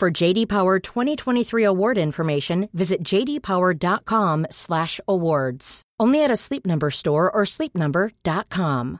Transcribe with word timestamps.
For 0.00 0.22
JD 0.22 0.48
Power 0.48 0.78
2023 0.78 1.66
award 1.66 1.98
information, 1.98 2.68
visit 2.72 2.98
jdpower.com/awards. 3.04 5.82
Only 6.02 6.24
at 6.24 6.30
a 6.30 6.36
Sleep 6.36 6.66
Number 6.66 6.90
store 6.90 7.30
or 7.34 7.44
sleepnumber.com. 7.44 8.98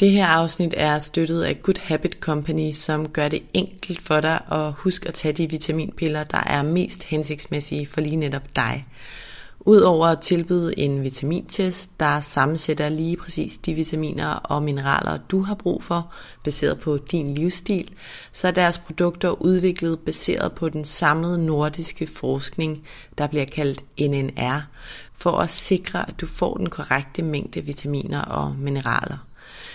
Det 0.00 0.10
her 0.10 0.26
afsnit 0.26 0.74
er 0.76 0.98
støttet 0.98 1.42
af 1.42 1.60
Good 1.62 1.78
Habit 1.82 2.16
Company, 2.20 2.72
som 2.72 3.08
gør 3.08 3.28
det 3.28 3.42
enkelt 3.54 4.02
for 4.02 4.20
dig 4.20 4.40
at 4.52 4.72
huske 4.72 5.08
at 5.08 5.14
tage 5.14 5.32
de 5.32 5.50
vitaminpiller, 5.50 6.24
der 6.24 6.42
er 6.46 6.62
mest 6.62 7.04
hensigtsmæssige 7.04 7.86
for 7.86 8.00
lige 8.00 8.16
netop 8.16 8.56
dig. 8.56 8.86
Udover 9.66 10.06
at 10.06 10.20
tilbyde 10.20 10.78
en 10.78 11.02
vitamintest, 11.02 12.00
der 12.00 12.20
sammensætter 12.20 12.88
lige 12.88 13.16
præcis 13.16 13.58
de 13.58 13.74
vitaminer 13.74 14.28
og 14.28 14.62
mineraler, 14.62 15.18
du 15.30 15.42
har 15.42 15.54
brug 15.54 15.82
for, 15.82 16.12
baseret 16.44 16.80
på 16.80 16.98
din 17.10 17.34
livsstil, 17.34 17.90
så 18.32 18.48
er 18.48 18.52
deres 18.52 18.78
produkter 18.78 19.42
udviklet 19.42 19.98
baseret 19.98 20.52
på 20.52 20.68
den 20.68 20.84
samlede 20.84 21.46
nordiske 21.46 22.06
forskning, 22.06 22.86
der 23.18 23.26
bliver 23.26 23.44
kaldt 23.44 23.80
NNR, 24.00 24.60
for 25.14 25.30
at 25.30 25.50
sikre, 25.50 26.08
at 26.08 26.20
du 26.20 26.26
får 26.26 26.56
den 26.56 26.70
korrekte 26.70 27.22
mængde 27.22 27.60
vitaminer 27.60 28.22
og 28.22 28.54
mineraler. 28.58 29.29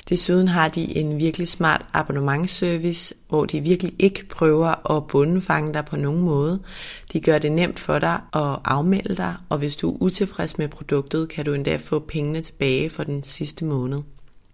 Desuden 0.09 0.47
har 0.47 0.67
de 0.67 0.97
en 0.97 1.19
virkelig 1.19 1.47
smart 1.47 1.85
abonnementsservice, 1.93 3.15
hvor 3.29 3.45
de 3.45 3.61
virkelig 3.61 3.93
ikke 3.99 4.25
prøver 4.27 4.91
at 4.97 5.07
bundefange 5.07 5.73
dig 5.73 5.85
på 5.85 5.97
nogen 5.97 6.21
måde. 6.21 6.59
De 7.13 7.19
gør 7.19 7.37
det 7.37 7.51
nemt 7.51 7.79
for 7.79 7.99
dig 7.99 8.19
at 8.33 8.59
afmelde 8.65 9.15
dig, 9.15 9.35
og 9.49 9.57
hvis 9.57 9.75
du 9.75 9.91
er 9.91 9.97
utilfreds 9.99 10.57
med 10.57 10.67
produktet, 10.67 11.29
kan 11.29 11.45
du 11.45 11.53
endda 11.53 11.75
få 11.75 11.99
pengene 11.99 12.41
tilbage 12.41 12.89
for 12.89 13.03
den 13.03 13.23
sidste 13.23 13.65
måned. 13.65 14.01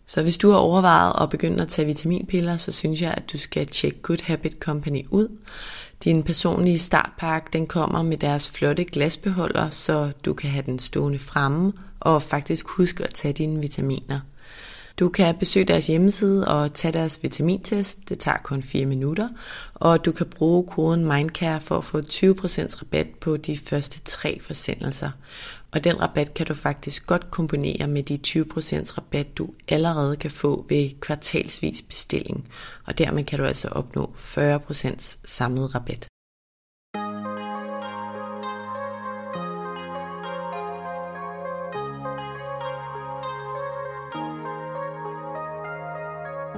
Så 0.06 0.24
hvis 0.24 0.38
du 0.38 0.52
har 0.52 0.58
overvejet 0.58 1.14
at 1.22 1.30
begynde 1.30 1.62
at 1.62 1.68
tage 1.68 1.86
vitaminpiller, 1.86 2.58
så 2.58 2.72
synes 2.72 3.02
jeg, 3.02 3.14
at 3.18 3.32
du 3.32 3.38
skal 3.38 3.68
tjekke 3.68 4.02
Good 4.02 4.24
Habit 4.24 4.58
Company 4.60 5.06
ud. 5.10 5.28
Din 6.04 6.24
personlige 6.24 6.80
startpakke 6.80 7.50
den 7.54 7.68
kommer 7.68 8.04
med 8.04 8.18
deres 8.18 8.50
flotte 8.50 8.84
glasbeholder, 8.84 9.70
så 9.70 10.12
du 10.26 10.34
kan 10.34 10.50
have 10.50 10.66
den 10.66 10.80
stående 10.80 11.20
fremme 11.20 11.74
og 12.00 12.24
faktisk 12.24 12.68
huske 12.68 13.04
at 13.04 13.14
tage 13.14 13.34
dine 13.34 13.62
vitaminer. 13.62 14.20
Du 15.00 15.10
kan 15.10 15.36
besøge 15.38 15.66
deres 15.66 15.88
hjemmeside 15.88 16.48
og 16.48 16.74
tage 16.74 16.92
deres 16.92 17.24
vitamintest. 17.24 18.10
Det 18.10 18.20
tager 18.20 18.38
kun 18.44 18.64
4 18.64 18.86
minutter. 18.86 19.30
Og 19.74 20.06
du 20.06 20.12
kan 20.12 20.26
bruge 20.26 20.68
koden 20.68 21.06
MINDCARE 21.06 21.62
for 21.62 21.78
at 21.78 21.84
få 21.84 22.00
20% 22.00 22.82
rabat 22.82 23.08
på 23.22 23.38
de 23.38 23.58
første 23.58 24.00
tre 24.00 24.40
forsendelser. 24.42 25.12
Og 25.72 25.84
den 25.84 26.02
rabat 26.02 26.34
kan 26.34 26.46
du 26.46 26.54
faktisk 26.54 27.08
godt 27.08 27.32
kombinere 27.32 27.88
med 27.88 28.04
de 28.04 28.20
20% 28.28 28.98
rabat, 28.98 29.38
du 29.38 29.50
allerede 29.68 30.16
kan 30.16 30.32
få 30.32 30.66
ved 30.70 30.90
kvartalsvis 31.00 31.82
bestilling. 31.82 32.48
Og 32.86 32.98
dermed 32.98 33.24
kan 33.24 33.40
du 33.40 33.46
altså 33.46 33.68
opnå 33.68 34.16
40% 34.18 35.18
samlet 35.26 35.76
rabat. 35.76 36.08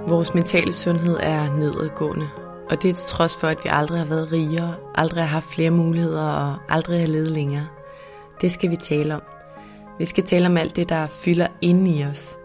Vores 0.08 0.34
mentale 0.34 0.74
sundhed 0.74 1.18
er 1.20 1.58
nedadgående, 1.58 2.30
og 2.70 2.82
det 2.82 2.90
er 2.90 2.94
til 2.94 3.08
trods 3.08 3.38
for, 3.38 3.48
at 3.48 3.58
vi 3.64 3.70
aldrig 3.72 4.00
har 4.00 4.06
været 4.06 4.32
rigere, 4.32 4.76
aldrig 4.96 5.24
har 5.24 5.30
haft 5.30 5.46
flere 5.46 5.72
muligheder 5.72 6.24
og 6.24 6.56
aldrig 6.70 7.00
har 7.00 7.08
levet 7.08 7.32
længere. 7.32 7.68
Det 8.42 8.52
skal 8.52 8.72
vi 8.72 8.76
tale 8.76 9.16
om. 9.16 9.22
Vi 10.00 10.06
skal 10.06 10.24
tale 10.24 10.46
om 10.46 10.58
alt 10.58 10.76
det, 10.76 10.90
der 10.90 11.08
fylder 11.08 11.48
inde 11.62 11.92
i 11.92 12.06
os. 12.06 12.38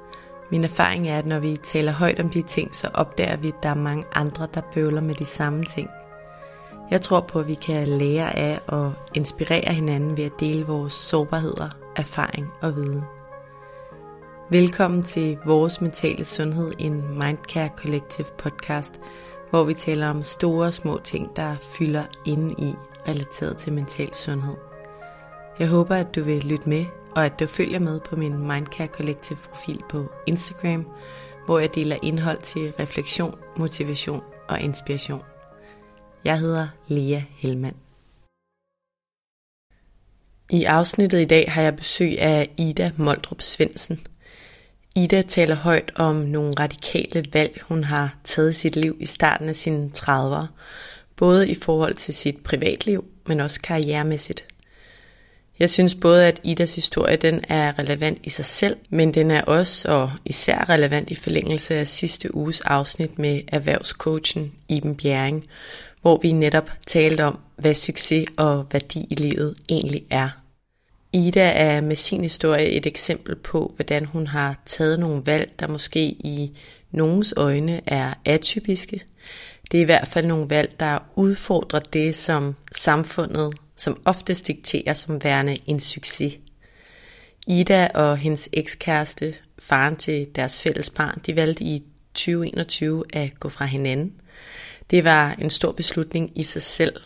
Min 0.50 0.64
erfaring 0.64 1.08
er, 1.08 1.18
at 1.18 1.26
når 1.26 1.38
vi 1.38 1.56
taler 1.56 1.92
højt 1.92 2.20
om 2.20 2.30
de 2.30 2.42
ting, 2.42 2.74
så 2.74 2.88
opdager 2.94 3.36
vi, 3.36 3.48
at 3.48 3.62
der 3.62 3.68
er 3.68 3.74
mange 3.74 4.04
andre, 4.14 4.48
der 4.54 4.60
bøvler 4.74 5.00
med 5.00 5.14
de 5.14 5.26
samme 5.26 5.64
ting. 5.64 5.90
Jeg 6.90 7.00
tror 7.00 7.20
på, 7.20 7.40
at 7.40 7.48
vi 7.48 7.54
kan 7.54 7.88
lære 7.88 8.36
af 8.36 8.60
og 8.66 8.92
inspirere 9.14 9.72
hinanden 9.74 10.16
ved 10.16 10.24
at 10.24 10.40
dele 10.40 10.66
vores 10.66 10.92
sårbarheder, 10.92 11.68
erfaring 11.96 12.52
og 12.60 12.76
viden. 12.76 13.17
Velkommen 14.50 15.02
til 15.02 15.38
Vores 15.44 15.80
Mentale 15.80 16.24
Sundhed, 16.24 16.72
en 16.78 17.18
Mindcare 17.18 17.70
Collective 17.76 18.26
podcast, 18.38 19.00
hvor 19.50 19.64
vi 19.64 19.74
taler 19.74 20.08
om 20.08 20.22
store 20.22 20.66
og 20.66 20.74
små 20.74 21.00
ting, 21.04 21.36
der 21.36 21.56
fylder 21.78 22.04
inde 22.26 22.54
i 22.58 22.72
relateret 23.08 23.56
til 23.56 23.72
mental 23.72 24.14
sundhed. 24.14 24.54
Jeg 25.58 25.68
håber, 25.68 25.96
at 25.96 26.14
du 26.14 26.22
vil 26.22 26.44
lytte 26.44 26.68
med, 26.68 26.84
og 27.16 27.24
at 27.24 27.40
du 27.40 27.46
følger 27.46 27.78
med 27.78 28.00
på 28.00 28.16
min 28.16 28.38
Mindcare 28.38 28.86
Collective 28.86 29.38
profil 29.38 29.82
på 29.88 30.12
Instagram, 30.26 30.86
hvor 31.46 31.58
jeg 31.58 31.74
deler 31.74 31.96
indhold 32.02 32.42
til 32.42 32.72
refleksion, 32.78 33.38
motivation 33.56 34.22
og 34.48 34.60
inspiration. 34.60 35.22
Jeg 36.24 36.38
hedder 36.38 36.68
Lea 36.86 37.20
Helmand. 37.36 37.76
I 40.50 40.64
afsnittet 40.64 41.20
i 41.20 41.24
dag 41.24 41.52
har 41.52 41.62
jeg 41.62 41.76
besøg 41.76 42.20
af 42.20 42.50
Ida 42.58 42.90
Moldrup 42.96 43.42
Svensen– 43.42 44.00
Ida 44.98 45.22
taler 45.22 45.54
højt 45.54 45.92
om 45.96 46.16
nogle 46.16 46.54
radikale 46.60 47.24
valg, 47.32 47.60
hun 47.68 47.84
har 47.84 48.16
taget 48.24 48.50
i 48.50 48.52
sit 48.52 48.76
liv 48.76 48.96
i 49.00 49.06
starten 49.06 49.48
af 49.48 49.56
sine 49.56 49.90
30'ere, 49.96 50.46
både 51.16 51.48
i 51.48 51.54
forhold 51.54 51.94
til 51.94 52.14
sit 52.14 52.36
privatliv, 52.44 53.04
men 53.26 53.40
også 53.40 53.60
karrieremæssigt. 53.60 54.44
Jeg 55.58 55.70
synes 55.70 55.94
både, 55.94 56.26
at 56.26 56.40
Idas 56.44 56.74
historie 56.74 57.16
den 57.16 57.40
er 57.48 57.78
relevant 57.78 58.18
i 58.22 58.30
sig 58.30 58.44
selv, 58.44 58.76
men 58.90 59.14
den 59.14 59.30
er 59.30 59.42
også 59.42 59.88
og 59.92 60.10
især 60.24 60.68
relevant 60.68 61.10
i 61.10 61.14
forlængelse 61.14 61.74
af 61.74 61.88
sidste 61.88 62.34
uges 62.34 62.60
afsnit 62.60 63.18
med 63.18 63.40
erhvervscoachen 63.48 64.52
Iben 64.68 64.96
Bjerring, 64.96 65.46
hvor 66.02 66.18
vi 66.22 66.32
netop 66.32 66.70
talte 66.86 67.24
om, 67.24 67.38
hvad 67.56 67.74
succes 67.74 68.26
og 68.36 68.66
værdi 68.72 69.06
i 69.10 69.14
livet 69.14 69.54
egentlig 69.68 70.02
er. 70.10 70.47
Ida 71.12 71.50
er 71.54 71.80
med 71.80 71.96
sin 71.96 72.22
historie 72.22 72.70
et 72.70 72.86
eksempel 72.86 73.36
på, 73.36 73.72
hvordan 73.76 74.04
hun 74.04 74.26
har 74.26 74.62
taget 74.66 75.00
nogle 75.00 75.22
valg, 75.26 75.52
der 75.60 75.68
måske 75.68 76.04
i 76.04 76.58
nogens 76.90 77.34
øjne 77.36 77.80
er 77.86 78.14
atypiske. 78.24 79.00
Det 79.72 79.78
er 79.78 79.82
i 79.82 79.84
hvert 79.84 80.08
fald 80.08 80.26
nogle 80.26 80.50
valg, 80.50 80.80
der 80.80 80.98
udfordrer 81.16 81.80
det, 81.80 82.16
som 82.16 82.56
samfundet 82.72 83.54
som 83.78 84.00
oftest 84.04 84.46
dikterer 84.46 84.94
som 84.94 85.24
værende 85.24 85.58
en 85.66 85.80
succes. 85.80 86.38
Ida 87.46 87.88
og 87.94 88.16
hendes 88.16 88.48
ekskæreste, 88.52 89.34
faren 89.58 89.96
til 89.96 90.28
deres 90.34 90.60
fælles 90.60 90.90
barn, 90.90 91.20
de 91.26 91.36
valgte 91.36 91.64
i 91.64 91.82
2021 92.14 93.04
at 93.12 93.30
gå 93.40 93.48
fra 93.48 93.64
hinanden. 93.64 94.14
Det 94.90 95.04
var 95.04 95.34
en 95.38 95.50
stor 95.50 95.72
beslutning 95.72 96.38
i 96.38 96.42
sig 96.42 96.62
selv, 96.62 97.00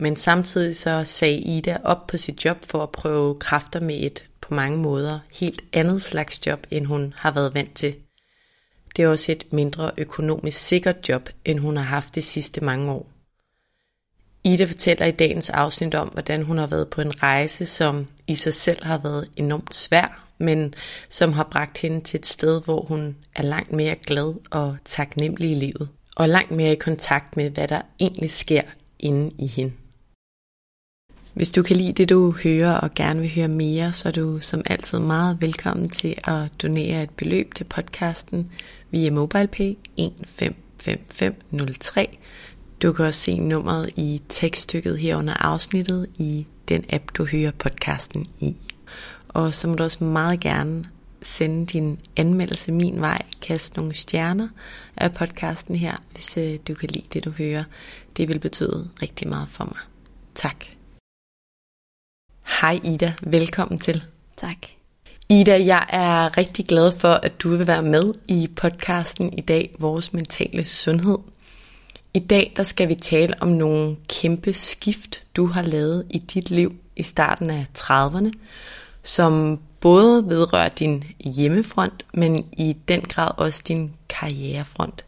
men 0.00 0.16
samtidig 0.16 0.76
så 0.76 1.04
sagde 1.04 1.38
Ida 1.38 1.78
op 1.84 2.06
på 2.06 2.16
sit 2.16 2.44
job 2.44 2.56
for 2.64 2.82
at 2.82 2.90
prøve 2.90 3.38
kræfter 3.38 3.80
med 3.80 3.96
et 4.00 4.24
på 4.40 4.54
mange 4.54 4.78
måder 4.78 5.18
helt 5.40 5.62
andet 5.72 6.02
slags 6.02 6.46
job, 6.46 6.66
end 6.70 6.86
hun 6.86 7.14
har 7.16 7.30
været 7.30 7.54
vant 7.54 7.74
til. 7.74 7.94
Det 8.96 9.04
er 9.04 9.08
også 9.08 9.32
et 9.32 9.52
mindre 9.52 9.90
økonomisk 9.96 10.58
sikkert 10.58 11.08
job, 11.08 11.28
end 11.44 11.58
hun 11.58 11.76
har 11.76 11.84
haft 11.84 12.14
de 12.14 12.22
sidste 12.22 12.64
mange 12.64 12.92
år. 12.92 13.10
Ida 14.44 14.64
fortæller 14.64 15.06
i 15.06 15.10
dagens 15.10 15.50
afsnit 15.50 15.94
om, 15.94 16.08
hvordan 16.08 16.42
hun 16.42 16.58
har 16.58 16.66
været 16.66 16.88
på 16.88 17.00
en 17.00 17.22
rejse, 17.22 17.66
som 17.66 18.06
i 18.26 18.34
sig 18.34 18.54
selv 18.54 18.84
har 18.84 18.98
været 18.98 19.30
enormt 19.36 19.74
svær, 19.74 20.28
men 20.38 20.74
som 21.08 21.32
har 21.32 21.48
bragt 21.50 21.78
hende 21.78 22.00
til 22.00 22.18
et 22.18 22.26
sted, 22.26 22.62
hvor 22.62 22.82
hun 22.82 23.16
er 23.36 23.42
langt 23.42 23.72
mere 23.72 23.96
glad 24.06 24.34
og 24.50 24.76
taknemmelig 24.84 25.50
i 25.50 25.54
livet, 25.54 25.88
og 26.16 26.28
langt 26.28 26.50
mere 26.50 26.72
i 26.72 26.76
kontakt 26.76 27.36
med, 27.36 27.50
hvad 27.50 27.68
der 27.68 27.80
egentlig 28.00 28.30
sker 28.30 28.62
inde 28.98 29.30
i 29.38 29.46
hende. 29.46 29.72
Hvis 31.38 31.50
du 31.50 31.62
kan 31.62 31.76
lide 31.76 31.92
det, 31.92 32.08
du 32.08 32.34
hører 32.44 32.74
og 32.74 32.94
gerne 32.94 33.20
vil 33.20 33.34
høre 33.34 33.48
mere, 33.48 33.92
så 33.92 34.08
er 34.08 34.12
du 34.12 34.40
som 34.40 34.62
altid 34.66 34.98
meget 34.98 35.38
velkommen 35.40 35.88
til 35.88 36.14
at 36.24 36.48
donere 36.62 37.02
et 37.02 37.10
beløb 37.10 37.54
til 37.54 37.64
podcasten 37.64 38.50
via 38.90 39.10
MobilePay 39.10 39.74
155503. 39.96 42.18
Du 42.82 42.92
kan 42.92 43.04
også 43.04 43.20
se 43.20 43.38
nummeret 43.38 43.90
i 43.96 44.22
tekststykket 44.28 44.98
her 44.98 45.16
under 45.16 45.34
afsnittet 45.34 46.06
i 46.16 46.46
den 46.68 46.84
app, 46.90 47.04
du 47.14 47.24
hører 47.24 47.50
podcasten 47.58 48.26
i. 48.40 48.56
Og 49.28 49.54
så 49.54 49.68
må 49.68 49.74
du 49.74 49.82
også 49.82 50.04
meget 50.04 50.40
gerne 50.40 50.84
sende 51.22 51.66
din 51.66 51.98
anmeldelse 52.16 52.72
min 52.72 53.00
vej, 53.00 53.22
kast 53.42 53.76
nogle 53.76 53.94
stjerner 53.94 54.48
af 54.96 55.14
podcasten 55.14 55.74
her, 55.74 55.96
hvis 56.12 56.38
øh, 56.38 56.58
du 56.68 56.74
kan 56.74 56.88
lide 56.92 57.06
det, 57.12 57.24
du 57.24 57.30
hører. 57.30 57.64
Det 58.16 58.28
vil 58.28 58.38
betyde 58.38 58.90
rigtig 59.02 59.28
meget 59.28 59.48
for 59.48 59.64
mig. 59.64 59.78
Tak. 60.34 60.77
Hej 62.48 62.80
Ida, 62.84 63.12
velkommen 63.22 63.78
til. 63.78 64.04
Tak. 64.36 64.56
Ida, 65.28 65.66
jeg 65.66 65.86
er 65.88 66.36
rigtig 66.36 66.66
glad 66.66 66.92
for, 66.92 67.08
at 67.08 67.42
du 67.42 67.48
vil 67.56 67.66
være 67.66 67.82
med 67.82 68.14
i 68.28 68.50
podcasten 68.56 69.32
i 69.32 69.40
dag, 69.40 69.74
Vores 69.78 70.12
Mentale 70.12 70.64
Sundhed. 70.64 71.18
I 72.14 72.18
dag 72.18 72.52
der 72.56 72.62
skal 72.62 72.88
vi 72.88 72.94
tale 72.94 73.34
om 73.40 73.48
nogle 73.48 73.96
kæmpe 74.08 74.52
skift, 74.52 75.22
du 75.36 75.46
har 75.46 75.62
lavet 75.62 76.06
i 76.10 76.18
dit 76.18 76.50
liv 76.50 76.74
i 76.96 77.02
starten 77.02 77.50
af 77.50 77.66
30'erne, 77.78 78.30
som 79.02 79.60
både 79.80 80.28
vedrører 80.28 80.68
din 80.68 81.04
hjemmefront, 81.34 82.06
men 82.14 82.46
i 82.52 82.76
den 82.88 83.00
grad 83.00 83.30
også 83.36 83.62
din 83.68 83.92
karrierefront. 84.08 85.04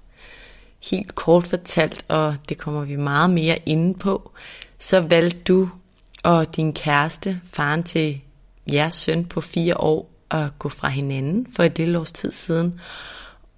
Helt 0.90 1.14
kort 1.14 1.46
fortalt, 1.46 2.04
og 2.08 2.36
det 2.48 2.58
kommer 2.58 2.84
vi 2.84 2.96
meget 2.96 3.30
mere 3.30 3.58
inde 3.66 3.98
på, 3.98 4.32
så 4.78 5.00
valgte 5.00 5.38
du 5.38 5.68
og 6.24 6.56
din 6.56 6.72
kæreste, 6.72 7.40
faren 7.44 7.82
til 7.82 8.20
jeres 8.72 8.94
søn 8.94 9.24
på 9.24 9.40
fire 9.40 9.76
år, 9.76 10.10
at 10.30 10.58
gå 10.58 10.68
fra 10.68 10.88
hinanden 10.88 11.46
for 11.56 11.62
et 11.62 11.78
lille 11.78 11.98
års 11.98 12.12
tid 12.12 12.32
siden. 12.32 12.80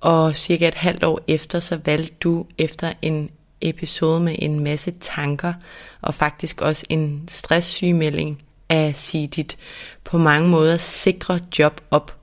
Og 0.01 0.37
cirka 0.37 0.69
et 0.69 0.75
halvt 0.75 1.05
år 1.05 1.21
efter, 1.29 1.61
så 1.61 1.81
valgte 1.85 2.15
du 2.21 2.47
efter 2.59 2.93
en 3.03 3.31
episode 3.61 4.21
med 4.21 4.37
en 4.39 4.61
masse 4.61 4.91
tanker, 4.91 5.55
og 6.01 6.15
faktisk 6.15 6.61
også 6.61 6.87
en 6.89 7.25
stresssygemelding, 7.29 8.43
at 8.69 8.99
sige 8.99 9.27
dit 9.27 9.57
på 10.05 10.19
mange 10.19 10.49
måder 10.49 10.77
sikre 10.77 11.41
job 11.59 11.81
op, 11.91 12.17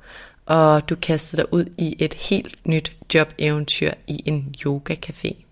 og 0.46 0.90
du 0.90 0.96
kastede 0.96 1.42
dig 1.42 1.54
ud 1.54 1.66
i 1.78 1.96
et 2.00 2.14
helt 2.14 2.56
nyt 2.66 2.94
jobeventyr 3.14 3.92
i 4.08 4.24
en 4.26 4.56
yogacafé. 4.66 5.49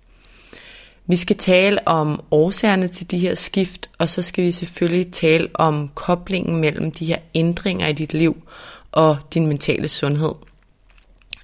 Vi 1.10 1.16
skal 1.16 1.38
tale 1.38 1.88
om 1.88 2.24
årsagerne 2.32 2.88
til 2.88 3.12
de 3.12 3.18
her 3.18 3.36
skift, 3.36 3.90
og 3.98 4.10
så 4.10 4.22
skal 4.22 4.44
vi 4.44 4.52
selvfølgelig 4.52 5.12
tale 5.12 5.50
om 5.54 5.90
koblingen 5.94 6.62
mellem 6.62 6.92
de 6.92 7.06
her 7.06 7.18
ændringer 7.34 7.88
i 7.88 7.94
dit 7.94 8.14
liv 8.14 8.44
og 8.92 9.18
din 9.34 9.48
mentale 9.48 9.88
sundhed. 9.88 10.34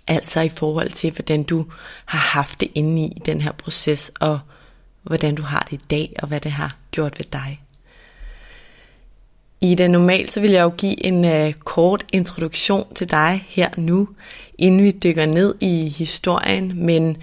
Altså 0.08 0.42
i 0.42 0.50
forhold 0.50 0.90
til, 0.90 1.12
hvordan 1.12 1.44
du 1.44 1.66
har 2.06 2.20
haft 2.40 2.60
det 2.60 2.72
inde 2.76 3.02
i 3.02 3.22
den 3.26 3.42
her 3.42 3.52
proces, 3.52 4.12
og 4.20 4.40
hvordan 5.04 5.36
du 5.36 5.42
har 5.42 5.68
det 5.72 5.82
i 5.82 5.86
dag, 5.90 6.14
og 6.22 6.28
hvad 6.28 6.40
det 6.40 6.52
har 6.52 6.78
gjort 6.92 7.20
ved 7.20 7.26
dig. 7.34 7.62
I 9.62 9.76
det 9.76 9.92
normalt 9.92 10.32
så 10.32 10.42
vil 10.42 10.52
jeg 10.52 10.64
jo 10.64 10.70
give 10.78 11.06
en 11.06 11.46
uh, 11.46 11.54
kort 11.54 12.06
introduktion 12.14 12.94
til 12.94 13.12
dig 13.12 13.46
her 13.48 13.70
nu, 13.78 14.10
inden 14.58 14.84
vi 14.84 14.92
dykker 14.92 15.26
ned 15.26 15.56
i 15.60 15.90
historien, 15.90 16.86
men 16.86 17.18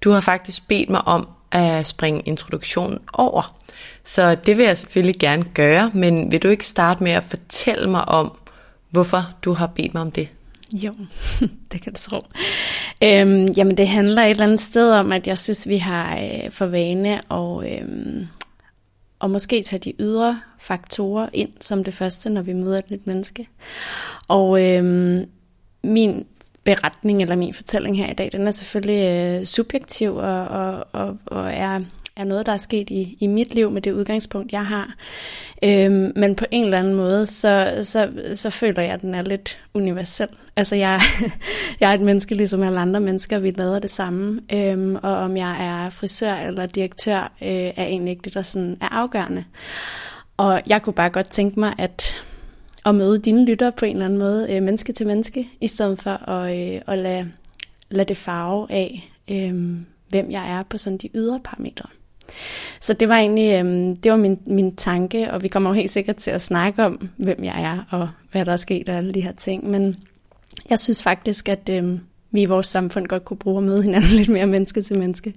du 0.00 0.10
har 0.10 0.20
faktisk 0.20 0.68
bedt 0.68 0.90
mig 0.90 1.06
om 1.06 1.28
at 1.52 1.86
springe 1.86 2.22
introduktionen 2.24 2.98
over. 3.12 3.56
Så 4.04 4.34
det 4.34 4.58
vil 4.58 4.64
jeg 4.64 4.78
selvfølgelig 4.78 5.18
gerne 5.20 5.42
gøre, 5.54 5.90
men 5.94 6.32
vil 6.32 6.42
du 6.42 6.48
ikke 6.48 6.66
starte 6.66 7.04
med 7.04 7.12
at 7.12 7.22
fortælle 7.22 7.90
mig 7.90 8.08
om, 8.08 8.38
hvorfor 8.90 9.22
du 9.42 9.52
har 9.52 9.66
bedt 9.66 9.94
mig 9.94 10.02
om 10.02 10.10
det? 10.10 10.28
Jo, 10.72 10.94
det 11.72 11.82
kan 11.82 11.92
du 11.92 12.00
tro. 12.00 12.20
Øhm, 13.04 13.46
jamen 13.56 13.76
det 13.76 13.88
handler 13.88 14.22
et 14.22 14.30
eller 14.30 14.44
andet 14.44 14.60
sted 14.60 14.92
om, 14.92 15.12
at 15.12 15.26
jeg 15.26 15.38
synes, 15.38 15.68
vi 15.68 15.76
har 15.76 16.18
øh, 16.18 16.50
for 16.50 16.66
vane 16.66 17.20
og, 17.28 17.72
øhm, 17.72 18.26
og 19.18 19.30
måske 19.30 19.62
tage 19.62 19.80
de 19.80 19.92
ydre 19.98 20.40
faktorer 20.58 21.28
ind 21.32 21.50
som 21.60 21.84
det 21.84 21.94
første, 21.94 22.30
når 22.30 22.42
vi 22.42 22.52
møder 22.52 22.78
et 22.78 22.90
nyt 22.90 23.06
menneske. 23.06 23.48
Og 24.28 24.62
øhm, 24.62 25.24
min 25.84 26.26
beretning 26.66 27.22
eller 27.22 27.36
min 27.36 27.54
fortælling 27.54 27.98
her 27.98 28.10
i 28.10 28.14
dag, 28.14 28.28
den 28.32 28.46
er 28.46 28.50
selvfølgelig 28.50 29.38
øh, 29.40 29.44
subjektiv 29.44 30.16
og, 30.16 30.44
og, 30.44 30.86
og, 30.92 31.18
og 31.26 31.52
er, 31.52 31.80
er 32.16 32.24
noget, 32.24 32.46
der 32.46 32.52
er 32.52 32.56
sket 32.56 32.90
i, 32.90 33.16
i 33.20 33.26
mit 33.26 33.54
liv 33.54 33.70
med 33.70 33.82
det 33.82 33.92
udgangspunkt, 33.92 34.52
jeg 34.52 34.66
har. 34.66 34.94
Øhm, 35.64 36.12
men 36.16 36.34
på 36.34 36.44
en 36.50 36.64
eller 36.64 36.78
anden 36.78 36.94
måde, 36.94 37.26
så, 37.26 37.80
så, 37.82 38.10
så 38.34 38.50
føler 38.50 38.82
jeg, 38.82 38.92
at 38.92 39.00
den 39.00 39.14
er 39.14 39.22
lidt 39.22 39.58
universel. 39.74 40.28
Altså 40.56 40.76
jeg, 40.76 41.00
jeg 41.80 41.90
er 41.90 41.94
et 41.94 42.00
menneske 42.00 42.34
ligesom 42.34 42.62
alle 42.62 42.80
andre 42.80 43.00
mennesker, 43.00 43.38
vi 43.38 43.50
lader 43.50 43.78
det 43.78 43.90
samme. 43.90 44.40
Øhm, 44.52 44.96
og 45.02 45.16
om 45.16 45.36
jeg 45.36 45.66
er 45.66 45.90
frisør 45.90 46.34
eller 46.34 46.66
direktør, 46.66 47.32
øh, 47.42 47.48
er 47.48 47.84
egentlig 47.84 48.10
ikke 48.10 48.22
det, 48.24 48.34
der 48.34 48.42
sådan 48.42 48.78
er 48.80 48.88
afgørende. 48.88 49.44
Og 50.36 50.62
jeg 50.66 50.82
kunne 50.82 50.92
bare 50.92 51.10
godt 51.10 51.28
tænke 51.28 51.60
mig, 51.60 51.74
at 51.78 52.14
at 52.86 52.94
møde 52.94 53.18
dine 53.18 53.44
lytter 53.44 53.70
på 53.70 53.84
en 53.84 53.92
eller 53.92 54.04
anden 54.04 54.18
måde, 54.18 54.46
øh, 54.50 54.62
menneske 54.62 54.92
til 54.92 55.06
menneske, 55.06 55.48
i 55.60 55.66
stedet 55.66 56.02
for 56.02 56.30
at, 56.30 56.74
øh, 56.74 56.80
at 56.86 56.98
lade, 56.98 57.30
lade 57.90 58.08
det 58.08 58.16
farve 58.16 58.66
af, 58.70 59.10
øh, 59.30 59.54
hvem 60.08 60.30
jeg 60.30 60.50
er 60.50 60.62
på 60.62 60.78
sådan 60.78 60.98
de 60.98 61.08
ydre 61.14 61.40
parametre. 61.44 61.88
Så 62.80 62.92
det 62.92 63.08
var 63.08 63.16
egentlig 63.16 63.64
øh, 63.64 63.96
det 64.02 64.10
var 64.10 64.16
min, 64.16 64.40
min 64.46 64.76
tanke, 64.76 65.32
og 65.32 65.42
vi 65.42 65.48
kommer 65.48 65.70
jo 65.70 65.74
helt 65.74 65.90
sikkert 65.90 66.16
til 66.16 66.30
at 66.30 66.42
snakke 66.42 66.84
om, 66.84 67.08
hvem 67.16 67.44
jeg 67.44 67.62
er, 67.62 67.96
og 67.98 68.08
hvad 68.32 68.44
der 68.44 68.52
er 68.52 68.56
sket 68.56 68.88
og 68.88 68.96
alle 68.96 69.14
de 69.14 69.20
her 69.20 69.32
ting. 69.32 69.70
Men 69.70 69.96
jeg 70.70 70.80
synes 70.80 71.02
faktisk, 71.02 71.48
at 71.48 71.68
øh, 71.72 71.98
vi 72.30 72.42
i 72.42 72.44
vores 72.44 72.66
samfund 72.66 73.06
godt 73.06 73.24
kunne 73.24 73.36
bruge 73.36 73.58
at 73.58 73.64
møde 73.64 73.82
hinanden 73.82 74.10
lidt 74.10 74.28
mere 74.28 74.46
menneske 74.46 74.82
til 74.82 74.98
menneske. 74.98 75.34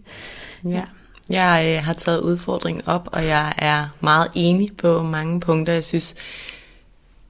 Ja. 0.65 0.83
Jeg 1.29 1.75
øh, 1.77 1.85
har 1.85 1.93
taget 1.93 2.21
udfordringen 2.21 2.83
op, 2.87 3.09
og 3.11 3.25
jeg 3.25 3.53
er 3.57 3.95
meget 3.99 4.27
enig 4.35 4.69
på 4.77 5.03
mange 5.03 5.39
punkter. 5.39 5.73
Jeg 5.73 5.83
synes, 5.83 6.15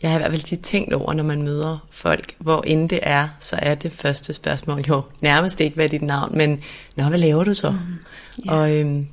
jeg 0.01 0.09
har 0.09 0.17
i 0.17 0.21
hvert 0.21 0.31
fald 0.31 0.41
tit 0.41 0.61
tænkt 0.61 0.93
over, 0.93 1.13
når 1.13 1.23
man 1.23 1.41
møder 1.41 1.87
folk, 1.89 2.35
hvor 2.39 2.61
end 2.61 2.89
det 2.89 2.99
er, 3.01 3.27
så 3.39 3.59
er 3.61 3.75
det 3.75 3.91
første 3.91 4.33
spørgsmål 4.33 4.81
jo 4.81 5.01
nærmest 5.21 5.59
ikke, 5.61 5.75
hvad 5.75 5.85
er 5.85 5.89
dit 5.89 6.01
navn, 6.01 6.37
men 6.37 6.63
Nå, 6.95 7.03
hvad 7.03 7.19
laver 7.19 7.43
du 7.43 7.53
så? 7.53 7.71
Mm, 7.71 7.77
yeah. 8.47 8.59
Og 8.59 8.77
øhm, 8.77 9.07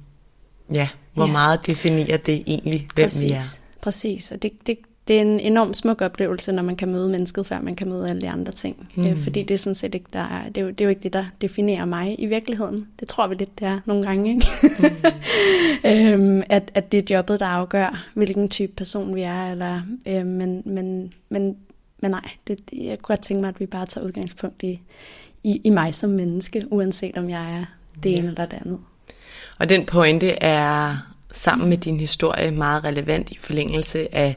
ja, 0.72 0.88
hvor 1.14 1.24
yeah. 1.24 1.32
meget 1.32 1.66
definerer 1.66 2.16
det 2.16 2.42
egentlig, 2.46 2.88
hvem 2.94 3.04
Præcis. 3.04 3.22
vi 3.22 3.30
er? 3.30 3.40
Præcis, 3.80 4.30
og 4.32 4.42
det, 4.42 4.52
det, 4.66 4.78
det 5.08 5.16
er 5.16 5.20
en 5.20 5.40
enorm 5.40 5.74
smuk 5.74 6.02
oplevelse, 6.02 6.52
når 6.52 6.62
man 6.62 6.76
kan 6.76 6.88
møde 6.88 7.08
mennesket, 7.08 7.46
før 7.46 7.60
man 7.60 7.76
kan 7.76 7.88
møde 7.88 8.08
alle 8.10 8.20
de 8.20 8.28
andre 8.28 8.52
ting. 8.52 8.88
Mm. 8.94 9.06
Øh, 9.06 9.18
fordi 9.18 9.42
det 9.42 9.54
er 9.54 9.58
sådan 9.58 9.74
set 9.74 9.94
ikke, 9.94 10.06
der 10.12 10.18
er, 10.18 10.48
det, 10.48 10.56
er 10.56 10.62
jo, 10.62 10.70
det 10.70 10.80
er 10.80 10.84
jo 10.84 10.88
ikke 10.88 11.02
det, 11.02 11.12
der 11.12 11.24
definerer 11.40 11.84
mig 11.84 12.16
i 12.18 12.26
virkeligheden. 12.26 12.88
Det 13.00 13.08
tror 13.08 13.26
vi 13.26 13.34
lidt, 13.34 13.58
det 13.58 13.66
er 13.66 13.80
nogle 13.84 14.06
gange. 14.06 14.30
Ikke? 14.30 14.46
Mm. 15.84 16.22
øhm, 16.32 16.42
at, 16.48 16.70
at 16.74 16.92
det 16.92 17.10
er 17.10 17.16
jobbet, 17.16 17.40
der 17.40 17.46
afgør, 17.46 18.08
hvilken 18.14 18.48
type 18.48 18.72
person 18.76 19.14
vi 19.14 19.22
er. 19.22 19.46
Eller, 19.50 19.80
øh, 20.06 20.26
men, 20.26 20.62
men, 20.64 21.12
men, 21.28 21.56
men 22.02 22.10
nej, 22.10 22.30
det, 22.48 22.60
jeg 22.72 22.98
kunne 22.98 23.16
godt 23.16 23.22
tænke 23.22 23.40
mig, 23.40 23.48
at 23.48 23.60
vi 23.60 23.66
bare 23.66 23.86
tager 23.86 24.06
udgangspunkt 24.06 24.62
i, 24.62 24.80
i, 25.44 25.60
i 25.64 25.70
mig 25.70 25.94
som 25.94 26.10
menneske, 26.10 26.62
uanset 26.70 27.16
om 27.16 27.30
jeg 27.30 27.58
er 27.60 27.64
det 28.02 28.10
ja. 28.10 28.16
ene 28.16 28.28
eller 28.28 28.44
det 28.44 28.58
andet. 28.64 28.78
Og 29.58 29.68
den 29.68 29.86
pointe 29.86 30.30
er 30.30 30.96
sammen 31.32 31.68
med 31.68 31.78
din 31.78 32.00
historie 32.00 32.50
meget 32.50 32.84
relevant 32.84 33.30
i 33.30 33.38
forlængelse 33.38 34.14
af 34.14 34.36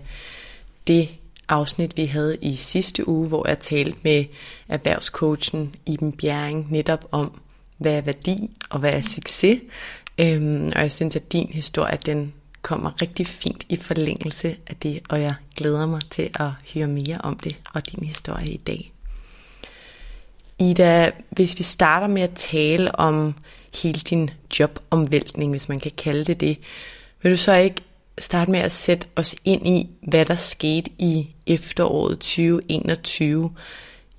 det 0.88 1.10
afsnit, 1.50 1.98
vi 1.98 2.06
havde 2.06 2.38
i 2.42 2.56
sidste 2.56 3.08
uge, 3.08 3.28
hvor 3.28 3.48
jeg 3.48 3.60
talte 3.60 3.98
med 4.04 4.26
erhvervscoachen 4.68 5.74
Iben 5.86 6.12
Bjerring 6.12 6.72
netop 6.72 7.06
om, 7.12 7.42
hvad 7.78 7.94
er 7.94 8.02
værdi 8.02 8.50
og 8.70 8.80
hvad 8.80 8.94
er 8.94 9.02
succes. 9.02 9.60
Øhm, 10.20 10.72
og 10.76 10.82
jeg 10.82 10.92
synes, 10.92 11.16
at 11.16 11.34
din 11.34 11.50
historie, 11.54 11.98
den 12.06 12.34
kommer 12.62 13.02
rigtig 13.02 13.28
fint 13.28 13.66
i 13.70 13.76
forlængelse 13.76 14.56
af 14.68 14.76
det, 14.76 15.02
og 15.10 15.22
jeg 15.22 15.36
glæder 15.56 15.86
mig 15.86 16.02
til 16.10 16.30
at 16.34 16.50
høre 16.74 16.88
mere 16.88 17.18
om 17.24 17.36
det 17.36 17.56
og 17.74 17.92
din 17.92 18.04
historie 18.04 18.48
i 18.48 18.58
dag. 18.58 18.92
Ida, 20.60 21.12
hvis 21.30 21.58
vi 21.58 21.64
starter 21.64 22.08
med 22.08 22.22
at 22.22 22.34
tale 22.36 22.96
om 22.96 23.36
hele 23.84 24.00
din 24.00 24.30
jobomvæltning, 24.60 25.52
hvis 25.52 25.70
man 25.70 25.80
kan 25.80 25.92
kalde 25.98 26.24
det 26.24 26.40
det, 26.40 26.58
vil 27.22 27.32
du 27.32 27.38
så 27.38 27.54
ikke 27.54 27.82
starte 28.20 28.52
med 28.52 28.60
at 28.60 28.72
sætte 28.72 29.08
os 29.16 29.36
ind 29.46 29.68
i, 29.68 29.90
hvad 30.08 30.26
der 30.26 30.36
skete 30.36 30.92
i 30.98 31.36
efteråret 31.48 32.20
2021. 32.20 33.52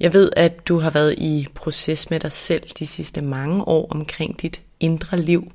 Jeg 0.00 0.12
ved, 0.12 0.30
at 0.36 0.68
du 0.68 0.78
har 0.78 0.90
været 0.90 1.14
i 1.18 1.46
proces 1.54 2.10
med 2.10 2.20
dig 2.20 2.32
selv 2.32 2.62
de 2.78 2.86
sidste 2.86 3.22
mange 3.22 3.68
år 3.68 3.88
omkring 3.90 4.42
dit 4.42 4.60
indre 4.80 5.20
liv, 5.20 5.52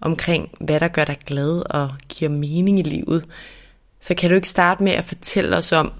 omkring 0.00 0.50
hvad 0.60 0.80
der 0.80 0.88
gør 0.88 1.04
dig 1.04 1.18
glad 1.26 1.62
og 1.70 1.90
giver 2.08 2.30
mening 2.30 2.78
i 2.78 2.82
livet. 2.82 3.24
Så 4.00 4.14
kan 4.14 4.30
du 4.30 4.36
ikke 4.36 4.48
starte 4.48 4.84
med 4.84 4.92
at 4.92 5.04
fortælle 5.04 5.56
os 5.56 5.72
om, 5.72 5.92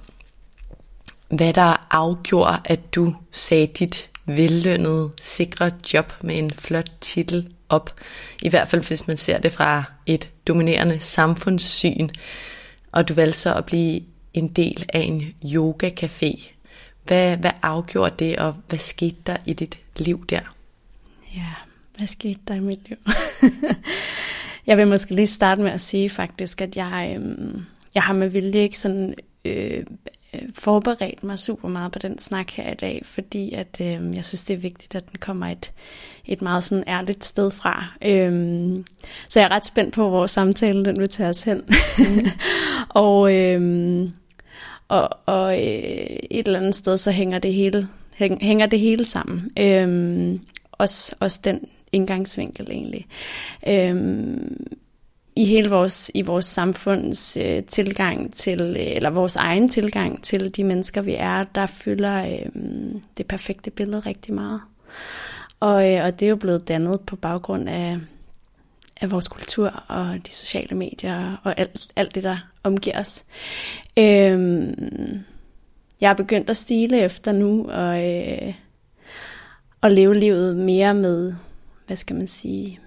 hvad 1.28 1.52
der 1.52 1.86
afgjorde, 1.90 2.60
at 2.64 2.94
du 2.94 3.14
sagde 3.30 3.66
dit 3.66 4.10
vellønnede, 4.26 5.10
sikre 5.20 5.70
job 5.94 6.12
med 6.22 6.38
en 6.38 6.50
flot 6.50 6.90
titel 7.00 7.48
op. 7.72 7.94
I 8.42 8.48
hvert 8.48 8.68
fald 8.68 8.86
hvis 8.88 9.06
man 9.06 9.16
ser 9.16 9.38
det 9.38 9.52
fra 9.52 9.84
et 10.06 10.30
dominerende 10.48 11.00
samfundssyn. 11.00 12.08
Og 12.92 13.08
du 13.08 13.14
valgte 13.14 13.38
så 13.38 13.54
at 13.54 13.64
blive 13.64 14.00
en 14.34 14.48
del 14.48 14.86
af 14.88 15.00
en 15.00 15.34
yogacafé. 15.44 16.52
Hvad, 17.04 17.36
hvad 17.36 17.50
afgjorde 17.62 18.14
det, 18.18 18.38
og 18.38 18.56
hvad 18.68 18.78
skete 18.78 19.16
der 19.26 19.36
i 19.46 19.52
dit 19.52 19.78
liv 19.96 20.26
der? 20.26 20.54
Ja, 21.36 21.52
hvad 21.96 22.06
skete 22.06 22.40
der 22.48 22.54
i 22.54 22.60
mit 22.60 22.88
liv? 22.88 22.96
jeg 24.66 24.78
vil 24.78 24.86
måske 24.86 25.14
lige 25.14 25.26
starte 25.26 25.62
med 25.62 25.70
at 25.70 25.80
sige 25.80 26.10
faktisk, 26.10 26.60
at 26.60 26.76
jeg, 26.76 27.12
øhm, 27.16 27.62
jeg 27.94 28.02
har 28.02 28.14
med 28.14 28.28
vilje 28.28 28.62
ikke 28.62 28.78
sådan 28.78 29.14
øh, 29.44 29.84
øh 30.34 30.42
forberedt 30.54 31.22
mig 31.22 31.38
super 31.38 31.68
meget 31.68 31.92
på 31.92 31.98
den 31.98 32.18
snak 32.18 32.50
her 32.50 32.72
i 32.72 32.74
dag, 32.74 33.02
fordi 33.04 33.52
at 33.52 33.76
øh, 33.80 34.16
jeg 34.16 34.24
synes, 34.24 34.44
det 34.44 34.54
er 34.54 34.58
vigtigt, 34.58 34.94
at 34.94 35.10
den 35.10 35.18
kommer 35.18 35.46
et, 35.46 35.72
et 36.24 36.42
meget 36.42 36.64
sådan 36.64 36.84
ærligt 36.86 37.24
sted 37.24 37.50
fra. 37.50 37.86
Øh, 38.04 38.84
så 39.28 39.40
jeg 39.40 39.46
er 39.46 39.50
ret 39.50 39.66
spændt 39.66 39.94
på, 39.94 40.08
hvor 40.08 40.26
samtalen 40.26 40.84
den 40.84 41.00
vil 41.00 41.08
tage 41.08 41.28
os 41.28 41.42
hen. 41.42 41.62
Mm. 41.98 42.26
og 42.88 43.34
øh, 43.34 44.08
og, 44.92 45.08
og 45.26 45.54
øh, 45.54 46.16
et 46.30 46.46
eller 46.46 46.58
andet 46.58 46.74
sted, 46.74 46.96
så 46.96 47.10
hænger 47.10 47.38
det 47.38 47.54
hele, 47.54 47.88
hæng, 48.14 48.38
hænger 48.42 48.66
det 48.66 48.80
hele 48.80 49.04
sammen. 49.04 49.50
Øh, 49.58 50.40
også, 50.72 51.16
også 51.20 51.40
den 51.44 51.60
indgangsvinkel 51.92 52.66
egentlig. 52.70 53.06
Øh, 53.66 54.26
i 55.36 55.44
hele 55.44 55.70
vores, 55.70 56.10
i 56.14 56.22
vores 56.22 56.44
samfunds 56.44 57.36
øh, 57.36 57.62
tilgang 57.62 58.34
til, 58.34 58.60
øh, 58.60 58.96
eller 58.96 59.10
vores 59.10 59.36
egen 59.36 59.68
tilgang 59.68 60.22
til 60.22 60.56
de 60.56 60.64
mennesker, 60.64 61.00
vi 61.00 61.14
er, 61.18 61.44
der 61.44 61.66
fylder 61.66 62.26
øh, 62.26 62.62
det 63.18 63.26
perfekte 63.26 63.70
billede 63.70 64.00
rigtig 64.00 64.34
meget. 64.34 64.60
Og, 65.62 65.92
øh, 65.92 66.04
og 66.04 66.20
det 66.20 66.26
er 66.26 66.30
jo 66.30 66.36
blevet 66.36 66.68
dannet 66.68 67.00
på 67.00 67.16
baggrund 67.16 67.68
af, 67.68 67.98
af 69.00 69.10
vores 69.10 69.28
kultur 69.28 69.84
og 69.88 70.18
de 70.26 70.30
sociale 70.30 70.76
medier 70.76 71.36
og 71.44 71.58
alt, 71.60 71.88
alt 71.96 72.14
det, 72.14 72.22
der 72.22 72.38
omgiver 72.62 73.00
os. 73.00 73.24
Øhm, 73.98 75.20
jeg 76.00 76.10
er 76.10 76.14
begyndt 76.14 76.50
at 76.50 76.56
stile 76.56 77.00
efter 77.00 77.32
nu 77.32 77.66
og, 77.70 78.04
øh, 78.04 78.54
og 79.80 79.90
leve 79.90 80.14
livet 80.14 80.56
mere 80.56 80.94
med, 80.94 81.34
hvad 81.86 81.96
skal 81.96 82.16
man 82.16 82.28
sige, 82.28 82.80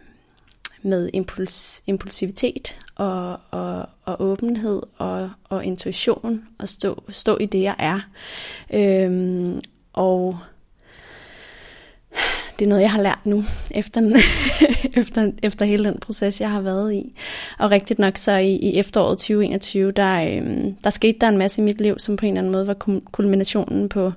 med 0.81 1.09
impuls, 1.13 1.83
impulsivitet 1.87 2.77
og, 2.95 3.39
og, 3.51 3.89
og 4.05 4.21
åbenhed 4.21 4.81
og, 4.97 5.29
og 5.43 5.65
intuition 5.65 6.43
og 6.59 6.69
stå, 6.69 7.03
stå 7.09 7.37
i 7.37 7.45
det, 7.45 7.61
jeg 7.61 7.75
er. 7.79 7.99
Øhm, 8.73 9.61
og 9.93 10.39
det 12.59 12.65
er 12.65 12.69
noget, 12.69 12.81
jeg 12.81 12.91
har 12.91 13.01
lært 13.01 13.25
nu, 13.25 13.43
efter, 13.71 14.19
efter, 15.01 15.31
efter 15.43 15.65
hele 15.65 15.83
den 15.83 15.99
proces, 15.99 16.41
jeg 16.41 16.51
har 16.51 16.61
været 16.61 16.93
i. 16.93 17.15
Og 17.59 17.71
rigtigt 17.71 17.99
nok 17.99 18.17
så 18.17 18.31
i, 18.31 18.55
i 18.55 18.79
efteråret 18.79 19.17
2021, 19.17 19.91
der, 19.91 20.37
øhm, 20.37 20.75
der 20.83 20.89
skete 20.89 21.19
der 21.21 21.27
en 21.27 21.37
masse 21.37 21.61
i 21.61 21.65
mit 21.65 21.81
liv, 21.81 21.99
som 21.99 22.15
på 22.15 22.25
en 22.25 22.31
eller 22.31 22.41
anden 22.41 22.51
måde 22.51 22.67
var 22.67 22.99
kulminationen 23.11 23.89
på, 23.89 24.11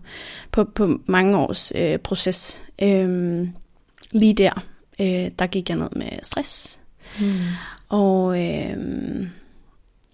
på, 0.53 0.65
på 0.65 1.01
mange 1.07 1.39
års 1.39 1.73
øh, 1.77 1.99
proces. 1.99 2.63
Øhm, 2.83 3.53
lige 4.13 4.35
der, 4.35 4.65
øh, 5.01 5.31
der 5.39 5.47
gik 5.47 5.69
jeg 5.69 5.79
ned 5.79 5.89
med 5.97 6.09
stress. 6.23 6.81
Mm. 7.21 7.33
Og 7.89 8.41
øh, 8.41 8.77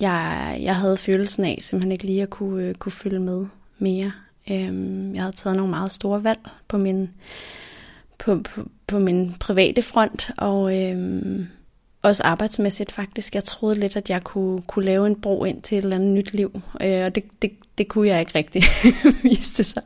jeg, 0.01 0.59
jeg 0.61 0.77
havde 0.77 0.97
følelsen 0.97 1.45
af 1.45 1.59
simpelthen 1.61 1.93
ikke 1.93 2.05
lige 2.05 2.23
at 2.23 2.31
kunne, 2.31 2.65
øh, 2.65 2.75
kunne 2.75 2.93
følge 2.93 3.19
med 3.19 3.47
mere. 3.79 4.13
Øh, 4.51 5.15
jeg 5.15 5.23
havde 5.23 5.37
taget 5.37 5.57
nogle 5.57 5.71
meget 5.71 5.91
store 5.91 6.25
valg 6.25 6.41
på 6.69 6.79
min, 6.79 7.11
på, 8.19 8.41
på, 8.55 8.69
på 8.87 8.99
min 8.99 9.35
private 9.41 9.83
front, 9.83 10.31
og 10.39 10.81
øh, 10.81 11.47
også 12.03 12.23
arbejdsmæssigt 12.23 12.93
faktisk. 12.93 13.35
Jeg 13.35 13.45
troede 13.45 13.81
lidt, 13.81 13.97
at 13.97 14.11
jeg 14.11 14.25
kunne, 14.25 14.63
kunne 14.63 14.85
lave 14.85 15.07
en 15.07 15.21
bro 15.21 15.45
ind 15.45 15.63
til 15.63 15.79
et 15.79 15.83
eller 15.83 15.97
andet 15.97 16.11
nyt 16.11 16.33
liv, 16.33 16.61
øh, 16.83 17.05
og 17.05 17.15
det, 17.15 17.25
det, 17.43 17.51
det 17.79 17.89
kunne 17.89 18.09
jeg 18.09 18.21
ikke 18.21 18.33
rigtig, 18.35 18.63
viste 19.23 19.65
sig. 19.65 19.83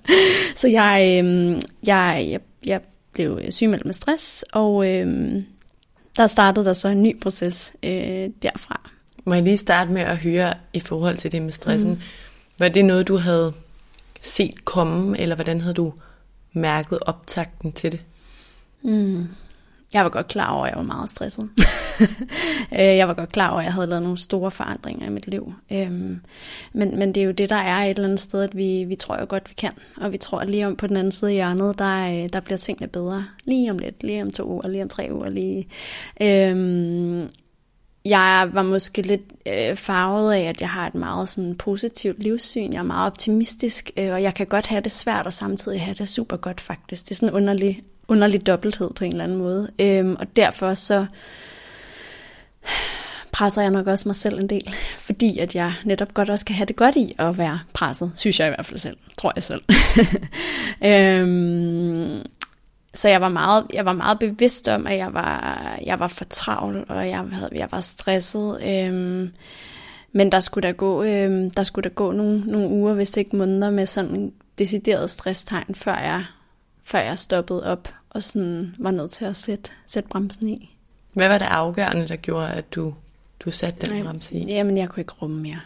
Så 0.56 0.68
jeg, 0.68 1.22
øh, 1.24 1.62
jeg, 1.86 2.26
jeg, 2.30 2.40
jeg 2.66 2.80
blev 3.12 3.40
sygemeldt 3.50 3.84
med 3.84 3.94
stress, 3.94 4.44
og 4.52 4.88
øh, 4.88 5.36
der 6.16 6.26
startede 6.26 6.66
der 6.66 6.72
så 6.72 6.88
en 6.88 7.02
ny 7.02 7.20
proces 7.20 7.72
øh, 7.82 8.30
derfra. 8.42 8.90
Må 9.24 9.34
jeg 9.34 9.42
lige 9.42 9.58
starte 9.58 9.90
med 9.90 10.00
at 10.00 10.16
høre 10.18 10.54
i 10.72 10.80
forhold 10.80 11.16
til 11.16 11.32
det 11.32 11.42
med 11.42 11.52
stressen. 11.52 11.90
Mm. 11.90 12.00
Var 12.58 12.68
det 12.68 12.84
noget, 12.84 13.08
du 13.08 13.16
havde 13.16 13.52
set 14.20 14.64
komme, 14.64 15.18
eller 15.18 15.34
hvordan 15.34 15.60
havde 15.60 15.74
du 15.74 15.92
mærket 16.52 16.98
optakten 17.06 17.72
til 17.72 17.92
det? 17.92 18.00
Mm. 18.88 19.28
Jeg 19.92 20.04
var 20.04 20.10
godt 20.10 20.28
klar 20.28 20.52
over, 20.52 20.64
at 20.64 20.70
jeg 20.70 20.78
var 20.78 20.84
meget 20.84 21.10
stresset. 21.10 21.48
Øh, 22.72 22.96
jeg 22.96 23.08
var 23.08 23.14
godt 23.14 23.32
klar 23.32 23.50
over, 23.50 23.58
at 23.58 23.64
jeg 23.64 23.72
havde 23.72 23.86
lavet 23.86 24.02
nogle 24.02 24.18
store 24.18 24.50
forandringer 24.50 25.06
i 25.06 25.10
mit 25.10 25.26
liv. 25.26 25.54
Øhm, 25.72 26.20
men, 26.72 26.98
men 26.98 27.14
det 27.14 27.20
er 27.20 27.24
jo 27.24 27.30
det, 27.30 27.50
der 27.50 27.56
er 27.56 27.84
et 27.84 27.90
eller 27.90 28.04
andet 28.04 28.20
sted, 28.20 28.42
at 28.42 28.56
vi, 28.56 28.84
vi 28.84 28.94
tror 28.94 29.20
jo 29.20 29.26
godt, 29.28 29.50
vi 29.50 29.54
kan. 29.54 29.72
Og 29.96 30.12
vi 30.12 30.16
tror, 30.16 30.40
at 30.40 30.50
lige 30.50 30.66
om 30.66 30.76
på 30.76 30.86
den 30.86 30.96
anden 30.96 31.12
side 31.12 31.30
af 31.30 31.34
hjørnet, 31.34 31.78
der, 31.78 32.24
øh, 32.24 32.28
der 32.32 32.40
bliver 32.40 32.58
tingene 32.58 32.88
bedre. 32.88 33.24
Lige 33.44 33.70
om 33.70 33.78
lidt, 33.78 34.02
lige 34.02 34.22
om 34.22 34.30
to 34.30 34.44
uger, 34.44 34.68
lige 34.68 34.82
om 34.82 34.88
tre 34.88 35.08
uger. 35.12 35.28
Lige. 35.28 35.68
Øhm, 36.20 37.28
jeg 38.04 38.50
var 38.52 38.62
måske 38.62 39.02
lidt 39.02 39.32
øh, 39.46 39.76
farvet 39.76 40.32
af, 40.32 40.40
at 40.40 40.60
jeg 40.60 40.70
har 40.70 40.86
et 40.86 40.94
meget 40.94 41.28
sådan, 41.28 41.54
positivt 41.54 42.22
livssyn. 42.22 42.72
Jeg 42.72 42.78
er 42.78 42.82
meget 42.82 43.06
optimistisk, 43.06 43.90
øh, 43.96 44.12
og 44.12 44.22
jeg 44.22 44.34
kan 44.34 44.46
godt 44.46 44.66
have 44.66 44.80
det 44.80 44.92
svært, 44.92 45.26
og 45.26 45.32
samtidig 45.32 45.80
have 45.80 45.94
det 45.94 46.08
super 46.08 46.36
godt 46.36 46.60
faktisk. 46.60 47.04
Det 47.04 47.10
er 47.10 47.14
sådan 47.14 47.28
en 47.28 47.34
underlig, 47.34 47.82
underlig 48.08 48.46
dobbelthed 48.46 48.90
på 48.94 49.04
en 49.04 49.12
eller 49.12 49.24
anden 49.24 49.38
måde. 49.38 49.70
Øhm, 49.78 50.16
og 50.20 50.36
derfor 50.36 50.74
så 50.74 51.06
presser 53.32 53.62
jeg 53.62 53.70
nok 53.70 53.86
også 53.86 54.08
mig 54.08 54.16
selv 54.16 54.38
en 54.38 54.50
del, 54.50 54.74
fordi 54.98 55.38
at 55.38 55.54
jeg 55.54 55.72
netop 55.84 56.14
godt 56.14 56.30
også 56.30 56.44
kan 56.44 56.56
have 56.56 56.66
det 56.66 56.76
godt 56.76 56.96
i 56.96 57.14
at 57.18 57.38
være 57.38 57.60
presset, 57.72 58.12
synes 58.16 58.40
jeg 58.40 58.46
i 58.46 58.50
hvert 58.50 58.66
fald 58.66 58.78
selv, 58.78 58.96
tror 59.16 59.32
jeg 59.36 59.42
selv. 59.42 59.62
øhm, 60.92 62.22
så 62.94 63.08
jeg 63.08 63.20
var 63.20 63.28
meget, 63.28 63.66
jeg 63.74 63.84
var 63.84 63.92
meget 63.92 64.18
bevidst 64.18 64.68
om, 64.68 64.86
at 64.86 64.96
jeg 64.96 65.14
var, 65.14 65.58
jeg 65.86 66.00
var 66.00 66.08
for 66.08 66.24
travl, 66.24 66.84
og 66.88 67.08
jeg, 67.08 67.18
havde, 67.32 67.50
jeg 67.52 67.68
var 67.70 67.80
stresset. 67.80 68.58
Øhm, 68.68 69.30
men 70.12 70.32
der 70.32 70.40
skulle 70.40 70.68
der 70.68 70.74
gå, 70.74 71.02
øhm, 71.02 71.50
der 71.50 71.62
skulle 71.62 71.82
der 71.88 71.94
gå 71.94 72.12
nogle, 72.12 72.40
nogle 72.46 72.68
uger, 72.68 72.94
hvis 72.94 73.16
ikke 73.16 73.36
måneder, 73.36 73.70
med 73.70 73.86
sådan 73.86 74.14
en 74.14 74.32
decideret 74.58 75.10
stresstegn, 75.10 75.74
før 75.74 75.98
jeg, 75.98 76.24
før 76.84 76.98
jeg 76.98 77.18
stoppede 77.18 77.64
op 77.64 77.88
og 78.10 78.22
sådan 78.22 78.74
var 78.78 78.90
nødt 78.90 79.10
til 79.10 79.24
at 79.24 79.36
sætte, 79.36 79.70
sætte 79.86 80.08
bremsen 80.08 80.48
i. 80.48 80.76
Hvad 81.12 81.28
var 81.28 81.38
det 81.38 81.44
afgørende, 81.44 82.08
der 82.08 82.16
gjorde, 82.16 82.50
at 82.50 82.74
du, 82.74 82.94
du 83.40 83.50
satte 83.50 83.86
den 83.86 84.04
bremse 84.04 84.34
i? 84.34 84.46
Jamen, 84.46 84.76
jeg 84.76 84.88
kunne 84.88 85.00
ikke 85.00 85.12
rumme 85.22 85.40
mere. 85.40 85.60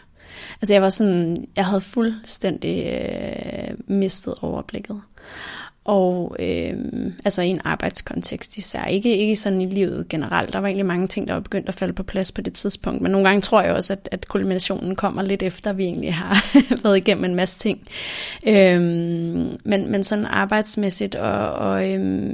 Altså, 0.61 0.73
jeg 0.73 0.81
var 0.81 0.89
sådan, 0.89 1.47
jeg 1.55 1.65
havde 1.65 1.81
fuldstændig 1.81 2.85
øh, 2.85 3.77
mistet 3.87 4.35
overblikket. 4.41 5.01
Og 5.85 6.35
øh, 6.39 6.73
altså 7.25 7.41
i 7.41 7.47
en 7.47 7.61
arbejdskontekst 7.63 8.57
især. 8.57 8.85
Ikke, 8.85 9.17
ikke 9.17 9.35
sådan 9.35 9.61
i 9.61 9.65
livet 9.65 10.07
generelt. 10.09 10.53
Der 10.53 10.59
var 10.59 10.67
egentlig 10.67 10.85
mange 10.85 11.07
ting, 11.07 11.27
der 11.27 11.33
var 11.33 11.41
begyndt 11.41 11.69
at 11.69 11.75
falde 11.75 11.93
på 11.93 12.03
plads 12.03 12.31
på 12.31 12.41
det 12.41 12.53
tidspunkt. 12.53 13.01
Men 13.01 13.11
nogle 13.11 13.27
gange 13.27 13.41
tror 13.41 13.61
jeg 13.61 13.73
også, 13.73 13.93
at, 13.93 14.09
at 14.11 14.27
kulminationen 14.27 14.95
kommer 14.95 15.21
lidt 15.21 15.43
efter, 15.43 15.69
at 15.69 15.77
vi 15.77 15.83
egentlig 15.83 16.13
har 16.13 16.45
været 16.83 16.97
igennem 16.97 17.25
en 17.25 17.35
masse 17.35 17.59
ting. 17.59 17.79
Øh, 18.47 18.81
men, 19.63 19.91
men 19.91 20.03
sådan 20.03 20.25
arbejdsmæssigt 20.25 21.15
og... 21.15 21.49
og 21.49 21.91
øh, 21.91 22.31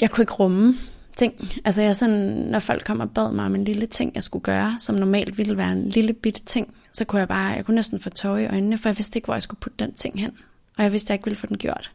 jeg 0.00 0.10
kunne 0.10 0.22
ikke 0.22 0.32
rumme 0.32 0.74
ting. 1.16 1.50
Altså 1.64 1.82
jeg 1.82 1.96
sådan, 1.96 2.26
når 2.50 2.58
folk 2.58 2.84
kommer 2.84 3.04
og 3.04 3.10
bad 3.10 3.32
mig 3.32 3.44
om 3.44 3.54
en 3.54 3.64
lille 3.64 3.86
ting, 3.86 4.12
jeg 4.14 4.22
skulle 4.22 4.42
gøre, 4.42 4.74
som 4.78 4.94
normalt 4.94 5.38
ville 5.38 5.56
være 5.56 5.72
en 5.72 5.88
lille 5.88 6.12
bitte 6.12 6.40
ting, 6.44 6.74
så 6.92 7.04
kunne 7.04 7.18
jeg 7.18 7.28
bare, 7.28 7.46
jeg 7.52 7.64
kunne 7.64 7.74
næsten 7.74 8.00
få 8.00 8.10
tøj 8.10 8.38
i 8.38 8.46
øjnene, 8.46 8.78
for 8.78 8.88
jeg 8.88 8.98
vidste 8.98 9.16
ikke, 9.16 9.26
hvor 9.26 9.34
jeg 9.34 9.42
skulle 9.42 9.60
putte 9.60 9.84
den 9.84 9.92
ting 9.92 10.20
hen 10.20 10.30
og 10.78 10.84
jeg 10.84 10.92
vidste, 10.92 11.06
at 11.06 11.10
jeg 11.10 11.14
ikke 11.14 11.24
ville 11.24 11.38
få 11.38 11.46
den 11.46 11.58
gjort. 11.58 11.90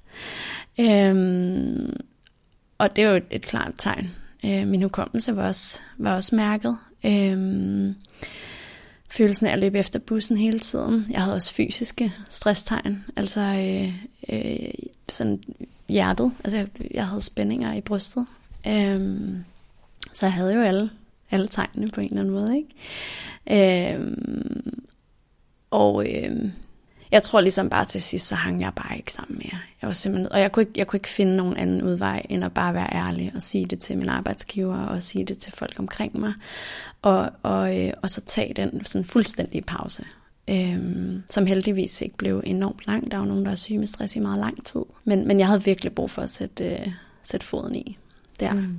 Øhm, 0.79 1.93
og 2.77 2.95
det 2.95 3.03
er 3.03 3.09
jo 3.09 3.15
et, 3.15 3.25
et 3.31 3.41
klart 3.41 3.73
tegn. 3.77 4.09
Øh, 4.45 4.67
min 4.67 4.83
hukommelse 4.83 5.35
var 5.35 5.47
også, 5.47 5.81
var 5.97 6.15
også 6.15 6.35
mærket. 6.35 6.77
Øhm, 7.05 7.95
følelsen 9.09 9.47
af 9.47 9.53
at 9.53 9.59
løbe 9.59 9.79
efter 9.79 9.99
bussen 9.99 10.37
hele 10.37 10.59
tiden. 10.59 11.05
Jeg 11.09 11.21
havde 11.21 11.35
også 11.35 11.53
fysiske 11.53 12.13
stresstegn, 12.29 13.03
altså 13.15 13.41
øh, 13.41 13.93
øh, 14.29 14.69
sådan 15.09 15.39
hjertet. 15.89 16.31
Altså 16.43 16.57
jeg, 16.57 16.67
jeg 16.93 17.07
havde 17.07 17.21
spændinger 17.21 17.73
i 17.73 17.81
brystet. 17.81 18.25
Øhm, 18.67 19.43
så 20.13 20.25
jeg 20.25 20.33
havde 20.33 20.53
jo 20.53 20.61
alle, 20.61 20.89
alle 21.31 21.47
tegnene 21.47 21.91
på 21.91 22.01
en 22.01 22.07
eller 22.07 22.19
anden 22.19 22.33
måde. 22.33 22.57
Ikke? 22.57 23.93
Øhm, 23.93 24.83
og 25.71 26.13
øh, 26.13 26.49
jeg 27.11 27.23
tror 27.23 27.41
ligesom 27.41 27.69
bare 27.69 27.85
til 27.85 28.01
sidst, 28.01 28.27
så 28.27 28.35
hang 28.35 28.61
jeg 28.61 28.71
bare 28.75 28.97
ikke 28.97 29.13
sammen 29.13 29.37
mere. 29.37 29.59
Jeg 29.81 29.87
var 29.87 29.93
simpelthen, 29.93 30.31
og 30.31 30.39
jeg 30.39 30.51
kunne, 30.51 30.63
ikke, 30.63 30.73
jeg 30.75 30.87
kunne 30.87 30.97
ikke 30.97 31.09
finde 31.09 31.35
nogen 31.35 31.57
anden 31.57 31.81
udvej, 31.81 32.25
end 32.29 32.45
at 32.45 32.53
bare 32.53 32.73
være 32.73 32.93
ærlig 32.93 33.31
og 33.35 33.41
sige 33.41 33.65
det 33.65 33.79
til 33.79 33.97
min 33.97 34.09
arbejdsgiver, 34.09 34.77
og 34.77 35.03
sige 35.03 35.25
det 35.25 35.37
til 35.37 35.51
folk 35.51 35.75
omkring 35.79 36.19
mig, 36.19 36.33
og, 37.01 37.31
og, 37.43 37.79
øh, 37.79 37.93
og 38.01 38.09
så 38.09 38.21
tage 38.21 38.53
den 38.53 38.85
sådan 38.85 39.05
fuldstændige 39.05 39.61
pause, 39.61 40.05
øhm, 40.47 41.23
som 41.29 41.45
heldigvis 41.45 42.01
ikke 42.01 42.17
blev 42.17 42.41
enormt 42.45 42.87
lang. 42.87 43.11
Der 43.11 43.17
var 43.17 43.25
nogen, 43.25 43.45
der 43.45 43.51
var 43.51 43.55
syge 43.55 43.79
med 43.79 43.87
stress 43.87 44.15
i 44.15 44.19
meget 44.19 44.39
lang 44.39 44.65
tid, 44.65 44.81
men, 45.03 45.27
men 45.27 45.39
jeg 45.39 45.47
havde 45.47 45.63
virkelig 45.63 45.93
brug 45.93 46.11
for 46.11 46.21
at 46.21 46.29
sætte, 46.29 46.63
øh, 46.63 46.91
sætte 47.23 47.45
foden 47.45 47.75
i 47.75 47.97
der. 48.39 48.53
Mm. 48.53 48.77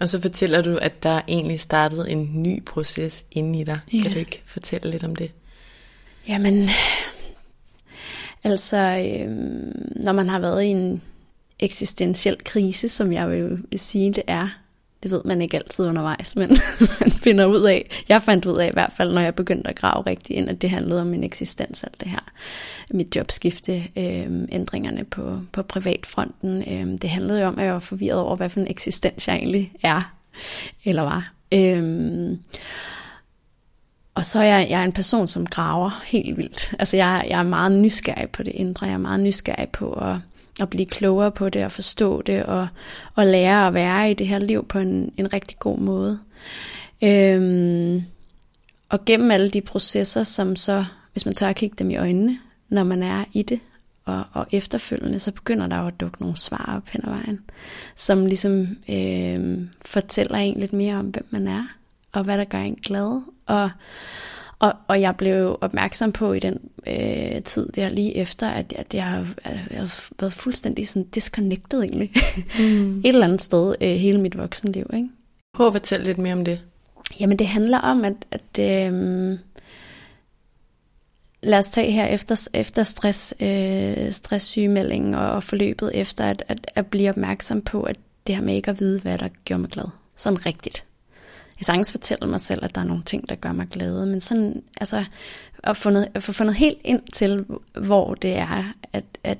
Og 0.00 0.08
så 0.08 0.20
fortæller 0.20 0.62
du, 0.62 0.76
at 0.76 1.02
der 1.02 1.20
egentlig 1.28 1.60
startede 1.60 2.10
en 2.10 2.42
ny 2.42 2.64
proces 2.64 3.24
inde 3.30 3.60
i 3.60 3.64
dig. 3.64 3.80
Ja. 3.92 4.02
Kan 4.02 4.12
du 4.12 4.18
ikke 4.18 4.42
fortælle 4.46 4.90
lidt 4.90 5.04
om 5.04 5.16
det? 5.16 5.30
Jamen, 6.28 6.68
altså, 8.44 8.76
øh, 8.76 9.30
når 10.04 10.12
man 10.12 10.28
har 10.28 10.38
været 10.38 10.62
i 10.62 10.66
en 10.66 11.02
eksistentiel 11.60 12.36
krise, 12.44 12.88
som 12.88 13.12
jeg 13.12 13.30
vil, 13.30 13.58
vil 13.70 13.80
sige, 13.80 14.12
det 14.12 14.22
er, 14.26 14.48
Det 15.02 15.10
ved 15.10 15.22
man 15.24 15.42
ikke 15.42 15.56
altid 15.56 15.84
undervejs, 15.86 16.36
men 16.36 16.48
man 17.00 17.10
finder 17.10 17.46
ud 17.46 17.62
af, 17.62 18.04
jeg 18.08 18.22
fandt 18.22 18.46
ud 18.46 18.56
af 18.58 18.66
i 18.68 18.72
hvert 18.72 18.92
fald, 18.96 19.12
når 19.12 19.20
jeg 19.20 19.34
begyndte 19.34 19.70
at 19.70 19.76
grave 19.76 20.06
rigtig 20.06 20.36
ind, 20.36 20.48
at 20.48 20.62
det 20.62 20.70
handlede 20.70 21.00
om 21.00 21.06
min 21.06 21.24
eksistens, 21.24 21.84
alt 21.84 22.00
det 22.00 22.08
her. 22.08 22.32
Mit 22.90 23.16
jobskifte, 23.16 23.84
øh, 23.96 24.26
ændringerne 24.52 25.04
på, 25.04 25.40
på 25.52 25.62
privatfronten. 25.62 26.62
Øh, 26.68 26.98
det 27.02 27.10
handlede 27.10 27.40
jo 27.40 27.46
om, 27.46 27.58
at 27.58 27.64
jeg 27.64 27.72
var 27.72 27.80
forvirret 27.80 28.20
over, 28.20 28.36
hvad 28.36 28.48
for 28.48 28.60
en 28.60 28.70
eksistens 28.70 29.28
jeg 29.28 29.36
egentlig 29.36 29.72
er, 29.82 30.14
eller 30.84 31.02
var. 31.02 31.32
Øh, 31.52 32.36
og 34.14 34.24
så 34.24 34.38
er 34.38 34.44
jeg, 34.44 34.66
jeg 34.70 34.80
er 34.80 34.84
en 34.84 34.92
person, 34.92 35.28
som 35.28 35.46
graver 35.46 36.02
helt 36.04 36.36
vildt. 36.36 36.74
Altså 36.78 36.96
jeg, 36.96 37.26
jeg 37.28 37.38
er 37.38 37.42
meget 37.42 37.72
nysgerrig 37.72 38.30
på 38.30 38.42
det 38.42 38.52
indre. 38.54 38.86
Jeg 38.86 38.94
er 38.94 38.98
meget 38.98 39.20
nysgerrig 39.20 39.68
på 39.68 39.92
at, 39.92 40.16
at 40.60 40.70
blive 40.70 40.86
klogere 40.86 41.30
på 41.30 41.48
det 41.48 41.64
og 41.64 41.72
forstå 41.72 42.22
det 42.22 42.42
og, 42.42 42.68
og 43.14 43.26
lære 43.26 43.66
at 43.66 43.74
være 43.74 44.10
i 44.10 44.14
det 44.14 44.26
her 44.26 44.38
liv 44.38 44.66
på 44.66 44.78
en, 44.78 45.12
en 45.16 45.32
rigtig 45.32 45.58
god 45.58 45.78
måde. 45.78 46.18
Øhm, 47.02 48.02
og 48.88 49.04
gennem 49.04 49.30
alle 49.30 49.50
de 49.50 49.60
processer, 49.60 50.22
som 50.22 50.56
så, 50.56 50.84
hvis 51.12 51.26
man 51.26 51.34
tør 51.34 51.48
at 51.48 51.56
kigge 51.56 51.76
dem 51.78 51.90
i 51.90 51.96
øjnene, 51.96 52.38
når 52.68 52.84
man 52.84 53.02
er 53.02 53.24
i 53.32 53.42
det, 53.42 53.60
og, 54.04 54.24
og 54.32 54.46
efterfølgende, 54.52 55.18
så 55.18 55.32
begynder 55.32 55.66
der 55.66 55.80
jo 55.80 55.86
at 55.86 56.00
dukke 56.00 56.20
nogle 56.20 56.36
svar 56.36 56.74
op 56.76 56.88
hen 56.90 57.00
ad 57.04 57.10
vejen, 57.10 57.40
som 57.96 58.26
ligesom 58.26 58.76
øh, 58.88 59.58
fortæller 59.80 60.36
en 60.36 60.60
lidt 60.60 60.72
mere 60.72 60.96
om, 60.96 61.06
hvem 61.06 61.26
man 61.30 61.48
er, 61.48 61.64
og 62.12 62.24
hvad 62.24 62.38
der 62.38 62.44
gør 62.44 62.58
en 62.58 62.74
glad, 62.74 63.22
og, 63.46 63.70
og, 64.58 64.72
og 64.88 65.00
jeg 65.00 65.16
blev 65.16 65.58
opmærksom 65.60 66.12
på 66.12 66.32
i 66.32 66.38
den 66.38 66.58
øh, 66.86 67.42
tid 67.42 67.68
der 67.74 67.88
lige 67.88 68.16
efter, 68.16 68.48
at, 68.48 68.72
at 68.76 68.94
jeg, 68.94 69.04
har, 69.04 69.28
jeg 69.44 69.78
har 69.80 70.08
været 70.20 70.32
fuldstændig 70.32 70.88
sådan 70.88 71.08
disconnected 71.08 71.82
egentlig. 71.82 72.12
Mm. 72.58 72.98
Et 73.04 73.08
eller 73.08 73.24
andet 73.26 73.42
sted 73.42 73.74
øh, 73.80 73.88
hele 73.88 74.20
mit 74.20 74.38
voksenliv. 74.38 74.90
Ikke? 74.94 75.08
Prøv 75.54 75.66
at 75.66 75.72
fortælle 75.72 76.06
lidt 76.06 76.18
mere 76.18 76.32
om 76.32 76.44
det. 76.44 76.60
Jamen 77.20 77.38
det 77.38 77.46
handler 77.46 77.78
om, 77.78 78.04
at, 78.04 78.14
at 78.30 78.58
øh, 78.58 79.38
lad 81.42 81.58
os 81.58 81.68
tage 81.68 81.92
her 81.92 82.06
efter, 82.06 82.48
efter 82.54 82.82
stress, 82.82 83.34
øh, 83.40 84.12
stresssygemeldingen 84.12 85.14
og, 85.14 85.30
og 85.30 85.44
forløbet 85.44 85.90
efter, 85.94 86.24
at, 86.24 86.44
at, 86.48 86.66
at 86.74 86.86
blive 86.86 87.10
opmærksom 87.10 87.60
på, 87.62 87.82
at 87.82 87.96
det 88.26 88.34
her 88.34 88.42
med 88.42 88.54
ikke 88.54 88.70
at 88.70 88.80
vide, 88.80 89.00
hvad 89.00 89.18
der 89.18 89.28
gjorde 89.44 89.60
mig 89.60 89.70
glad. 89.70 89.86
Sådan 90.16 90.46
rigtigt 90.46 90.84
kan 91.62 91.66
sagtens 91.66 91.90
fortælle 91.90 92.26
mig 92.26 92.40
selv, 92.40 92.64
at 92.64 92.74
der 92.74 92.80
er 92.80 92.84
nogle 92.84 93.02
ting, 93.02 93.28
der 93.28 93.34
gør 93.34 93.52
mig 93.52 93.68
glad, 93.68 94.06
men 94.06 94.20
sådan, 94.20 94.62
altså, 94.80 95.04
at 95.64 95.76
få, 95.76 95.90
noget, 95.90 96.08
at 96.14 96.22
få 96.22 96.32
fundet 96.32 96.54
helt 96.54 96.78
ind 96.84 97.02
til, 97.12 97.44
hvor 97.78 98.14
det 98.14 98.36
er, 98.36 98.72
at, 98.92 99.04
at, 99.24 99.38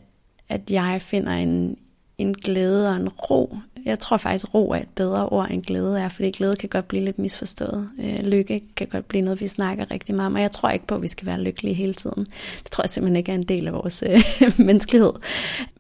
at 0.49 0.71
jeg 0.71 1.03
finder 1.03 1.33
en, 1.33 1.77
en 2.19 2.35
glæde 2.35 2.89
og 2.89 2.97
en 2.97 3.09
ro. 3.09 3.57
Jeg 3.85 3.99
tror 3.99 4.17
faktisk, 4.17 4.55
ro 4.55 4.71
er 4.71 4.77
et 4.77 4.89
bedre 4.95 5.29
ord 5.29 5.51
end 5.51 5.63
glæde 5.63 6.01
er, 6.01 6.09
fordi 6.09 6.31
glæde 6.31 6.57
kan 6.57 6.69
godt 6.69 6.89
blive 6.89 7.05
lidt 7.05 7.19
misforstået. 7.19 7.91
Øh, 8.01 8.27
lykke 8.27 8.61
kan 8.77 8.87
godt 8.87 9.09
blive 9.09 9.23
noget, 9.23 9.41
vi 9.41 9.47
snakker 9.47 9.91
rigtig 9.91 10.15
meget 10.15 10.27
om, 10.27 10.35
og 10.35 10.41
jeg 10.41 10.51
tror 10.51 10.71
ikke 10.71 10.87
på, 10.87 10.95
at 10.95 11.03
vi 11.03 11.09
skal 11.09 11.27
være 11.27 11.41
lykkelige 11.41 11.75
hele 11.75 11.95
tiden. 11.95 12.27
Det 12.63 12.71
tror 12.71 12.85
jeg 12.85 12.91
simpelthen 12.91 13.17
ikke 13.17 13.33
er 13.33 13.37
en 13.37 13.43
del 13.43 13.67
af 13.67 13.73
vores 13.73 14.05
øh, 14.07 14.21
menneskelighed. 14.67 15.13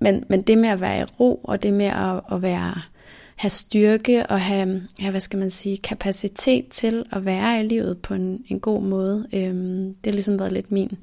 Men, 0.00 0.24
men 0.28 0.42
det 0.42 0.58
med 0.58 0.68
at 0.68 0.80
være 0.80 1.00
i 1.00 1.04
ro, 1.04 1.40
og 1.44 1.62
det 1.62 1.72
med 1.72 1.86
at, 1.86 2.20
at 2.32 2.42
være 2.42 2.74
have 3.36 3.50
styrke 3.50 4.26
og 4.26 4.40
have, 4.40 4.82
have, 4.98 5.10
hvad 5.10 5.20
skal 5.20 5.38
man 5.38 5.50
sige, 5.50 5.76
kapacitet 5.76 6.68
til 6.68 7.04
at 7.12 7.24
være 7.24 7.60
i 7.60 7.68
livet 7.68 7.98
på 7.98 8.14
en, 8.14 8.44
en 8.48 8.60
god 8.60 8.82
måde. 8.82 9.26
Øhm, 9.34 9.94
det 9.94 10.06
har 10.06 10.12
ligesom 10.12 10.38
været 10.38 10.52
lidt 10.52 10.72
min, 10.72 10.98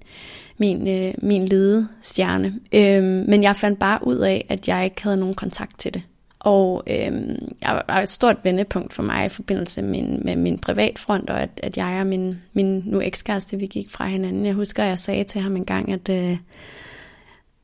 min, 0.58 0.88
øh, 0.88 1.14
min 1.18 1.48
ledestjerne. 1.48 2.60
Øhm, 2.74 3.26
men 3.28 3.44
jeg 3.44 3.56
fandt 3.56 3.80
bare 3.80 4.08
ud 4.08 4.18
af, 4.18 4.46
at 4.50 4.68
jeg 4.68 4.86
ikke 4.86 5.04
havde 5.04 5.18
nogen 5.18 5.36
kontakt 5.36 5.80
til 5.80 5.94
det. 5.94 6.02
Og 6.40 6.84
øhm, 6.88 7.48
jeg 7.62 7.84
var 7.88 8.02
et 8.02 8.10
stort 8.10 8.38
vendepunkt 8.44 8.94
for 8.94 9.04
mig 9.04 9.26
i 9.26 9.30
forbindelse 9.30 9.82
med 9.82 9.90
min, 9.90 10.22
med 10.24 10.36
min 10.36 10.60
privatfront, 10.60 11.30
og 11.30 11.42
at, 11.42 11.50
at 11.64 11.78
jeg 11.78 12.00
og 12.02 12.08
min, 12.08 12.42
min 12.54 12.84
nu 12.86 13.02
ekskæreste, 13.02 13.58
vi 13.58 13.66
gik 13.66 13.90
fra 13.90 14.08
hinanden. 14.08 14.46
Jeg 14.46 14.54
husker, 14.54 14.84
at 14.84 14.90
jeg 14.90 15.00
sagde 15.00 15.24
til 15.24 15.42
ham 15.42 15.56
en 15.56 15.66
gang, 15.66 15.92
at 15.92 16.10
øh, 16.10 16.38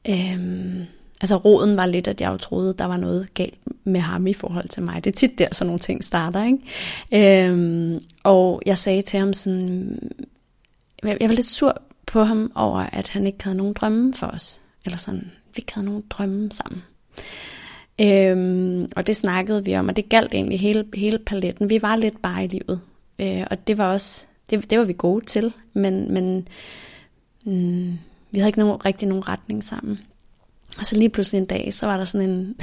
øh, 0.10 0.86
altså 1.22 1.38
roden 1.38 1.77
var 1.77 1.86
lidt, 1.86 2.07
at 2.07 2.22
jeg 2.22 2.31
jo 2.31 2.38
troede, 2.38 2.75
der 2.79 2.86
var 2.86 2.98
noget 2.98 3.34
galt 3.34 3.60
med 3.84 4.01
ham 4.01 4.27
i 4.27 4.34
forhold 4.34 4.69
til 4.69 4.84
mig. 4.84 5.03
Det 5.03 5.12
er 5.12 5.15
tit 5.15 5.39
der, 5.39 5.48
sådan 5.51 5.67
nogle 5.67 5.79
ting 5.79 6.03
starter. 6.03 6.45
Ikke? 6.45 7.48
Øhm, 7.48 8.00
og 8.24 8.62
jeg 8.65 8.77
sagde 8.77 9.01
til 9.01 9.19
ham 9.19 9.34
sådan, 9.34 10.00
jeg 11.04 11.17
var 11.21 11.28
lidt 11.28 11.45
sur 11.45 11.82
på 12.06 12.23
ham 12.23 12.51
over, 12.56 12.80
at 12.80 13.08
han 13.08 13.28
ikke 13.28 13.43
havde 13.43 13.58
nogen 13.58 13.73
drømme 13.73 14.13
for 14.13 14.28
os. 14.28 14.62
Eller 14.86 14.97
sådan, 14.97 15.32
vi 15.56 15.60
ikke 15.60 15.73
havde 15.73 15.86
nogen 15.86 16.04
drømme 16.10 16.51
sammen. 16.51 16.84
Øhm, 18.01 18.91
og 18.95 19.08
det 19.08 19.15
snakkede 19.15 19.65
vi 19.65 19.75
om, 19.75 19.88
og 19.88 19.95
det 19.95 20.10
galt 20.10 20.34
egentlig 20.34 20.60
hele, 20.60 20.86
hele 20.93 21.19
paletten. 21.19 21.69
Vi 21.69 21.82
var 21.82 21.95
lidt 21.95 22.21
bare 22.21 22.43
i 22.43 22.47
livet. 22.47 22.82
Øh, 23.19 23.47
og 23.51 23.67
det 23.67 23.78
var 23.78 23.91
også, 23.91 24.25
det, 24.49 24.69
det 24.69 24.80
var 24.80 24.86
vi 24.86 24.93
gode 24.93 25.25
til, 25.25 25.54
men, 25.73 26.13
men 26.13 26.47
mm, 27.43 27.99
vi 28.32 28.39
havde 28.39 28.49
ikke 28.49 28.60
nogen, 28.60 28.86
rigtig 28.86 29.08
nogen 29.08 29.30
retning 29.30 29.63
sammen. 29.63 29.99
Og 30.78 30.86
så 30.86 30.98
lige 30.98 31.10
pludselig 31.10 31.40
en 31.40 31.46
dag, 31.46 31.74
så 31.74 31.86
var 31.86 31.98
der 31.98 32.06
sådan 32.06 32.30
en... 32.30 32.56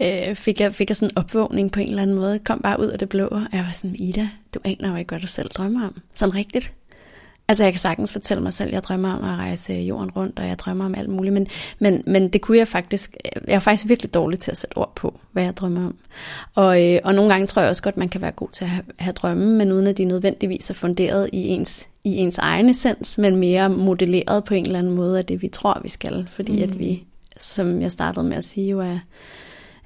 øh, 0.02 0.34
fik, 0.34 0.60
jeg, 0.60 0.74
fik 0.74 0.90
jeg 0.90 0.96
sådan 0.96 1.10
en 1.10 1.18
opvågning 1.18 1.72
på 1.72 1.80
en 1.80 1.88
eller 1.88 2.02
anden 2.02 2.16
måde. 2.16 2.38
Kom 2.38 2.60
bare 2.60 2.80
ud 2.80 2.86
af 2.86 2.98
det 2.98 3.08
blå, 3.08 3.26
og 3.26 3.42
jeg 3.52 3.64
var 3.64 3.70
sådan, 3.70 3.96
Ida, 3.96 4.28
du 4.54 4.60
aner 4.64 4.90
jo 4.90 4.96
ikke, 4.96 5.08
hvad 5.08 5.20
du 5.20 5.26
selv 5.26 5.50
drømmer 5.50 5.86
om. 5.86 5.96
Sådan 6.14 6.34
rigtigt. 6.34 6.72
Altså 7.52 7.64
jeg 7.64 7.72
kan 7.72 7.78
sagtens 7.78 8.12
fortælle 8.12 8.42
mig 8.42 8.52
selv, 8.52 8.68
at 8.68 8.74
jeg 8.74 8.82
drømmer 8.82 9.12
om 9.12 9.24
at 9.24 9.36
rejse 9.36 9.72
jorden 9.72 10.10
rundt, 10.10 10.38
og 10.38 10.46
jeg 10.46 10.58
drømmer 10.58 10.84
om 10.84 10.94
alt 10.94 11.08
muligt, 11.08 11.32
men, 11.32 11.46
men, 11.78 12.02
men 12.06 12.28
det 12.28 12.40
kunne 12.40 12.58
jeg 12.58 12.68
faktisk, 12.68 13.16
jeg 13.48 13.54
er 13.54 13.58
faktisk 13.58 13.88
virkelig 13.88 14.14
dårlig 14.14 14.38
til 14.38 14.50
at 14.50 14.56
sætte 14.56 14.78
ord 14.78 14.92
på, 14.96 15.20
hvad 15.32 15.42
jeg 15.42 15.56
drømmer 15.56 15.86
om. 15.86 15.96
Og, 16.54 16.84
øh, 16.84 17.00
og 17.04 17.14
nogle 17.14 17.32
gange 17.32 17.46
tror 17.46 17.62
jeg 17.62 17.68
også 17.68 17.82
godt, 17.82 17.96
man 17.96 18.08
kan 18.08 18.20
være 18.20 18.30
god 18.30 18.48
til 18.52 18.64
at 18.64 18.70
have, 18.70 18.84
have 18.98 19.12
drømme, 19.12 19.58
men 19.58 19.72
uden 19.72 19.86
at 19.86 19.98
de 19.98 20.04
nødvendigvis 20.04 20.70
er 20.70 20.74
funderet 20.74 21.30
i 21.32 21.48
ens, 21.48 21.88
i 22.04 22.16
ens 22.16 22.38
egen 22.38 22.68
essens, 22.68 23.18
men 23.18 23.36
mere 23.36 23.68
modelleret 23.68 24.44
på 24.44 24.54
en 24.54 24.66
eller 24.66 24.78
anden 24.78 24.94
måde 24.94 25.18
af 25.18 25.26
det, 25.26 25.42
vi 25.42 25.48
tror, 25.48 25.80
vi 25.82 25.88
skal, 25.88 26.26
fordi 26.30 26.56
mm. 26.56 26.62
at 26.62 26.78
vi, 26.78 27.04
som 27.38 27.82
jeg 27.82 27.90
startede 27.90 28.24
med 28.24 28.36
at 28.36 28.44
sige, 28.44 28.70
jo 28.70 28.80
er, 28.80 28.98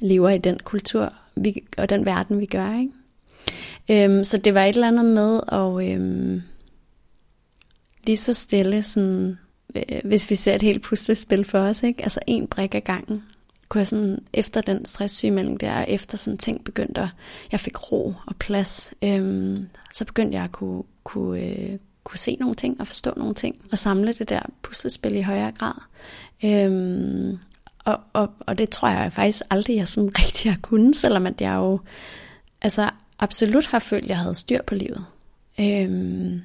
lever 0.00 0.30
i 0.30 0.38
den 0.38 0.58
kultur 0.64 1.12
vi, 1.36 1.62
og 1.76 1.88
den 1.88 2.06
verden, 2.06 2.40
vi 2.40 2.46
gør. 2.46 2.78
Ikke? 2.78 4.04
Øhm, 4.04 4.24
så 4.24 4.38
det 4.38 4.54
var 4.54 4.64
et 4.64 4.74
eller 4.74 4.88
andet 4.88 5.04
med 5.04 5.40
at... 5.48 5.92
Øhm, 5.92 6.42
lige 8.06 8.16
så 8.16 8.34
stille, 8.34 8.82
sådan, 8.82 9.38
øh, 9.76 10.00
hvis 10.04 10.30
vi 10.30 10.34
ser 10.34 10.54
et 10.54 10.62
helt 10.62 10.82
puslespil 10.82 11.44
for 11.44 11.58
os, 11.58 11.82
ikke? 11.82 12.02
altså 12.02 12.20
en 12.26 12.46
brik 12.46 12.74
ad 12.74 12.80
gangen, 12.80 13.22
kunne 13.68 13.78
jeg 13.78 13.86
sådan, 13.86 14.18
efter 14.32 14.60
den 14.60 14.84
stresssygemelding 14.84 15.60
der, 15.60 15.82
efter 15.82 16.16
sådan 16.16 16.38
ting 16.38 16.64
begyndte 16.64 17.00
at, 17.00 17.08
jeg 17.52 17.60
fik 17.60 17.92
ro 17.92 18.14
og 18.26 18.36
plads, 18.36 18.94
øhm, 19.02 19.68
så 19.94 20.04
begyndte 20.04 20.36
jeg 20.36 20.44
at 20.44 20.52
kunne, 20.52 20.82
kunne, 21.04 21.40
øh, 21.40 21.78
kunne 22.04 22.18
se 22.18 22.36
nogle 22.40 22.54
ting 22.54 22.80
og 22.80 22.86
forstå 22.86 23.12
nogle 23.16 23.34
ting, 23.34 23.56
og 23.72 23.78
samle 23.78 24.12
det 24.12 24.28
der 24.28 24.40
puslespil 24.62 25.16
i 25.16 25.20
højere 25.20 25.52
grad. 25.52 25.74
Øhm, 26.44 27.38
og, 27.78 28.00
og, 28.12 28.30
og 28.40 28.58
det 28.58 28.68
tror 28.68 28.88
jeg 28.88 29.12
faktisk 29.12 29.42
aldrig, 29.50 29.76
jeg 29.76 29.88
sådan 29.88 30.10
rigtig 30.24 30.52
har 30.52 30.58
kunnet, 30.62 30.96
selvom 30.96 31.26
at 31.26 31.40
jeg 31.40 31.54
jo 31.54 31.80
altså, 32.62 32.90
absolut 33.18 33.66
har 33.66 33.78
følt, 33.78 34.04
at 34.04 34.08
jeg 34.08 34.18
havde 34.18 34.34
styr 34.34 34.62
på 34.62 34.74
livet. 34.74 35.04
Øhm, 35.60 36.40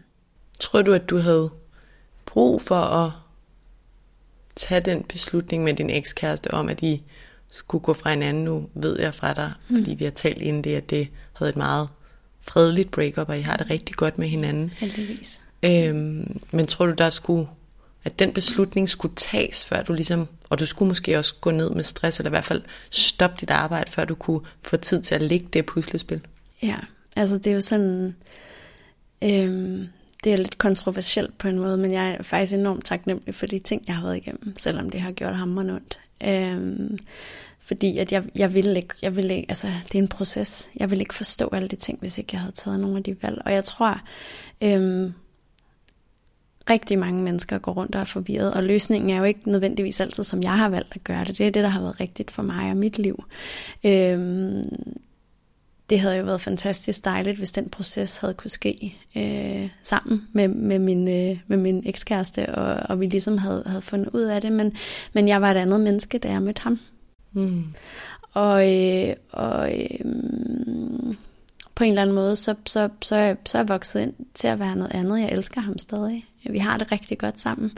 Tror 0.61 0.81
du, 0.81 0.93
at 0.93 1.09
du 1.09 1.17
havde 1.17 1.49
brug 2.25 2.61
for 2.61 2.75
at 2.75 3.11
tage 4.55 4.81
den 4.81 5.03
beslutning 5.03 5.63
med 5.63 5.73
din 5.73 5.89
ekskæreste 5.89 6.53
om, 6.53 6.69
at 6.69 6.83
I 6.83 7.03
skulle 7.51 7.83
gå 7.83 7.93
fra 7.93 8.09
hinanden? 8.09 8.43
Nu 8.43 8.69
ved 8.73 8.99
jeg 8.99 9.15
fra 9.15 9.33
dig, 9.33 9.51
mm. 9.69 9.77
fordi 9.77 9.93
vi 9.93 10.03
har 10.03 10.11
talt 10.11 10.41
inden 10.41 10.63
det, 10.63 10.75
at 10.75 10.89
det 10.89 11.07
havde 11.33 11.49
et 11.49 11.55
meget 11.55 11.89
fredeligt 12.41 12.91
breakup, 12.91 13.29
og 13.29 13.39
I 13.39 13.41
har 13.41 13.57
det 13.57 13.69
rigtig 13.69 13.95
godt 13.95 14.17
med 14.17 14.27
hinanden. 14.27 14.69
Heldigvis. 14.69 15.41
Øhm, 15.63 16.39
men 16.51 16.67
tror 16.67 16.85
du, 16.85 16.93
der 16.93 17.09
skulle, 17.09 17.47
at 18.03 18.19
den 18.19 18.33
beslutning 18.33 18.89
skulle 18.89 19.15
tages, 19.15 19.65
før 19.65 19.83
du 19.83 19.93
ligesom, 19.93 20.27
og 20.49 20.59
du 20.59 20.65
skulle 20.65 20.89
måske 20.89 21.17
også 21.17 21.35
gå 21.41 21.51
ned 21.51 21.69
med 21.69 21.83
stress, 21.83 22.19
eller 22.19 22.29
i 22.29 22.35
hvert 22.35 22.45
fald 22.45 22.61
stoppe 22.89 23.37
dit 23.41 23.49
arbejde, 23.49 23.91
før 23.91 24.05
du 24.05 24.15
kunne 24.15 24.41
få 24.61 24.77
tid 24.77 25.01
til 25.01 25.15
at 25.15 25.21
lægge 25.21 25.47
det 25.53 25.65
puslespil? 25.65 26.21
Ja, 26.61 26.77
altså 27.15 27.37
det 27.37 27.47
er 27.47 27.53
jo 27.53 27.61
sådan, 27.61 28.15
øhm, 29.23 29.87
det 30.23 30.33
er 30.33 30.37
lidt 30.37 30.57
kontroversielt 30.57 31.37
på 31.37 31.47
en 31.47 31.59
måde, 31.59 31.77
men 31.77 31.91
jeg 31.91 32.11
er 32.11 32.23
faktisk 32.23 32.53
enormt 32.53 32.85
taknemmelig 32.85 33.35
for 33.35 33.45
de 33.45 33.59
ting, 33.59 33.83
jeg 33.87 33.95
har 33.95 34.03
været 34.03 34.17
igennem, 34.17 34.53
selvom 34.57 34.89
det 34.89 35.01
har 35.01 35.11
gjort 35.11 35.35
ham 35.35 35.57
ondt. 35.57 35.99
Øhm, 36.23 36.99
fordi 37.59 37.97
at 37.97 38.11
jeg, 38.11 38.23
jeg 38.35 38.53
vil 38.53 38.77
ikke, 38.77 38.95
jeg 39.01 39.15
vil 39.15 39.31
ikke, 39.31 39.45
altså 39.49 39.67
det 39.87 39.95
er 39.95 40.01
en 40.01 40.07
proces. 40.07 40.69
Jeg 40.75 40.91
vil 40.91 40.99
ikke 40.99 41.13
forstå 41.13 41.49
alle 41.53 41.67
de 41.67 41.75
ting, 41.75 41.99
hvis 41.99 42.17
ikke 42.17 42.29
jeg 42.33 42.41
havde 42.41 42.55
taget 42.55 42.79
nogle 42.79 42.97
af 42.97 43.03
de 43.03 43.15
valg. 43.21 43.41
Og 43.45 43.53
jeg 43.53 43.63
tror, 43.63 44.01
øhm, 44.61 45.13
rigtig 46.69 46.99
mange 46.99 47.23
mennesker 47.23 47.57
går 47.57 47.71
rundt 47.71 47.95
og 47.95 48.01
er 48.01 48.05
forvirret, 48.05 48.53
og 48.53 48.63
løsningen 48.63 49.09
er 49.09 49.17
jo 49.17 49.23
ikke 49.23 49.51
nødvendigvis 49.51 49.99
altid, 49.99 50.23
som 50.23 50.43
jeg 50.43 50.57
har 50.57 50.69
valgt 50.69 50.95
at 50.95 51.03
gøre 51.03 51.25
det. 51.25 51.37
Det 51.37 51.47
er 51.47 51.51
det, 51.51 51.63
der 51.63 51.69
har 51.69 51.81
været 51.81 51.99
rigtigt 51.99 52.31
for 52.31 52.43
mig 52.43 52.69
og 52.69 52.77
mit 52.77 52.99
liv. 52.99 53.23
Øhm, 53.85 54.63
det 55.91 55.99
havde 55.99 56.15
jo 56.15 56.23
været 56.23 56.41
fantastisk 56.41 57.05
dejligt, 57.05 57.37
hvis 57.37 57.51
den 57.51 57.69
proces 57.69 58.17
havde 58.17 58.33
kunne 58.33 58.49
ske 58.49 58.97
øh, 59.17 59.69
sammen 59.83 60.27
med, 60.33 60.47
med, 60.47 60.79
min, 60.79 61.07
øh, 61.07 61.39
med 61.47 61.57
min 61.57 61.83
ekskæreste, 61.85 62.55
og, 62.55 62.89
og 62.89 62.99
vi 62.99 63.05
ligesom 63.05 63.37
havde, 63.37 63.63
havde 63.65 63.81
fundet 63.81 64.09
ud 64.13 64.21
af 64.21 64.41
det. 64.41 64.51
Men, 64.51 64.75
men 65.13 65.27
jeg 65.27 65.41
var 65.41 65.51
et 65.51 65.57
andet 65.57 65.79
menneske, 65.79 66.17
da 66.17 66.31
jeg 66.31 66.41
mødte 66.41 66.61
ham. 66.61 66.79
Mm. 67.33 67.63
Og, 68.33 68.75
øh, 68.75 69.15
og 69.31 69.81
øh, 69.81 69.99
på 71.75 71.83
en 71.83 71.89
eller 71.89 72.01
anden 72.01 72.15
måde, 72.15 72.35
så, 72.35 72.55
så, 72.65 72.89
så, 73.01 73.15
er, 73.15 73.35
så 73.45 73.57
er 73.57 73.61
jeg 73.61 73.69
vokset 73.69 74.01
ind 74.01 74.13
til 74.33 74.47
at 74.47 74.59
være 74.59 74.75
noget 74.75 74.91
andet. 74.93 75.21
Jeg 75.21 75.31
elsker 75.31 75.61
ham 75.61 75.77
stadig. 75.77 76.25
Vi 76.49 76.57
har 76.57 76.77
det 76.77 76.91
rigtig 76.91 77.17
godt 77.17 77.39
sammen. 77.39 77.71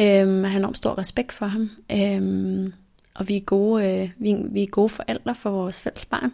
Øhm, 0.00 0.42
jeg 0.42 0.50
har 0.50 0.58
enormt 0.58 0.78
stor 0.78 0.98
respekt 0.98 1.32
for 1.32 1.46
ham. 1.46 1.70
Øhm, 1.92 2.72
og 3.14 3.28
vi 3.28 3.36
er, 3.36 3.40
gode, 3.40 4.02
øh, 4.02 4.10
vi, 4.18 4.36
vi 4.50 4.62
er 4.62 4.66
gode 4.66 4.88
forældre 4.88 5.34
for 5.34 5.50
vores 5.50 5.82
fælles 5.82 6.06
barn. 6.06 6.32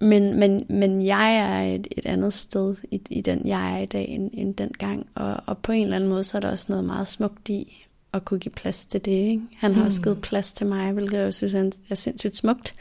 Men, 0.00 0.38
men, 0.38 0.66
men 0.68 1.06
jeg 1.06 1.36
er 1.36 1.74
et, 1.74 1.86
et 1.90 2.06
andet 2.06 2.32
sted 2.32 2.74
i, 2.90 3.00
i 3.10 3.20
den, 3.20 3.46
jeg 3.46 3.74
er 3.74 3.78
i 3.78 3.86
dag, 3.86 4.08
end, 4.08 4.30
end 4.34 4.54
dengang. 4.54 5.06
Og, 5.14 5.36
og 5.46 5.58
på 5.58 5.72
en 5.72 5.82
eller 5.82 5.96
anden 5.96 6.10
måde, 6.10 6.24
så 6.24 6.38
er 6.38 6.40
der 6.40 6.50
også 6.50 6.66
noget 6.68 6.84
meget 6.84 7.06
smukt 7.06 7.48
i 7.48 7.86
at 8.12 8.24
kunne 8.24 8.40
give 8.40 8.52
plads 8.52 8.86
til 8.86 9.04
det. 9.04 9.10
Ikke? 9.10 9.42
Han 9.56 9.72
har 9.72 9.80
mm. 9.80 9.86
også 9.86 10.02
givet 10.02 10.20
plads 10.20 10.52
til 10.52 10.66
mig, 10.66 10.92
hvilket 10.92 11.18
jeg 11.18 11.34
synes 11.34 11.54
er 11.90 11.94
sindssygt 11.94 12.36
smukt. 12.36 12.74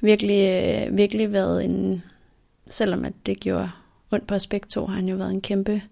Virkelig, 0.00 0.64
øh, 0.64 0.96
virkelig 0.96 1.32
været 1.32 1.64
en, 1.64 2.02
selvom 2.66 3.04
at 3.04 3.12
det 3.26 3.40
gjorde 3.40 3.70
ondt 4.10 4.26
på 4.26 4.34
os 4.34 4.46
begge 4.46 4.66
to, 4.68 4.86
har 4.86 4.94
han 4.94 5.08
jo 5.08 5.16
været 5.16 5.30
en 5.32 5.40
kæmpe 5.40 5.82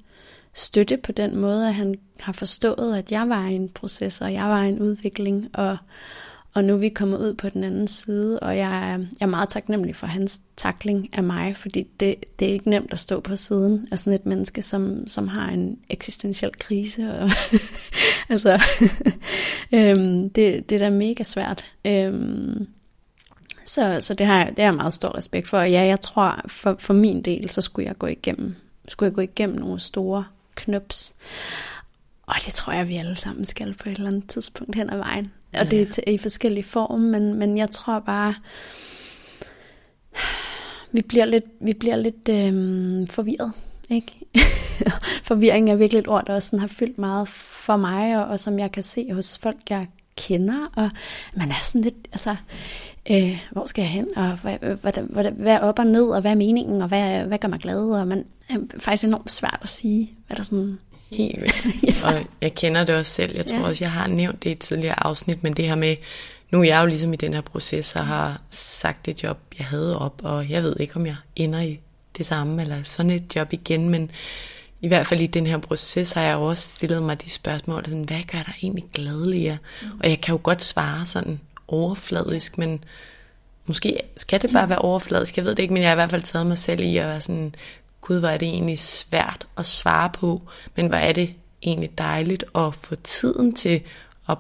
støtte 0.55 0.97
på 0.97 1.13
den 1.13 1.37
måde, 1.37 1.69
at 1.69 1.75
han 1.75 1.95
har 2.21 2.33
forstået, 2.33 2.97
at 2.97 3.13
jeg 3.13 3.29
var 3.29 3.49
i 3.49 3.55
en 3.55 3.69
proces, 3.69 4.21
og 4.21 4.33
jeg 4.33 4.45
var 4.45 4.65
i 4.65 4.69
en 4.69 4.79
udvikling, 4.79 5.49
og, 5.55 5.77
og 6.55 6.65
nu 6.65 6.73
er 6.73 6.77
vi 6.77 6.89
kommet 6.89 7.19
ud 7.19 7.35
på 7.35 7.49
den 7.49 7.65
anden 7.65 7.89
side, 7.89 8.41
og 8.41 8.57
jeg 8.57 8.93
er, 8.93 8.99
jeg 8.99 9.07
er 9.21 9.27
meget 9.27 9.49
taknemmelig 9.49 9.97
for 9.97 10.07
hans 10.07 10.41
takling 10.57 11.09
af 11.13 11.23
mig, 11.23 11.57
fordi 11.57 11.87
det, 12.01 12.17
det 12.39 12.49
er 12.49 12.53
ikke 12.53 12.71
nemt 12.71 12.93
at 12.93 12.99
stå 12.99 13.21
på 13.21 13.37
siden 13.37 13.89
af 13.91 13.99
sådan 13.99 14.13
et 14.13 14.27
menneske, 14.27 14.63
som, 14.63 15.07
som 15.07 15.29
har 15.29 15.49
en 15.49 15.79
eksistentiel 15.91 16.53
krise. 16.59 17.19
Og 17.21 17.31
altså, 18.33 18.63
øhm, 19.73 20.31
det, 20.31 20.71
det 20.71 20.73
er 20.73 20.79
da 20.79 20.91
mega 20.91 21.23
svært. 21.23 21.65
Øhm, 21.85 22.67
så, 23.65 23.99
så 24.01 24.15
det, 24.15 24.27
har, 24.27 24.39
jeg, 24.39 24.49
det 24.49 24.59
har 24.59 24.65
jeg 24.65 24.75
meget 24.75 24.95
stor 24.95 25.17
respekt 25.17 25.49
for. 25.49 25.59
Og 25.59 25.71
ja, 25.71 25.83
jeg 25.83 26.01
tror, 26.01 26.41
for, 26.47 26.77
for 26.79 26.95
min 26.95 27.23
del, 27.23 27.51
så 27.51 27.61
skulle 27.61 27.87
jeg 27.87 27.99
gå 27.99 28.07
igennem, 28.07 28.57
skulle 28.89 29.09
jeg 29.09 29.15
gå 29.15 29.21
igennem 29.21 29.59
nogle 29.59 29.81
store 29.81 30.25
knups. 30.55 31.15
Og 32.27 32.35
det 32.47 32.55
tror 32.55 32.73
jeg, 32.73 32.89
vi 32.89 32.97
alle 32.97 33.17
sammen 33.17 33.47
skal 33.47 33.75
på 33.75 33.89
et 33.89 33.97
eller 33.97 34.09
andet 34.09 34.29
tidspunkt 34.29 34.75
hen 34.75 34.91
ad 34.91 34.99
vejen. 34.99 35.33
Og 35.53 35.71
det 35.71 35.99
er 36.07 36.11
i 36.11 36.19
forskellige 36.19 36.65
form, 36.65 37.01
men, 37.01 37.35
men 37.35 37.59
jeg 37.59 37.71
tror 37.71 37.99
bare, 37.99 38.35
vi 40.93 41.03
bliver 41.03 41.25
lidt, 41.25 41.45
vi 41.61 41.73
bliver 41.73 41.97
lidt 41.97 42.29
øhm, 42.29 43.07
forvirret. 43.07 43.53
Ikke? 43.91 44.19
Forvirring 45.29 45.71
er 45.71 45.77
virkelig 45.77 46.01
et 46.01 46.09
ord, 46.09 46.27
der 46.27 46.35
også 46.35 46.47
sådan 46.47 46.59
har 46.59 46.67
fyldt 46.67 46.99
meget 46.99 47.29
for 47.29 47.77
mig, 47.77 48.19
og, 48.19 48.25
og 48.25 48.41
som 48.41 48.59
jeg 48.59 48.73
kan 48.73 48.83
se 48.83 49.13
hos 49.13 49.39
folk, 49.39 49.71
jeg 49.71 49.87
kender. 50.17 50.71
Og 50.77 50.91
man 51.37 51.51
er 51.51 51.63
sådan 51.63 51.81
lidt, 51.81 52.09
altså, 52.13 52.37
øh, 53.11 53.39
hvor 53.53 53.67
skal 53.67 53.83
jeg 53.83 53.91
hen, 53.91 54.07
og 54.17 54.37
hvad, 54.37 54.59
hvad, 54.59 54.93
hvad, 55.03 55.31
hvad 55.31 55.53
er 55.53 55.59
op 55.59 55.79
og 55.79 55.87
ned, 55.87 56.05
og 56.05 56.21
hvad 56.21 56.31
er 56.31 56.35
meningen, 56.35 56.83
og 56.83 56.89
hvad, 56.89 57.25
hvad 57.25 57.39
gør 57.39 57.49
mig 57.49 57.59
glad, 57.59 57.81
og 57.81 58.09
man 58.09 58.25
er 58.49 58.59
faktisk 58.79 59.05
enormt 59.05 59.33
svært 59.33 59.59
at 59.63 59.69
sige, 59.69 60.13
hvad 60.27 60.37
der 60.37 60.43
sådan... 60.43 60.79
Helt 61.17 61.41
vildt. 61.41 61.67
ja. 61.89 62.07
Og 62.07 62.27
jeg 62.43 62.55
kender 62.55 62.85
det 62.85 62.95
også 62.95 63.13
selv, 63.13 63.37
jeg 63.37 63.47
tror 63.47 63.59
ja. 63.59 63.65
også, 63.65 63.85
jeg 63.85 63.93
har 63.93 64.07
nævnt 64.07 64.43
det 64.43 64.51
i 64.51 64.53
et 64.53 64.59
tidligere 64.59 65.07
afsnit, 65.07 65.43
men 65.43 65.53
det 65.53 65.69
her 65.69 65.75
med, 65.75 65.97
nu 66.51 66.61
er 66.61 66.65
jeg 66.65 66.81
jo 66.83 66.87
ligesom 66.87 67.13
i 67.13 67.17
den 67.17 67.35
her 67.35 67.41
proces, 67.41 67.97
og 67.97 68.07
har 68.07 68.41
sagt 68.51 69.07
det 69.07 69.23
job, 69.23 69.39
jeg 69.59 69.67
havde 69.67 69.99
op, 69.99 70.21
og 70.25 70.51
jeg 70.51 70.63
ved 70.63 70.77
ikke, 70.81 70.97
om 70.97 71.07
jeg 71.07 71.17
ender 71.37 71.61
i 71.61 71.81
det 72.19 72.27
samme, 72.27 72.63
eller 72.63 72.83
sådan 72.83 73.11
et 73.11 73.37
job 73.37 73.53
igen, 73.53 73.89
men 73.89 74.11
i 74.81 74.89
hvert 74.89 75.07
fald 75.07 75.21
i 75.21 75.27
den 75.27 75.47
her 75.47 75.59
proces 75.59 76.13
har 76.13 76.23
jeg 76.23 76.37
også 76.37 76.69
stillet 76.69 77.03
mig 77.03 77.23
de 77.23 77.31
spørgsmål, 77.31 77.85
sådan, 77.85 78.05
hvad 78.05 78.23
gør 78.33 78.39
dig 78.39 78.55
egentlig 78.63 78.85
gladelig? 78.93 79.59
Mm. 79.83 79.89
Og 80.03 80.09
jeg 80.09 80.21
kan 80.21 80.33
jo 80.33 80.41
godt 80.43 80.63
svare 80.63 81.07
sådan 81.07 81.41
overfladisk, 81.69 82.59
men 82.59 82.85
måske 83.67 83.99
skal 84.17 84.43
det 84.43 84.53
bare 84.53 84.69
være 84.69 84.79
overfladisk, 84.79 85.37
jeg 85.37 85.45
ved 85.45 85.55
det 85.55 85.63
ikke, 85.63 85.75
men 85.75 85.83
jeg 85.83 85.91
har 85.91 85.95
i 85.95 86.01
hvert 86.03 86.11
fald 86.11 86.23
taget 86.23 86.47
mig 86.47 86.59
selv 86.59 86.81
i 86.81 86.97
at 86.97 87.07
være 87.07 87.21
sådan, 87.21 87.55
gud, 88.05 88.19
hvor 88.19 88.29
er 88.29 88.39
det 88.39 88.49
egentlig 88.49 88.79
svært 88.79 89.47
at 89.57 89.67
svare 89.67 90.11
på, 90.11 90.43
men 90.77 90.87
hvor 90.87 90.97
er 90.97 91.13
det 91.13 91.35
egentlig 91.63 91.99
dejligt 91.99 92.45
at 92.55 92.75
få 92.75 92.95
tiden 92.95 93.55
til 93.55 93.83
at 94.29 94.39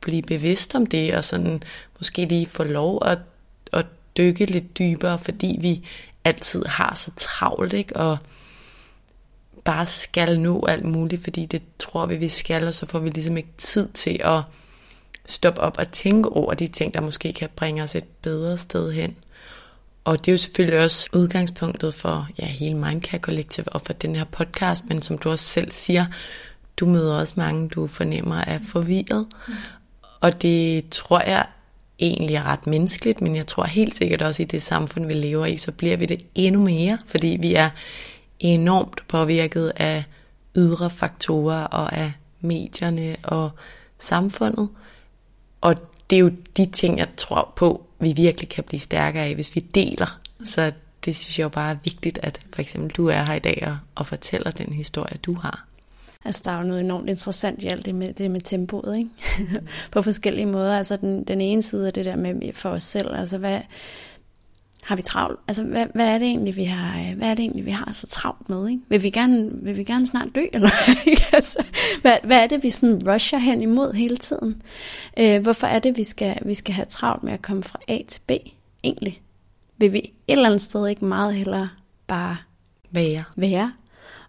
blive 0.00 0.22
bevidst 0.22 0.74
om 0.74 0.86
det, 0.86 1.14
og 1.14 1.24
sådan 1.24 1.62
måske 1.98 2.24
lige 2.24 2.46
få 2.46 2.64
lov 2.64 3.02
at, 3.04 3.18
at 3.72 3.86
dykke 4.16 4.46
lidt 4.46 4.78
dybere, 4.78 5.18
fordi 5.18 5.58
vi 5.60 5.86
altid 6.24 6.64
har 6.64 6.94
så 6.94 7.10
travlt, 7.16 7.72
ikke? 7.72 7.96
Og 7.96 8.18
bare 9.64 9.86
skal 9.86 10.40
nå 10.40 10.66
alt 10.68 10.84
muligt, 10.84 11.24
fordi 11.24 11.46
det 11.46 11.62
tror 11.78 12.06
vi, 12.06 12.16
vi 12.16 12.28
skal, 12.28 12.66
og 12.66 12.74
så 12.74 12.86
får 12.86 12.98
vi 12.98 13.10
ligesom 13.10 13.36
ikke 13.36 13.52
tid 13.58 13.88
til 13.88 14.20
at 14.24 14.42
stoppe 15.26 15.60
op 15.60 15.78
og 15.78 15.92
tænke 15.92 16.28
over 16.28 16.54
de 16.54 16.66
ting, 16.66 16.94
der 16.94 17.00
måske 17.00 17.32
kan 17.32 17.48
bringe 17.56 17.82
os 17.82 17.94
et 17.94 18.04
bedre 18.22 18.58
sted 18.58 18.92
hen. 18.92 19.16
Og 20.04 20.18
det 20.18 20.28
er 20.28 20.32
jo 20.32 20.38
selvfølgelig 20.38 20.80
også 20.84 21.08
udgangspunktet 21.12 21.94
for 21.94 22.28
ja, 22.38 22.46
hele 22.46 22.74
Mindcare 22.74 23.20
Collective 23.20 23.68
og 23.68 23.80
for 23.80 23.92
den 23.92 24.16
her 24.16 24.24
podcast, 24.24 24.84
men 24.88 25.02
som 25.02 25.18
du 25.18 25.30
også 25.30 25.44
selv 25.44 25.70
siger, 25.70 26.06
du 26.76 26.86
møder 26.86 27.14
også 27.14 27.34
mange, 27.36 27.68
du 27.68 27.86
fornemmer 27.86 28.36
er 28.36 28.58
forvirret. 28.68 29.26
Mm. 29.48 29.54
Og 30.20 30.42
det 30.42 30.88
tror 30.88 31.20
jeg 31.20 31.46
egentlig 31.98 32.36
er 32.36 32.42
ret 32.42 32.66
menneskeligt, 32.66 33.20
men 33.20 33.36
jeg 33.36 33.46
tror 33.46 33.64
helt 33.64 33.96
sikkert 33.96 34.22
også 34.22 34.42
i 34.42 34.46
det 34.46 34.62
samfund, 34.62 35.06
vi 35.06 35.14
lever 35.14 35.46
i, 35.46 35.56
så 35.56 35.72
bliver 35.72 35.96
vi 35.96 36.06
det 36.06 36.22
endnu 36.34 36.64
mere, 36.64 36.98
fordi 37.06 37.38
vi 37.40 37.54
er 37.54 37.70
enormt 38.40 39.08
påvirket 39.08 39.72
af 39.76 40.04
ydre 40.56 40.90
faktorer 40.90 41.64
og 41.64 41.92
af 41.98 42.12
medierne 42.40 43.16
og 43.22 43.50
samfundet. 43.98 44.68
Og 45.60 45.74
det 46.10 46.16
er 46.16 46.20
jo 46.20 46.30
de 46.56 46.66
ting, 46.66 46.98
jeg 46.98 47.08
tror 47.16 47.52
på, 47.56 47.86
vi 48.02 48.12
virkelig 48.16 48.48
kan 48.48 48.64
blive 48.64 48.80
stærkere 48.80 49.24
af, 49.24 49.34
hvis 49.34 49.56
vi 49.56 49.60
deler. 49.60 50.20
Så 50.44 50.72
det 51.04 51.16
synes 51.16 51.38
jeg 51.38 51.44
jo 51.44 51.48
bare 51.48 51.70
er 51.70 51.76
vigtigt, 51.84 52.18
at 52.22 52.38
for 52.52 52.60
eksempel 52.60 52.90
du 52.90 53.06
er 53.06 53.22
her 53.22 53.34
i 53.34 53.38
dag 53.38 53.64
og, 53.66 53.76
og 53.94 54.06
fortæller 54.06 54.50
den 54.50 54.72
historie, 54.72 55.18
du 55.22 55.34
har. 55.34 55.66
Altså, 56.24 56.42
der 56.44 56.50
er 56.50 56.56
jo 56.56 56.66
noget 56.66 56.80
enormt 56.80 57.08
interessant 57.08 57.62
i 57.62 57.66
alt 57.66 57.86
det 57.86 57.94
med, 57.94 58.14
det 58.14 58.30
med 58.30 58.40
tempoet, 58.40 58.98
ikke? 58.98 59.10
på 59.92 60.02
forskellige 60.02 60.46
måder. 60.46 60.78
Altså, 60.78 60.96
den, 60.96 61.24
den 61.24 61.40
ene 61.40 61.62
side 61.62 61.86
er 61.86 61.90
det 61.90 62.04
der 62.04 62.16
med 62.16 62.52
for 62.52 62.70
os 62.70 62.82
selv, 62.82 63.14
altså, 63.14 63.38
hvad, 63.38 63.60
har 64.82 64.96
vi 64.96 65.02
travlt? 65.02 65.40
Altså, 65.48 65.64
hvad, 65.64 65.86
hvad, 65.94 66.06
er 66.06 66.18
det 66.18 66.26
egentlig, 66.26 66.56
vi 66.56 66.64
har, 66.64 67.14
hvad 67.14 67.28
er 67.28 67.34
det 67.34 67.42
egentlig, 67.42 67.64
vi 67.64 67.70
har 67.70 67.90
så 67.92 68.06
travlt 68.06 68.48
med? 68.48 68.68
Ikke? 68.68 68.82
Vil, 68.88 69.02
vi 69.02 69.10
gerne, 69.10 69.50
vil 69.52 69.76
vi 69.76 69.84
gerne 69.84 70.06
snart 70.06 70.28
dø? 70.34 70.40
Eller? 70.52 70.70
altså, 71.32 71.64
hvad, 72.02 72.16
hvad 72.24 72.36
er 72.36 72.46
det, 72.46 72.62
vi 72.62 72.70
sådan 72.70 73.08
rusher 73.08 73.38
hen 73.38 73.62
imod 73.62 73.92
hele 73.92 74.16
tiden? 74.16 74.62
Øh, 75.16 75.42
hvorfor 75.42 75.66
er 75.66 75.78
det, 75.78 75.96
vi 75.96 76.02
skal, 76.02 76.38
vi 76.44 76.54
skal 76.54 76.74
have 76.74 76.86
travlt 76.86 77.22
med 77.22 77.32
at 77.32 77.42
komme 77.42 77.62
fra 77.62 77.78
A 77.88 77.98
til 78.08 78.20
B, 78.26 78.30
egentlig? 78.84 79.22
Vil 79.78 79.92
vi 79.92 79.98
et 79.98 80.12
eller 80.28 80.46
andet 80.46 80.60
sted 80.60 80.88
ikke 80.88 81.04
meget 81.04 81.34
hellere 81.34 81.68
bare 82.06 82.36
være, 82.90 83.24
være 83.36 83.72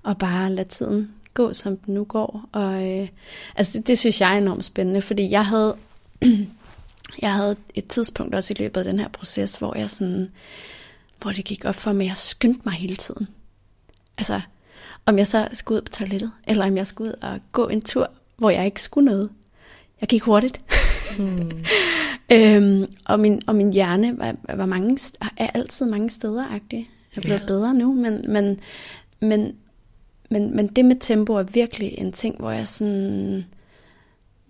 og 0.04 0.18
bare 0.18 0.52
lade 0.52 0.70
tiden 0.70 1.12
gå, 1.34 1.54
som 1.54 1.78
den 1.78 1.94
nu 1.94 2.04
går? 2.04 2.50
Og, 2.52 2.88
øh, 2.90 3.08
altså, 3.56 3.78
det, 3.78 3.88
det 3.88 4.00
synes 4.00 4.22
jeg 4.22 4.34
er 4.34 4.38
enormt 4.38 4.66
spændende, 4.66 5.02
fordi 5.02 5.32
jeg 5.32 5.46
havde... 5.46 5.76
Jeg 7.22 7.34
havde 7.34 7.56
et 7.76 7.88
tidspunkt 7.88 8.36
også 8.36 8.54
i 8.54 8.62
løbet 8.62 8.82
af 8.82 8.86
den 8.86 9.00
her 9.00 9.08
proces, 9.08 9.56
hvor 9.56 9.78
jeg 9.78 9.90
sådan, 9.90 10.32
hvor 11.22 11.32
det 11.32 11.46
gik 11.46 11.66
op 11.66 11.76
for 11.76 11.94
mig, 11.94 12.04
at 12.04 12.10
jeg 12.10 12.18
skyndte 12.18 12.62
mig 12.64 12.74
hele 12.74 12.96
tiden. 12.96 13.28
Altså, 14.18 14.42
om 15.06 15.18
jeg 15.18 15.28
så 15.28 15.48
skulle 15.54 15.78
ud 15.78 15.82
på 15.82 15.92
toilettet, 15.92 16.32
eller 16.48 16.66
om 16.66 16.78
jeg 16.78 16.88
skulle 16.88 17.12
ud 17.12 17.16
og 17.22 17.40
gå 17.52 17.68
en 17.68 17.82
tur, 17.82 18.12
hvor 18.38 18.50
jeg 18.50 18.66
ikke 18.66 18.82
skulle 18.82 19.06
noget. 19.06 19.30
Jeg 20.02 20.10
gik 20.10 20.24
hurtigt. 20.24 20.62
Hmm. 21.18 21.52
øhm, 22.36 22.94
og, 23.06 23.20
min, 23.20 23.42
og 23.48 23.56
min 23.56 23.74
hjerne 23.74 24.18
var, 24.18 24.36
var 24.56 24.66
mange, 24.66 24.98
er 25.38 25.48
altid 25.54 25.86
mange 25.86 26.10
steder 26.10 26.48
-agtig. 26.48 26.76
Jeg 27.16 27.18
er 27.18 27.22
blevet 27.22 27.40
ja. 27.40 27.46
bedre 27.46 27.74
nu, 27.74 27.94
men, 27.94 28.26
men, 28.28 28.60
men, 29.20 29.56
men, 30.30 30.56
men 30.56 30.68
det 30.68 30.86
med 30.86 30.96
tempo 31.00 31.34
er 31.34 31.44
virkelig 31.44 31.94
en 31.98 32.12
ting, 32.12 32.38
hvor 32.38 32.52
jeg 32.52 32.68
sådan 32.68 33.46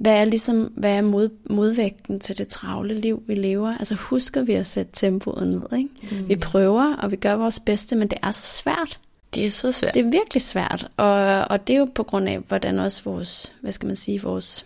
hvad 0.03 0.21
er 0.21 0.25
ligesom, 0.25 0.73
hvad 0.75 0.97
er 0.97 1.01
mod, 1.01 1.29
modvægten 1.49 2.19
til 2.19 2.37
det 2.37 2.47
travle 2.47 2.93
liv, 2.93 3.23
vi 3.27 3.35
lever? 3.35 3.77
Altså 3.77 3.95
husker 3.95 4.43
vi 4.43 4.53
at 4.53 4.67
sætte 4.67 4.91
tempoet 4.93 5.47
ned, 5.47 5.77
ikke? 5.77 5.89
Mm. 6.11 6.29
Vi 6.29 6.35
prøver, 6.35 6.95
og 6.95 7.11
vi 7.11 7.15
gør 7.15 7.33
vores 7.33 7.59
bedste, 7.59 7.95
men 7.95 8.07
det 8.07 8.17
er 8.23 8.31
så 8.31 8.43
svært. 8.43 8.99
Det 9.35 9.45
er 9.45 9.51
så 9.51 9.71
svært. 9.71 9.93
Det 9.93 10.05
er 10.05 10.09
virkelig 10.09 10.41
svært, 10.41 10.87
og, 10.97 11.45
og 11.49 11.67
det 11.67 11.73
er 11.75 11.79
jo 11.79 11.87
på 11.95 12.03
grund 12.03 12.29
af, 12.29 12.39
hvordan 12.39 12.79
også 12.79 13.01
vores, 13.03 13.53
hvad 13.61 13.71
skal 13.71 13.87
man 13.87 13.95
sige, 13.95 14.21
vores 14.21 14.65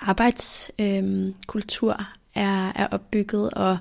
arbejdskultur 0.00 1.92
øh, 1.92 2.04
er, 2.34 2.72
er 2.76 2.86
opbygget, 2.90 3.50
og 3.50 3.78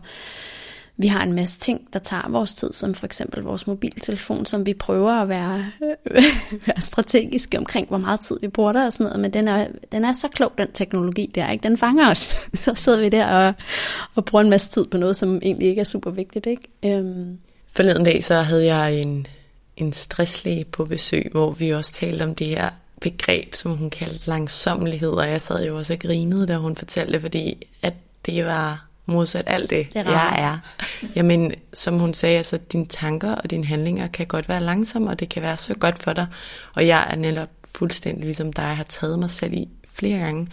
vi 1.00 1.08
har 1.08 1.24
en 1.24 1.34
masse 1.34 1.60
ting, 1.60 1.88
der 1.94 2.00
tager 2.00 2.30
vores 2.30 2.54
tid, 2.54 2.74
som 2.74 2.94
for 2.94 3.06
eksempel 3.06 3.44
vores 3.44 3.68
mobiltelefon, 3.68 4.46
som 4.46 4.66
vi 4.66 4.74
prøver 4.74 5.12
at 5.12 5.30
være, 5.30 5.66
være 6.68 6.82
strategiske 6.82 7.58
omkring, 7.58 7.88
hvor 7.88 7.98
meget 7.98 8.20
tid 8.20 8.38
vi 8.42 8.48
bruger 8.48 8.72
der 8.72 8.86
og 8.86 8.94
sådan 8.94 9.04
noget, 9.04 9.20
men 9.20 9.34
den 9.34 9.48
er, 9.48 9.68
den 9.92 10.06
er 10.06 10.14
så 10.14 10.28
klog, 10.28 10.52
den 10.58 10.72
teknologi 10.74 11.32
der, 11.36 11.52
ikke? 11.52 11.64
Den 11.64 11.78
fanger 11.78 12.10
os. 12.10 12.36
så 12.64 12.76
sidder 12.76 13.00
vi 13.00 13.10
der 13.10 13.26
og, 13.26 13.54
og 14.16 14.26
bruger 14.26 14.44
en 14.44 14.50
masse 14.50 14.72
tid 14.72 14.86
på 14.86 14.98
noget, 14.98 15.16
som 15.16 15.40
egentlig 15.44 15.68
ikke 15.68 15.80
er 15.80 15.86
super 15.86 16.12
vigtigt, 16.12 16.46
ikke? 16.46 16.64
Øhm. 16.86 17.38
Forleden 17.76 18.04
dag 18.04 18.24
så 18.24 18.42
havde 18.42 18.66
jeg 18.66 19.00
en, 19.00 19.28
en 19.78 19.94
stresslæge 19.94 20.66
på 20.66 20.86
besøg, 20.86 21.28
hvor 21.32 21.52
vi 21.52 21.70
også 21.70 21.92
talte 21.92 22.24
om 22.24 22.36
det 22.36 22.48
her 22.48 22.70
begreb, 23.02 23.56
som 23.56 23.78
hun 23.78 23.90
kaldte 23.90 24.28
langsommelighed, 24.28 25.10
og 25.10 25.30
jeg 25.30 25.42
sad 25.42 25.66
jo 25.66 25.78
også 25.78 25.94
og 25.94 26.00
grinede, 26.00 26.48
da 26.48 26.56
hun 26.56 26.76
fortalte 26.76 27.22
fordi 27.22 27.68
at 27.82 27.94
det 28.26 28.46
var 28.46 28.87
modsat 29.08 29.44
alt 29.48 29.70
det, 29.70 29.88
Det 29.94 30.08
er 30.08 30.12
jeg 30.12 30.36
er. 30.38 30.58
Jamen, 31.16 31.54
som 31.74 32.00
hun 32.00 32.14
sagde, 32.14 32.38
altså 32.38 32.58
dine 32.58 32.86
tanker 32.86 33.36
og 33.36 33.52
dine 33.52 33.66
handlinger 33.66 34.08
kan 34.08 34.26
godt 34.26 34.50
være 34.50 34.64
langsomme, 34.64 35.10
og 35.10 35.20
det 35.20 35.30
kan 35.30 35.42
være 35.42 35.58
så 35.58 35.74
godt 35.74 36.04
for 36.04 36.14
dig. 36.14 36.28
Og 36.74 36.88
jeg 36.88 37.08
er 37.10 37.16
netop 37.16 37.50
fuldstændig 37.76 38.26
ligesom 38.26 38.54
dig, 38.54 38.64
jeg 38.64 38.78
har 38.78 38.84
taget 38.84 39.20
mig 39.20 39.32
selv 39.32 39.54
i 39.54 39.68
flere 39.94 40.20
gange, 40.20 40.48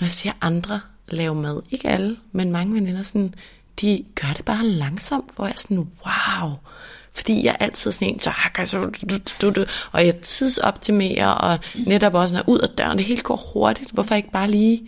når 0.00 0.06
jeg 0.06 0.12
ser 0.12 0.32
andre 0.40 0.80
lave 1.08 1.34
mad. 1.34 1.60
Ikke 1.70 1.88
alle, 1.88 2.16
men 2.32 2.50
mange 2.50 2.74
veninder, 2.74 3.02
sådan, 3.02 3.34
de 3.80 4.04
gør 4.14 4.32
det 4.36 4.44
bare 4.44 4.66
langsomt, 4.66 5.30
hvor 5.36 5.44
jeg 5.44 5.52
er 5.52 5.58
sådan, 5.58 5.76
wow. 5.76 6.52
Fordi 7.12 7.44
jeg 7.44 7.56
er 7.60 7.64
altid 7.64 7.92
sådan 7.92 8.08
en, 8.14 8.20
så 8.20 8.30
hakker 8.30 8.62
jeg 8.62 8.68
så, 8.68 8.78
du, 9.10 9.16
du, 9.42 9.50
du, 9.50 9.64
og 9.92 10.06
jeg 10.06 10.16
tidsoptimerer, 10.16 11.28
og 11.28 11.58
netop 11.86 12.14
også, 12.14 12.34
når 12.34 12.44
ud 12.46 12.58
af 12.58 12.68
døren, 12.68 12.98
det 12.98 13.06
hele 13.06 13.22
går 13.22 13.50
hurtigt. 13.52 13.90
Hvorfor 13.90 14.14
ikke 14.14 14.30
bare 14.30 14.50
lige 14.50 14.82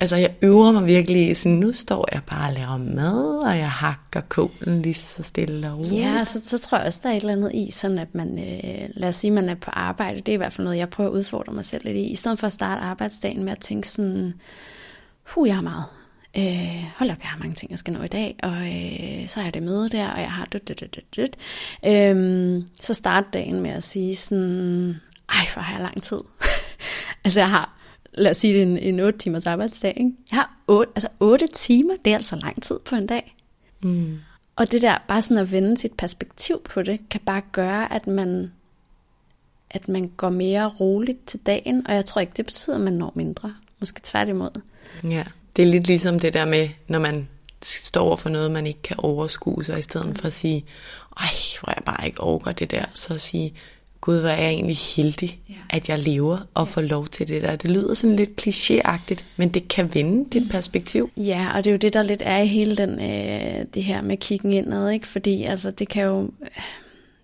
Altså 0.00 0.16
jeg 0.16 0.34
øver 0.42 0.72
mig 0.72 0.86
virkelig, 0.86 1.36
sådan 1.36 1.58
nu 1.58 1.72
står 1.72 2.08
jeg 2.12 2.22
bare 2.26 2.48
og 2.48 2.54
laver 2.54 2.76
mad, 2.76 3.38
og 3.38 3.58
jeg 3.58 3.70
hakker 3.70 4.20
kålen 4.20 4.82
lige 4.82 4.94
så 4.94 5.22
stille 5.22 5.70
og 5.70 5.78
roligt. 5.78 5.92
Ja, 5.92 6.24
så, 6.24 6.40
så 6.44 6.58
tror 6.58 6.78
jeg 6.78 6.86
også, 6.86 7.00
der 7.02 7.08
er 7.08 7.12
et 7.12 7.20
eller 7.20 7.32
andet 7.32 7.54
i, 7.54 7.70
sådan 7.70 7.98
at 7.98 8.14
man, 8.14 8.38
øh, 8.38 8.88
lad 8.94 9.08
os 9.08 9.16
sige, 9.16 9.30
man 9.30 9.48
er 9.48 9.54
på 9.54 9.70
arbejde, 9.70 10.20
det 10.20 10.28
er 10.28 10.32
i 10.32 10.36
hvert 10.36 10.52
fald 10.52 10.64
noget, 10.64 10.78
jeg 10.78 10.90
prøver 10.90 11.10
at 11.10 11.14
udfordre 11.14 11.52
mig 11.52 11.64
selv 11.64 11.84
lidt 11.84 11.96
i, 11.96 12.00
i 12.00 12.14
stedet 12.14 12.38
for 12.38 12.46
at 12.46 12.52
starte 12.52 12.80
arbejdsdagen 12.80 13.44
med 13.44 13.52
at 13.52 13.60
tænke 13.60 13.88
sådan, 13.88 14.34
hu, 15.34 15.46
jeg 15.46 15.54
har 15.54 15.62
meget. 15.62 15.84
Øh, 16.36 16.84
hold 16.96 17.10
op, 17.10 17.18
jeg 17.20 17.28
har 17.28 17.38
mange 17.38 17.54
ting, 17.54 17.70
jeg 17.70 17.78
skal 17.78 17.92
nå 17.92 18.02
i 18.02 18.08
dag, 18.08 18.36
og 18.42 18.52
øh, 18.52 19.28
så 19.28 19.40
har 19.40 19.46
jeg 19.46 19.54
det 19.54 19.62
møde 19.62 19.88
der, 19.88 20.08
og 20.08 20.20
jeg 20.20 20.32
har 20.32 20.44
dut, 20.44 20.68
dut, 20.68 20.80
dut, 20.80 20.96
dut, 20.96 21.16
dut. 21.16 21.36
Øh, 21.86 22.62
så 22.80 22.94
start 22.94 23.24
dagen 23.32 23.60
med 23.60 23.70
at 23.70 23.82
sige 23.82 24.16
sådan, 24.16 24.96
ej, 25.28 25.46
hvor 25.52 25.62
har 25.62 25.72
jeg 25.72 25.82
lang 25.82 26.02
tid. 26.02 26.18
altså 27.24 27.40
jeg 27.40 27.50
har, 27.50 27.77
lad 28.18 28.30
os 28.30 28.36
sige 28.36 28.62
en, 28.62 28.78
en 28.78 29.00
8 29.00 29.18
timers 29.18 29.46
arbejdsdag, 29.46 29.94
ikke? 29.96 30.12
Jeg 30.30 30.38
har 30.38 30.56
8, 30.66 30.92
altså 30.94 31.08
8 31.20 31.46
timer, 31.46 31.94
det 32.04 32.10
er 32.10 32.16
altså 32.16 32.36
lang 32.36 32.62
tid 32.62 32.78
på 32.84 32.94
en 32.94 33.06
dag. 33.06 33.36
Mm. 33.82 34.18
Og 34.56 34.72
det 34.72 34.82
der, 34.82 34.98
bare 35.08 35.22
sådan 35.22 35.36
at 35.36 35.52
vende 35.52 35.78
sit 35.78 35.92
perspektiv 35.92 36.62
på 36.64 36.82
det, 36.82 37.00
kan 37.10 37.20
bare 37.26 37.42
gøre, 37.52 37.92
at 37.92 38.06
man, 38.06 38.52
at 39.70 39.88
man 39.88 40.12
går 40.16 40.30
mere 40.30 40.68
roligt 40.68 41.26
til 41.26 41.40
dagen, 41.46 41.86
og 41.86 41.94
jeg 41.94 42.04
tror 42.04 42.20
ikke, 42.20 42.32
det 42.36 42.46
betyder, 42.46 42.76
at 42.76 42.82
man 42.82 42.92
når 42.92 43.12
mindre. 43.14 43.54
Måske 43.80 44.00
tværtimod. 44.04 44.60
Ja, 45.04 45.24
det 45.56 45.62
er 45.62 45.66
lidt 45.66 45.86
ligesom 45.86 46.20
det 46.20 46.34
der 46.34 46.46
med, 46.46 46.68
når 46.88 46.98
man 46.98 47.28
står 47.62 48.00
over 48.00 48.16
for 48.16 48.28
noget, 48.28 48.50
man 48.50 48.66
ikke 48.66 48.82
kan 48.82 48.96
overskue 48.98 49.64
sig, 49.64 49.78
i 49.78 49.82
stedet 49.82 50.18
for 50.18 50.26
at 50.26 50.32
sige, 50.32 50.64
ej, 51.16 51.26
hvor 51.60 51.72
jeg 51.76 51.84
bare 51.84 52.06
ikke 52.06 52.20
overgår 52.20 52.52
det 52.52 52.70
der, 52.70 52.84
så 52.94 53.14
at 53.14 53.20
sige, 53.20 53.54
gud, 54.00 54.20
hvor 54.20 54.28
er 54.28 54.42
jeg 54.42 54.50
egentlig 54.50 54.76
heldig, 54.76 55.40
Ja. 55.48 55.54
at 55.70 55.88
jeg 55.88 55.98
lever 55.98 56.38
og 56.54 56.68
får 56.68 56.80
lov 56.80 57.06
til 57.06 57.28
det 57.28 57.42
der. 57.42 57.56
Det 57.56 57.70
lyder 57.70 57.94
sådan 57.94 58.16
lidt 58.16 58.46
klichéagtigt, 58.46 59.24
men 59.36 59.48
det 59.48 59.68
kan 59.68 59.94
vende 59.94 60.30
dit 60.32 60.50
perspektiv. 60.50 61.10
Ja, 61.16 61.50
og 61.54 61.64
det 61.64 61.70
er 61.70 61.74
jo 61.74 61.78
det, 61.78 61.92
der 61.92 62.02
lidt 62.02 62.22
er 62.24 62.38
i 62.38 62.46
hele 62.46 62.76
den, 62.76 62.90
øh, 62.90 63.64
det 63.74 63.84
her 63.84 64.02
med 64.02 64.16
kiggen 64.16 64.52
indad, 64.52 64.90
ikke? 64.90 65.06
Fordi 65.06 65.44
altså, 65.44 65.70
det 65.70 65.88
kan 65.88 66.04
jo, 66.04 66.30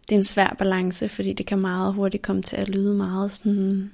det 0.08 0.14
er 0.14 0.18
en 0.18 0.24
svær 0.24 0.56
balance, 0.58 1.08
fordi 1.08 1.32
det 1.32 1.46
kan 1.46 1.58
meget 1.58 1.94
hurtigt 1.94 2.22
komme 2.22 2.42
til 2.42 2.56
at 2.56 2.68
lyde 2.68 2.94
meget 2.94 3.32
sådan, 3.32 3.90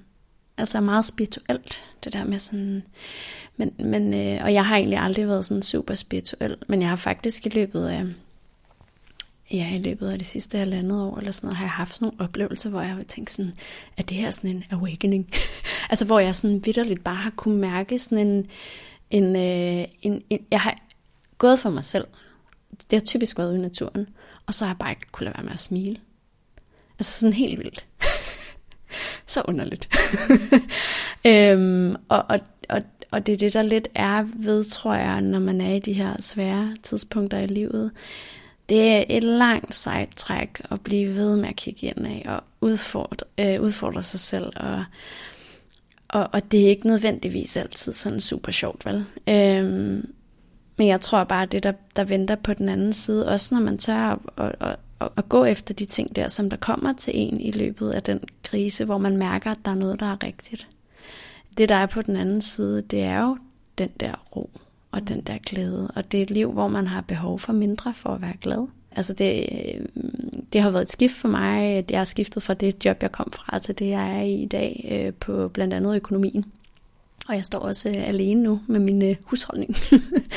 altså 0.58 0.80
meget 0.80 1.06
spirituelt, 1.06 1.84
det 2.04 2.12
der 2.12 2.24
med 2.24 2.38
sådan, 2.38 2.82
men, 3.56 3.72
men 3.78 4.14
øh, 4.14 4.40
og 4.44 4.52
jeg 4.52 4.66
har 4.66 4.76
egentlig 4.76 4.98
aldrig 4.98 5.28
været 5.28 5.44
sådan 5.46 5.62
super 5.62 5.94
spirituel, 5.94 6.56
men 6.68 6.80
jeg 6.80 6.88
har 6.88 6.96
faktisk 6.96 7.46
i 7.46 7.48
løbet 7.48 7.86
af, 7.88 8.04
ja, 9.50 9.74
i 9.74 9.78
løbet 9.78 10.10
af 10.10 10.18
det 10.18 10.26
sidste 10.26 10.58
halvandet 10.58 11.02
år, 11.02 11.18
eller 11.18 11.32
sådan 11.32 11.46
noget, 11.46 11.56
har 11.56 11.64
jeg 11.64 11.70
haft 11.70 11.94
sådan 11.94 12.06
nogle 12.06 12.24
oplevelser, 12.28 12.70
hvor 12.70 12.80
jeg 12.80 12.90
har 12.90 13.02
tænkt 13.02 13.30
sådan, 13.30 13.52
at 13.96 14.08
det 14.08 14.16
her 14.16 14.26
er 14.26 14.30
sådan 14.30 14.50
en 14.50 14.64
awakening. 14.70 15.30
altså, 15.90 16.04
hvor 16.04 16.18
jeg 16.18 16.34
sådan 16.34 16.62
vidderligt 16.64 17.04
bare 17.04 17.16
har 17.16 17.30
kunne 17.30 17.58
mærke 17.58 17.98
sådan 17.98 18.26
en, 18.26 18.46
en, 19.10 19.36
øh, 19.36 19.88
en, 20.02 20.22
en, 20.30 20.46
jeg 20.50 20.60
har 20.60 20.76
gået 21.38 21.60
for 21.60 21.70
mig 21.70 21.84
selv. 21.84 22.06
Det 22.70 22.98
har 22.98 23.06
typisk 23.06 23.38
været 23.38 23.48
ude 23.48 23.58
i 23.58 23.62
naturen. 23.62 24.08
Og 24.46 24.54
så 24.54 24.64
har 24.64 24.72
jeg 24.72 24.78
bare 24.78 24.90
ikke 24.90 25.06
kunne 25.12 25.24
lade 25.24 25.36
være 25.36 25.44
med 25.44 25.52
at 25.52 25.58
smile. 25.58 25.96
Altså 26.98 27.20
sådan 27.20 27.32
helt 27.32 27.58
vildt. 27.58 27.86
så 29.26 29.42
underligt. 29.48 29.88
øhm, 31.26 31.96
og, 32.08 32.24
og, 32.28 32.40
og, 32.68 32.82
og 33.10 33.26
det 33.26 33.32
er 33.32 33.36
det, 33.36 33.52
der 33.52 33.62
lidt 33.62 33.88
er 33.94 34.24
ved, 34.36 34.64
tror 34.64 34.94
jeg, 34.94 35.20
når 35.20 35.38
man 35.38 35.60
er 35.60 35.74
i 35.74 35.78
de 35.78 35.92
her 35.92 36.16
svære 36.20 36.76
tidspunkter 36.82 37.38
i 37.38 37.46
livet. 37.46 37.90
Det 38.70 38.88
er 38.88 39.04
et 39.08 39.24
langt 39.24 39.74
sejt 39.74 40.08
træk 40.16 40.60
at 40.70 40.80
blive 40.80 41.16
ved 41.16 41.36
med 41.36 41.48
at 41.48 41.56
kigge 41.56 41.86
ind 41.86 42.06
af 42.06 42.24
og 42.28 42.44
udfordre, 42.60 43.26
øh, 43.38 43.62
udfordre 43.62 44.02
sig 44.02 44.20
selv. 44.20 44.52
Og, 44.56 44.84
og, 46.08 46.28
og 46.32 46.52
det 46.52 46.60
er 46.60 46.68
ikke 46.68 46.86
nødvendigvis 46.86 47.56
altid 47.56 47.92
sådan 47.92 48.20
super 48.20 48.52
sjovt, 48.52 48.86
vel? 48.86 49.04
Øhm, 49.28 50.12
men 50.76 50.88
jeg 50.88 51.00
tror 51.00 51.24
bare, 51.24 51.46
det 51.46 51.62
der, 51.62 51.72
der 51.96 52.04
venter 52.04 52.34
på 52.34 52.54
den 52.54 52.68
anden 52.68 52.92
side, 52.92 53.28
også 53.28 53.54
når 53.54 53.62
man 53.62 53.78
tør 53.78 53.94
at, 53.96 54.18
at, 54.36 54.54
at, 54.60 54.76
at, 55.00 55.08
at 55.16 55.28
gå 55.28 55.44
efter 55.44 55.74
de 55.74 55.86
ting 55.86 56.16
der, 56.16 56.28
som 56.28 56.50
der 56.50 56.56
kommer 56.56 56.92
til 56.92 57.12
en 57.16 57.40
i 57.40 57.50
løbet 57.50 57.90
af 57.90 58.02
den 58.02 58.20
krise, 58.44 58.84
hvor 58.84 58.98
man 58.98 59.16
mærker, 59.16 59.50
at 59.50 59.58
der 59.64 59.70
er 59.70 59.74
noget, 59.74 60.00
der 60.00 60.06
er 60.06 60.24
rigtigt. 60.24 60.68
Det, 61.58 61.68
der 61.68 61.74
er 61.74 61.86
på 61.86 62.02
den 62.02 62.16
anden 62.16 62.42
side, 62.42 62.82
det 62.82 63.02
er 63.02 63.20
jo 63.22 63.38
den 63.78 63.90
der 64.00 64.14
ro 64.36 64.50
og 64.92 65.08
den 65.08 65.20
der 65.20 65.38
glæde. 65.46 65.90
Og 65.96 66.12
det 66.12 66.18
er 66.18 66.22
et 66.22 66.30
liv, 66.30 66.52
hvor 66.52 66.68
man 66.68 66.86
har 66.86 67.00
behov 67.00 67.38
for 67.38 67.52
mindre 67.52 67.94
for 67.94 68.10
at 68.10 68.22
være 68.22 68.36
glad. 68.40 68.66
Altså 68.96 69.12
det, 69.12 69.48
øh, 69.52 69.84
det 70.52 70.60
har 70.60 70.70
været 70.70 70.82
et 70.82 70.92
skift 70.92 71.14
for 71.14 71.28
mig, 71.28 71.62
at 71.62 71.90
jeg 71.90 72.00
har 72.00 72.04
skiftet 72.04 72.42
fra 72.42 72.54
det 72.54 72.84
job, 72.84 73.02
jeg 73.02 73.12
kom 73.12 73.32
fra, 73.32 73.58
til 73.58 73.78
det, 73.78 73.88
jeg 73.88 74.18
er 74.18 74.22
i 74.22 74.34
i 74.34 74.46
dag, 74.46 74.88
øh, 74.92 75.14
på 75.14 75.48
blandt 75.48 75.74
andet 75.74 75.96
økonomien. 75.96 76.44
Og 77.28 77.36
jeg 77.36 77.44
står 77.44 77.58
også 77.58 77.88
øh, 77.88 78.08
alene 78.08 78.42
nu 78.42 78.60
med 78.66 78.80
min 78.80 79.02
øh, 79.02 79.16
husholdning. 79.22 79.76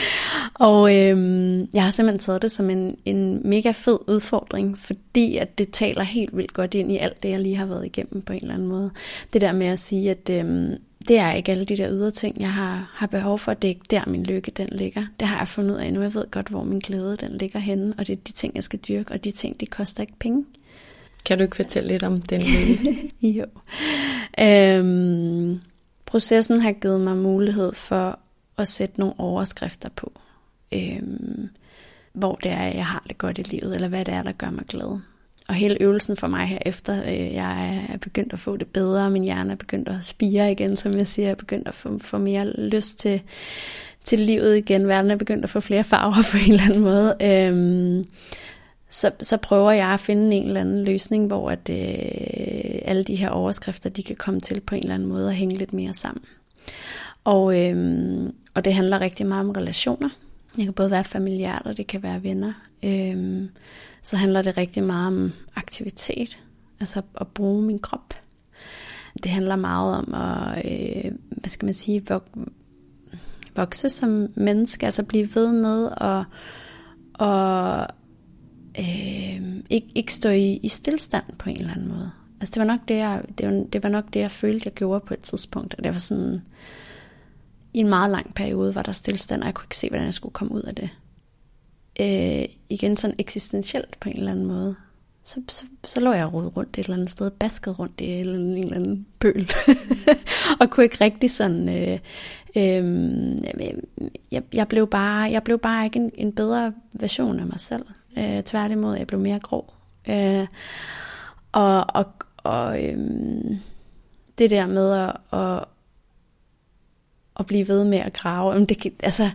og 0.53 0.95
øh, 0.95 1.17
jeg 1.73 1.83
har 1.83 1.91
simpelthen 1.91 2.19
taget 2.19 2.41
det 2.41 2.51
som 2.51 2.69
en, 2.69 2.97
en 3.05 3.49
mega 3.49 3.71
fed 3.71 3.99
udfordring, 4.07 4.77
fordi 4.77 5.37
at 5.37 5.57
det 5.57 5.71
taler 5.71 6.03
helt 6.03 6.37
vildt 6.37 6.53
godt 6.53 6.73
ind 6.73 6.91
i 6.91 6.97
alt 6.97 7.23
det, 7.23 7.29
jeg 7.29 7.39
lige 7.39 7.55
har 7.55 7.65
været 7.65 7.85
igennem 7.85 8.21
på 8.21 8.33
en 8.33 8.41
eller 8.41 8.53
anden 8.53 8.67
måde. 8.67 8.91
Det 9.33 9.41
der 9.41 9.51
med 9.51 9.67
at 9.67 9.79
sige, 9.79 10.11
at 10.11 10.29
øh, 10.29 10.69
det 11.07 11.17
er 11.17 11.31
ikke 11.31 11.51
alle 11.51 11.65
de 11.65 11.77
der 11.77 11.91
ydre 11.91 12.11
ting, 12.11 12.39
jeg 12.39 12.53
har, 12.53 12.91
har 12.93 13.07
behov 13.07 13.39
for. 13.39 13.53
Det 13.53 13.67
er 13.67 13.69
ikke 13.69 13.85
der, 13.89 14.03
min 14.07 14.23
lykke 14.23 14.51
den 14.51 14.69
ligger. 14.71 15.05
Det 15.19 15.27
har 15.27 15.37
jeg 15.37 15.47
fundet 15.47 15.75
ud 15.75 15.79
af 15.79 15.93
nu. 15.93 16.01
Jeg 16.01 16.13
ved 16.13 16.31
godt, 16.31 16.47
hvor 16.47 16.63
min 16.63 16.79
glæde 16.79 17.17
den 17.17 17.37
ligger 17.37 17.59
henne, 17.59 17.93
og 17.97 18.07
det 18.07 18.13
er 18.13 18.21
de 18.27 18.31
ting, 18.31 18.55
jeg 18.55 18.63
skal 18.63 18.79
dyrke, 18.79 19.11
og 19.11 19.23
de 19.23 19.31
ting, 19.31 19.59
de 19.59 19.65
koster 19.65 20.01
ikke 20.01 20.19
penge. 20.19 20.45
Kan 21.25 21.37
du 21.37 21.43
ikke 21.43 21.55
fortælle 21.55 21.87
lidt 21.89 22.03
om 22.03 22.21
den 22.21 22.41
lykke? 22.41 23.11
jo. 23.39 23.45
Øhm, 24.39 25.59
processen 26.05 26.61
har 26.61 26.71
givet 26.71 27.01
mig 27.01 27.17
mulighed 27.17 27.73
for 27.73 28.19
at 28.57 28.67
sætte 28.67 28.99
nogle 28.99 29.15
overskrifter 29.17 29.89
på. 29.89 30.11
Øhm, 30.73 31.49
hvor 32.13 32.35
det 32.35 32.51
er, 32.51 32.63
jeg 32.63 32.85
har 32.85 33.03
det 33.07 33.17
godt 33.17 33.37
i 33.37 33.41
livet, 33.41 33.75
eller 33.75 33.87
hvad 33.87 34.05
det 34.05 34.13
er, 34.13 34.23
der 34.23 34.31
gør 34.31 34.49
mig 34.49 34.65
glad. 34.65 34.99
Og 35.47 35.55
hele 35.55 35.77
øvelsen 35.81 36.17
for 36.17 36.27
mig 36.27 36.45
herefter, 36.45 37.03
øh, 37.03 37.33
jeg 37.33 37.85
er 37.89 37.97
begyndt 37.97 38.33
at 38.33 38.39
få 38.39 38.57
det 38.57 38.67
bedre, 38.67 39.09
min 39.09 39.23
hjerne 39.23 39.51
er 39.51 39.55
begyndt 39.55 39.89
at 39.89 40.03
spire 40.03 40.51
igen, 40.51 40.77
som 40.77 40.93
jeg 40.93 41.07
siger, 41.07 41.25
jeg 41.25 41.31
er 41.31 41.35
begyndt 41.35 41.67
at 41.67 41.75
få, 41.75 41.99
få 41.99 42.17
mere 42.17 42.45
lyst 42.45 42.99
til, 42.99 43.21
til 44.03 44.19
livet 44.19 44.57
igen, 44.57 44.87
verden 44.87 45.11
er 45.11 45.15
begyndt 45.15 45.43
at 45.43 45.49
få 45.49 45.59
flere 45.59 45.83
farver 45.83 46.23
på 46.31 46.37
en 46.37 46.51
eller 46.51 46.63
anden 46.63 46.81
måde. 46.81 47.15
Øhm, 47.21 48.03
så, 48.89 49.11
så 49.21 49.37
prøver 49.37 49.71
jeg 49.71 49.87
at 49.87 49.99
finde 49.99 50.35
en 50.35 50.47
eller 50.47 50.61
anden 50.61 50.83
løsning, 50.83 51.27
hvor 51.27 51.51
at, 51.51 51.69
øh, 51.69 52.81
alle 52.85 53.03
de 53.03 53.15
her 53.15 53.29
overskrifter, 53.29 53.89
de 53.89 54.03
kan 54.03 54.15
komme 54.15 54.39
til 54.39 54.59
på 54.59 54.75
en 54.75 54.83
eller 54.83 54.95
anden 54.95 55.09
måde 55.09 55.29
at 55.29 55.35
hænge 55.35 55.57
lidt 55.57 55.73
mere 55.73 55.93
sammen. 55.93 56.23
Og, 57.23 57.59
øh, 57.59 58.29
og 58.53 58.65
det 58.65 58.73
handler 58.73 59.01
rigtig 59.01 59.25
meget 59.25 59.45
om 59.45 59.49
relationer. 59.49 60.09
Det 60.55 60.63
kan 60.63 60.73
både 60.73 60.91
være 60.91 61.03
familiært, 61.03 61.61
og 61.65 61.77
det 61.77 61.87
kan 61.87 62.03
være 62.03 62.23
venner 62.23 62.53
øhm, 62.85 63.49
så 64.01 64.17
handler 64.17 64.41
det 64.41 64.57
rigtig 64.57 64.83
meget 64.83 65.07
om 65.07 65.31
aktivitet, 65.55 66.37
altså 66.79 67.01
at 67.21 67.27
bruge 67.27 67.63
min 67.63 67.79
krop. 67.79 68.13
Det 69.23 69.31
handler 69.31 69.55
meget 69.55 69.97
om 69.97 70.13
at, 70.13 70.65
øh, 70.65 71.11
hvad 71.29 71.49
skal 71.49 71.65
man 71.65 71.73
sige, 71.73 72.03
vok- 72.11 72.49
vokse 73.55 73.89
som 73.89 74.27
menneske, 74.35 74.85
altså 74.85 75.03
blive 75.03 75.35
ved 75.35 75.53
med 75.53 75.89
at, 75.97 76.23
og 77.13 77.87
øh, 78.79 79.63
ikke, 79.69 79.87
ikke 79.95 80.13
stå 80.13 80.29
i, 80.29 80.59
i 80.63 80.67
stillstand 80.67 81.23
på 81.39 81.49
en 81.49 81.57
eller 81.57 81.71
anden 81.71 81.87
måde. 81.87 82.11
Altså 82.39 82.53
det 82.53 82.59
var 82.59 82.73
nok 82.73 82.87
det, 82.87 82.95
jeg, 82.95 83.23
det, 83.37 83.47
var, 83.47 83.65
det 83.73 83.83
var 83.83 83.89
nok 83.89 84.13
det, 84.13 84.19
jeg 84.19 84.31
følte, 84.31 84.61
jeg 84.65 84.73
gjorde 84.73 85.05
på 85.07 85.13
et 85.13 85.19
tidspunkt. 85.19 85.73
Og 85.73 85.83
det 85.83 85.91
var 85.91 85.99
sådan, 85.99 86.41
i 87.73 87.79
en 87.79 87.89
meget 87.89 88.11
lang 88.11 88.33
periode 88.33 88.75
var 88.75 88.81
der 88.81 88.91
stillstand, 88.91 89.41
og 89.41 89.45
jeg 89.45 89.53
kunne 89.53 89.65
ikke 89.65 89.77
se, 89.77 89.89
hvordan 89.89 90.05
jeg 90.05 90.13
skulle 90.13 90.33
komme 90.33 90.53
ud 90.53 90.61
af 90.61 90.75
det. 90.75 90.89
Øh, 91.99 92.45
igen 92.69 92.97
sådan 92.97 93.15
eksistentielt 93.19 93.99
på 93.99 94.09
en 94.09 94.17
eller 94.17 94.31
anden 94.31 94.45
måde. 94.45 94.75
Så, 95.25 95.41
så, 95.49 95.63
så 95.83 95.99
lå 95.99 96.13
jeg 96.13 96.33
rodet 96.33 96.57
rundt 96.57 96.77
et 96.77 96.83
eller 96.83 96.95
andet 96.95 97.09
sted, 97.09 97.31
basket 97.31 97.79
rundt 97.79 98.01
i 98.01 98.05
en, 98.05 98.27
en 98.27 98.57
eller 98.57 98.75
anden 98.75 99.07
pøl. 99.19 99.51
og 100.59 100.69
kunne 100.69 100.83
ikke 100.83 101.03
rigtig 101.03 101.31
sådan... 101.31 101.69
Øh, 101.69 101.99
øh, 102.55 102.83
jeg, 104.31 104.43
jeg, 104.53 104.67
blev 104.67 104.87
bare, 104.87 105.31
jeg 105.31 105.43
blev 105.43 105.59
bare 105.59 105.85
ikke 105.85 105.99
en, 105.99 106.11
en 106.15 106.31
bedre 106.31 106.73
version 106.93 107.39
af 107.39 107.45
mig 107.45 107.59
selv. 107.59 107.85
Øh, 108.17 108.43
tværtimod, 108.43 108.95
jeg 108.95 109.07
blev 109.07 109.19
mere 109.19 109.39
grå. 109.39 109.73
Øh, 110.09 110.47
og 111.51 111.85
og, 111.95 112.05
og 112.37 112.83
øh, 112.83 112.97
det 114.37 114.49
der 114.49 114.65
med 114.65 114.93
at, 114.93 115.39
at, 115.39 115.65
at 117.39 117.45
blive 117.45 117.67
ved 117.67 117.83
med 117.83 117.97
at 117.97 118.13
grave. 118.13 118.53
Jamen 118.53 118.65
det, 118.65 118.93
altså, 119.03 119.29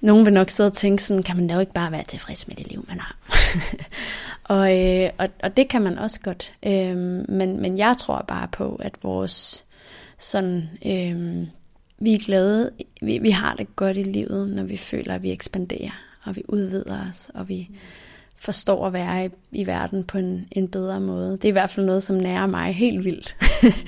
nogen 0.00 0.24
vil 0.24 0.32
nok 0.32 0.50
sidde 0.50 0.66
og 0.66 0.74
tænke 0.74 1.02
sådan, 1.02 1.22
kan 1.22 1.36
man 1.36 1.46
da 1.46 1.54
jo 1.54 1.60
ikke 1.60 1.72
bare 1.72 1.92
være 1.92 2.04
tilfreds 2.04 2.48
med 2.48 2.56
det 2.56 2.68
liv, 2.68 2.84
man 2.88 3.00
har. 3.00 3.16
og, 4.54 4.78
øh, 4.78 5.10
og, 5.18 5.28
og 5.42 5.56
det 5.56 5.68
kan 5.68 5.82
man 5.82 5.98
også 5.98 6.20
godt. 6.20 6.54
Øh, 6.66 6.96
men, 7.28 7.60
men 7.60 7.78
jeg 7.78 7.96
tror 7.98 8.24
bare 8.28 8.48
på, 8.48 8.76
at 8.82 8.92
vores 9.02 9.64
sådan, 10.18 10.70
øh, 10.86 11.46
vi 11.98 12.14
er 12.14 12.24
glade, 12.24 12.70
vi, 13.02 13.18
vi 13.18 13.30
har 13.30 13.54
det 13.54 13.76
godt 13.76 13.96
i 13.96 14.02
livet, 14.02 14.48
når 14.48 14.62
vi 14.62 14.76
føler, 14.76 15.14
at 15.14 15.22
vi 15.22 15.32
ekspanderer, 15.32 16.00
og 16.24 16.36
vi 16.36 16.42
udvider 16.48 17.08
os, 17.08 17.30
og 17.34 17.48
vi 17.48 17.70
forstår 18.42 18.86
at 18.86 18.92
være 18.92 19.26
i, 19.26 19.28
i 19.52 19.66
verden 19.66 20.04
på 20.04 20.18
en, 20.18 20.46
en 20.52 20.68
bedre 20.68 21.00
måde. 21.00 21.32
Det 21.32 21.44
er 21.44 21.48
i 21.48 21.52
hvert 21.52 21.70
fald 21.70 21.86
noget, 21.86 22.02
som 22.02 22.16
nærer 22.16 22.46
mig 22.46 22.74
helt 22.74 23.04
vildt. 23.04 23.36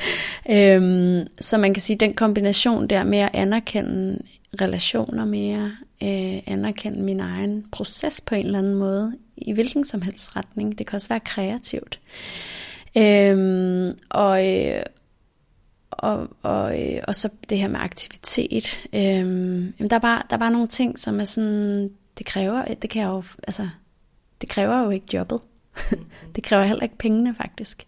øhm, 0.57 1.27
så 1.41 1.59
man 1.59 1.75
kan 1.75 1.81
sige, 1.81 1.97
den 1.97 2.15
kombination 2.15 2.87
der 2.87 3.05
med 3.05 3.19
at 3.19 3.31
anerkende 3.33 4.19
relationer 4.61 5.25
mere, 5.25 5.73
øh, 6.03 6.43
anerkende 6.47 7.03
min 7.03 7.21
egen 7.21 7.65
proces 7.73 8.21
på 8.21 8.35
en 8.35 8.47
eller 8.47 8.59
anden 8.59 8.75
måde, 8.75 9.17
i 9.37 9.53
hvilken 9.53 9.85
som 9.85 10.03
helst 10.03 10.37
retning. 10.37 10.79
Det 10.79 10.87
kan 10.87 10.97
også 10.97 11.09
være 11.09 11.21
kreativt. 11.21 12.01
Øhm, 12.97 13.91
og, 14.09 14.49
øh, 14.49 14.83
og, 15.91 16.29
og, 16.43 16.83
øh, 16.83 17.01
og 17.09 17.17
så 17.17 17.29
det 17.49 17.59
her 17.59 17.69
med 17.69 17.81
aktivitet. 17.81 18.83
Øhm, 18.93 19.75
jamen 19.79 19.91
der, 19.91 19.97
er 19.97 20.01
bare, 20.01 20.23
der 20.31 20.37
er 20.37 20.41
bare 20.41 20.53
nogle 20.53 20.69
ting, 20.69 20.99
som 20.99 21.21
er 21.21 21.25
sådan, 21.25 21.91
det 22.19 22.27
kræver, 22.27 22.65
det 22.65 22.91
kan 22.91 23.03
jeg 23.03 23.09
jo, 23.09 23.23
altså, 23.43 23.69
det 24.45 24.53
kræver 24.53 24.83
jo 24.83 24.91
ikke 24.91 25.07
jobbet. 25.15 25.41
det 26.37 26.45
kræver 26.45 26.65
heller 26.65 26.83
ikke 26.83 26.99
pengene 26.99 27.35
faktisk. 27.35 27.87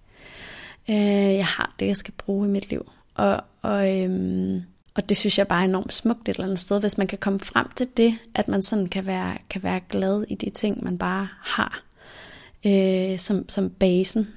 Øh, 0.90 1.34
jeg 1.34 1.46
har 1.46 1.74
det, 1.80 1.86
jeg 1.86 1.96
skal 1.96 2.14
bruge 2.18 2.48
i 2.48 2.50
mit 2.50 2.70
liv. 2.70 2.90
Og, 3.14 3.40
og, 3.62 4.00
øhm, 4.00 4.62
og 4.94 5.08
det 5.08 5.16
synes 5.16 5.38
jeg 5.38 5.48
bare 5.48 5.60
er 5.60 5.68
enormt 5.68 5.92
smukt 5.92 6.28
et 6.28 6.34
eller 6.34 6.44
andet 6.44 6.58
sted, 6.58 6.80
hvis 6.80 6.98
man 6.98 7.06
kan 7.06 7.18
komme 7.18 7.38
frem 7.38 7.66
til 7.76 7.88
det, 7.96 8.18
at 8.34 8.48
man 8.48 8.62
sådan 8.62 8.86
kan 8.86 9.06
være, 9.06 9.36
kan 9.50 9.62
være 9.62 9.80
glad 9.88 10.24
i 10.28 10.34
de 10.34 10.50
ting, 10.50 10.84
man 10.84 10.98
bare 10.98 11.28
har 11.42 11.82
øh, 12.66 13.18
som, 13.18 13.48
som 13.48 13.70
basen 13.70 14.28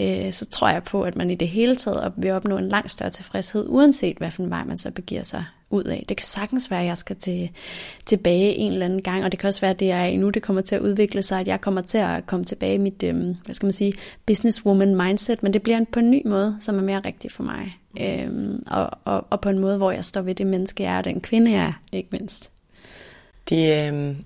øh, 0.00 0.32
så 0.32 0.46
tror 0.46 0.68
jeg 0.68 0.84
på, 0.84 1.02
at 1.02 1.16
man 1.16 1.30
i 1.30 1.34
det 1.34 1.48
hele 1.48 1.76
taget 1.76 2.12
vil 2.16 2.30
opnå 2.30 2.58
en 2.58 2.68
langt 2.68 2.90
større 2.90 3.10
tilfredshed, 3.10 3.66
uanset 3.68 4.18
hvad 4.18 4.30
for 4.30 4.42
en 4.42 4.50
vej 4.50 4.64
man 4.64 4.78
så 4.78 4.90
begiver 4.90 5.22
sig 5.22 5.44
ud 5.70 5.84
af. 5.84 6.04
Det 6.08 6.16
kan 6.16 6.24
sagtens 6.24 6.70
være, 6.70 6.80
at 6.80 6.86
jeg 6.86 6.98
skal 6.98 7.16
til, 7.16 7.50
tilbage 8.06 8.54
en 8.54 8.72
eller 8.72 8.84
anden 8.84 9.02
gang, 9.02 9.24
og 9.24 9.32
det 9.32 9.40
kan 9.40 9.48
også 9.48 9.60
være, 9.60 9.70
at 9.70 9.80
det 9.80 9.90
er 9.90 10.16
nu, 10.16 10.30
det 10.30 10.42
kommer 10.42 10.62
til 10.62 10.74
at 10.74 10.80
udvikle 10.80 11.22
sig, 11.22 11.40
at 11.40 11.48
jeg 11.48 11.60
kommer 11.60 11.80
til 11.80 11.98
at 11.98 12.26
komme 12.26 12.44
tilbage 12.44 12.74
i 12.74 12.78
mit, 12.78 13.02
øh, 13.02 13.16
hvad 13.44 13.54
skal 13.54 13.66
man 13.66 13.72
sige, 13.72 13.92
businesswoman 14.26 14.96
mindset, 14.96 15.42
men 15.42 15.52
det 15.52 15.62
bliver 15.62 15.84
på 15.92 15.98
en 15.98 16.10
ny 16.10 16.22
måde, 16.26 16.56
som 16.60 16.78
er 16.78 16.82
mere 16.82 17.00
rigtig 17.04 17.32
for 17.32 17.42
mig. 17.42 17.76
Øh, 18.00 18.58
og, 18.66 18.90
og, 19.04 19.26
og 19.30 19.40
på 19.40 19.48
en 19.48 19.58
måde, 19.58 19.76
hvor 19.76 19.90
jeg 19.90 20.04
står 20.04 20.20
ved 20.20 20.34
det 20.34 20.46
menneske, 20.46 20.82
jeg 20.82 20.94
er, 20.94 20.98
og 20.98 21.04
den 21.04 21.20
kvinde, 21.20 21.50
jeg 21.50 21.64
er, 21.64 21.72
ikke 21.92 22.08
mindst. 22.12 22.50
Det 23.48 23.82
øh, 23.82 24.16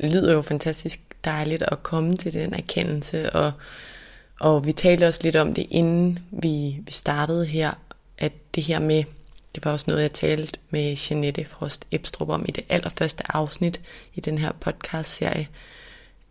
lyder 0.00 0.32
jo 0.32 0.42
fantastisk 0.42 1.00
dejligt 1.24 1.62
at 1.62 1.82
komme 1.82 2.16
til 2.16 2.32
den 2.32 2.54
erkendelse, 2.54 3.30
og 3.32 3.52
og 4.40 4.66
vi 4.66 4.72
talte 4.72 5.06
også 5.06 5.20
lidt 5.22 5.36
om 5.36 5.54
det, 5.54 5.66
inden 5.70 6.18
vi, 6.30 6.76
vi 6.86 6.92
startede 6.92 7.46
her, 7.46 7.70
at 8.18 8.32
det 8.54 8.64
her 8.64 8.80
med, 8.80 9.04
det 9.54 9.64
var 9.64 9.72
også 9.72 9.84
noget, 9.88 10.02
jeg 10.02 10.12
talte 10.12 10.58
med 10.70 10.96
Jeanette 10.96 11.44
Frost 11.44 11.86
Ebstrup 11.90 12.28
om 12.28 12.44
i 12.48 12.50
det 12.50 12.64
allerførste 12.68 13.36
afsnit 13.36 13.80
i 14.14 14.20
den 14.20 14.38
her 14.38 14.52
podcast-serie, 14.60 15.48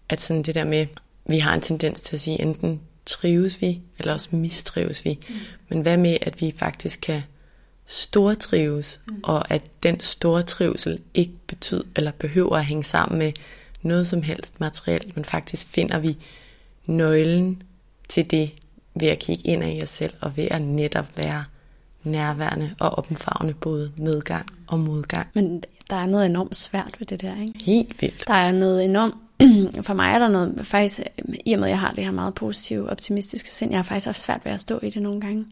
at 0.10 0.22
sådan 0.22 0.44
det 0.44 0.56
der 0.56 0.64
med, 0.64 0.88
vi 1.26 1.40
har 1.40 1.54
en 1.54 1.62
tendens 1.62 2.02
til 2.02 2.16
at 2.16 2.22
sige, 2.22 2.42
enten 2.42 2.82
trives 3.06 3.62
vi, 3.62 3.82
eller 4.00 4.14
også 4.14 4.36
mistrives 4.36 5.06
vi. 5.06 5.20
Mm. 5.30 5.36
Men 5.70 5.82
hvad 5.82 5.98
med, 5.98 6.18
at 6.22 6.42
vi 6.42 6.54
faktisk 6.58 7.00
kan 7.02 7.22
stortrives, 7.86 9.02
mm. 9.08 9.20
og 9.24 9.52
at 9.52 9.62
den 9.84 10.00
store 10.00 10.44
trivsel 10.44 11.02
ikke 11.14 11.34
betyder, 11.48 11.84
eller 11.96 12.12
behøver 12.12 12.56
at 12.56 12.66
hænge 12.66 12.84
sammen 12.84 13.20
med 13.20 13.32
noget 13.82 14.08
som 14.08 14.22
helst 14.22 14.60
materielt, 14.60 15.16
men 15.16 15.26
faktisk 15.26 15.68
finder 15.68 16.00
vi 16.00 16.18
nøglen 16.86 17.64
til 18.10 18.32
det 18.32 18.52
ved 18.96 19.08
at 19.08 19.20
kigge 19.20 19.48
ind 19.48 19.64
i 19.64 19.84
os 19.84 19.90
selv 19.90 20.14
og 20.22 20.38
ved 20.38 20.48
at 20.52 20.62
netop 20.62 21.18
være 21.18 21.46
nærværende 22.04 22.76
og 22.80 22.98
omfavne 22.98 23.54
både 23.54 23.92
medgang 23.98 24.46
og 24.68 24.80
modgang. 24.80 25.28
Men 25.34 25.64
der 25.90 25.96
er 25.96 26.06
noget 26.06 26.26
enormt 26.26 26.56
svært 26.56 26.96
ved 27.00 27.08
det 27.08 27.22
der, 27.22 27.42
ikke? 27.42 27.64
Helt 27.64 28.02
vildt. 28.02 28.28
Der 28.28 28.34
er 28.34 28.52
noget 28.52 28.86
enormt, 28.86 29.16
for 29.86 29.94
mig 29.94 30.14
er 30.14 30.20
der 30.20 30.28
noget, 30.30 30.60
faktisk, 30.64 31.02
i 31.46 31.54
og 31.54 31.60
med 31.60 31.68
at 31.68 31.72
jeg 31.72 31.80
har 31.80 31.92
det 31.92 32.04
her 32.04 32.12
meget 32.12 32.36
positive, 32.36 32.90
optimistiske 32.90 33.50
sind, 33.50 33.72
jeg 33.72 33.78
har 33.78 33.84
faktisk 33.84 34.06
haft 34.06 34.20
svært 34.20 34.42
ved 34.46 34.52
at 34.52 34.62
stå 34.62 34.80
i 34.84 34.90
det 34.90 35.02
nogle 35.02 35.22
gange. 35.22 35.46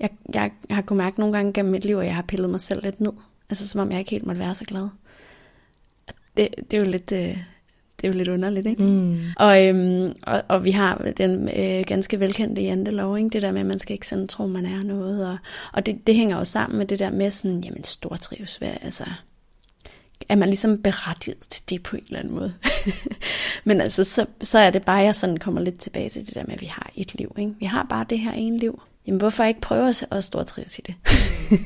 Jeg, 0.00 0.10
jeg, 0.34 0.52
jeg 0.68 0.76
har 0.76 0.82
kunnet 0.82 1.04
mærke 1.04 1.20
nogle 1.20 1.36
gange 1.36 1.52
gennem 1.52 1.72
mit 1.72 1.84
liv, 1.84 1.96
at 1.96 2.06
jeg 2.06 2.14
har 2.14 2.22
pillet 2.22 2.50
mig 2.50 2.60
selv 2.60 2.82
lidt 2.82 3.00
ned. 3.00 3.12
Altså 3.50 3.68
som 3.68 3.80
om 3.80 3.90
jeg 3.90 3.98
ikke 3.98 4.10
helt 4.10 4.26
måtte 4.26 4.38
være 4.38 4.54
så 4.54 4.64
glad. 4.64 4.88
Det, 6.36 6.48
det 6.70 6.74
er 6.74 6.78
jo 6.78 6.90
lidt, 6.90 7.12
øh, 7.12 7.38
det 8.00 8.08
er 8.08 8.12
jo 8.12 8.18
lidt 8.18 8.28
underligt, 8.28 8.66
ikke? 8.66 8.82
Mm. 8.82 9.18
Og, 9.36 9.66
øhm, 9.66 10.12
og, 10.22 10.42
og 10.48 10.64
vi 10.64 10.70
har 10.70 11.12
den 11.16 11.48
øh, 11.48 11.84
ganske 11.86 12.20
velkendte 12.20 12.62
jantelov, 12.62 13.18
ikke? 13.18 13.30
Det 13.30 13.42
der 13.42 13.52
med, 13.52 13.60
at 13.60 13.66
man 13.66 13.78
skal 13.78 13.92
ikke 13.94 14.06
sådan 14.06 14.28
tro, 14.28 14.46
man 14.46 14.66
er 14.66 14.82
noget. 14.82 15.28
Og, 15.28 15.38
og 15.72 15.86
det, 15.86 16.06
det 16.06 16.14
hænger 16.14 16.38
jo 16.38 16.44
sammen 16.44 16.78
med 16.78 16.86
det 16.86 16.98
der 16.98 17.10
med 17.10 17.30
sådan, 17.30 17.60
jamen 17.60 17.84
stortrives, 17.84 18.56
hvad, 18.56 18.72
altså, 18.82 19.04
er 20.28 20.36
man 20.36 20.48
ligesom 20.48 20.82
berettiget 20.82 21.38
til 21.38 21.62
det 21.70 21.82
på 21.82 21.96
en 21.96 22.02
eller 22.06 22.18
anden 22.18 22.34
måde. 22.34 22.54
Men 23.64 23.80
altså, 23.80 24.04
så, 24.04 24.26
så 24.42 24.58
er 24.58 24.70
det 24.70 24.84
bare, 24.84 24.96
jeg 24.96 25.14
sådan 25.14 25.36
kommer 25.36 25.60
lidt 25.60 25.78
tilbage 25.78 26.08
til 26.08 26.26
det 26.26 26.34
der 26.34 26.44
med, 26.46 26.54
at 26.54 26.60
vi 26.60 26.66
har 26.66 26.90
et 26.96 27.14
liv, 27.14 27.34
ikke? 27.38 27.54
Vi 27.60 27.66
har 27.66 27.86
bare 27.90 28.06
det 28.10 28.18
her 28.18 28.32
ene 28.32 28.58
liv. 28.58 28.82
Jamen, 29.06 29.18
hvorfor 29.18 29.44
ikke 29.44 29.60
prøve 29.60 29.94
at 30.10 30.24
stortrives 30.24 30.78
i 30.78 30.82
det? 30.86 30.94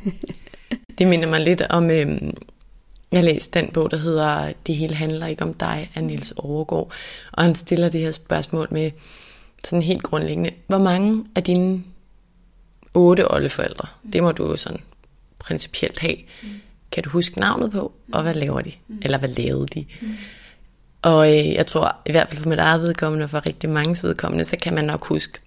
det 0.99 1.09
minder 1.09 1.29
mig 1.29 1.41
lidt 1.41 1.63
om, 1.63 1.91
øhm, 1.91 2.35
jeg 3.15 3.23
har 3.23 3.33
læst 3.33 3.55
den 3.55 3.69
bog, 3.69 3.91
der 3.91 3.97
hedder 3.97 4.53
Det 4.67 4.77
hele 4.77 4.95
handler 4.95 5.27
ikke 5.27 5.43
om 5.43 5.55
dig, 5.55 5.91
af 5.95 6.05
Niels 6.05 6.33
Overgaard. 6.37 6.93
Og 7.33 7.43
han 7.43 7.55
stiller 7.55 7.89
det 7.89 8.01
her 8.01 8.11
spørgsmål 8.11 8.69
med 8.71 8.91
sådan 9.65 9.83
helt 9.83 10.03
grundlæggende. 10.03 10.51
Hvor 10.67 10.79
mange 10.79 11.25
af 11.35 11.43
dine 11.43 11.83
otte 12.95 13.31
oldeforældre, 13.31 13.89
mm. 14.03 14.11
det 14.11 14.23
må 14.23 14.33
du 14.33 14.47
jo 14.47 14.57
sådan 14.57 14.81
principielt 15.39 15.99
have, 15.99 16.17
mm. 16.43 16.49
kan 16.93 17.03
du 17.03 17.11
huske 17.11 17.41
navnet 17.41 17.71
på, 17.71 17.93
og 18.13 18.23
hvad 18.23 18.35
laver 18.35 18.61
de? 18.61 18.73
Mm. 18.89 18.99
Eller 19.03 19.19
hvad 19.19 19.29
lavede 19.29 19.67
de? 19.67 19.85
Mm. 20.03 20.15
Og 21.03 21.39
øh, 21.39 21.53
jeg 21.53 21.67
tror, 21.67 21.97
i 22.07 22.13
hvert 22.13 22.29
fald 22.29 22.43
for 22.43 22.49
mit 22.49 22.59
eget 22.59 22.81
vedkommende, 22.81 23.25
og 23.25 23.31
for 23.31 23.47
rigtig 23.47 23.71
mange 23.71 23.97
vedkommende, 24.03 24.45
så 24.45 24.57
kan 24.63 24.75
man 24.75 24.85
nok 24.85 25.07
huske 25.07 25.39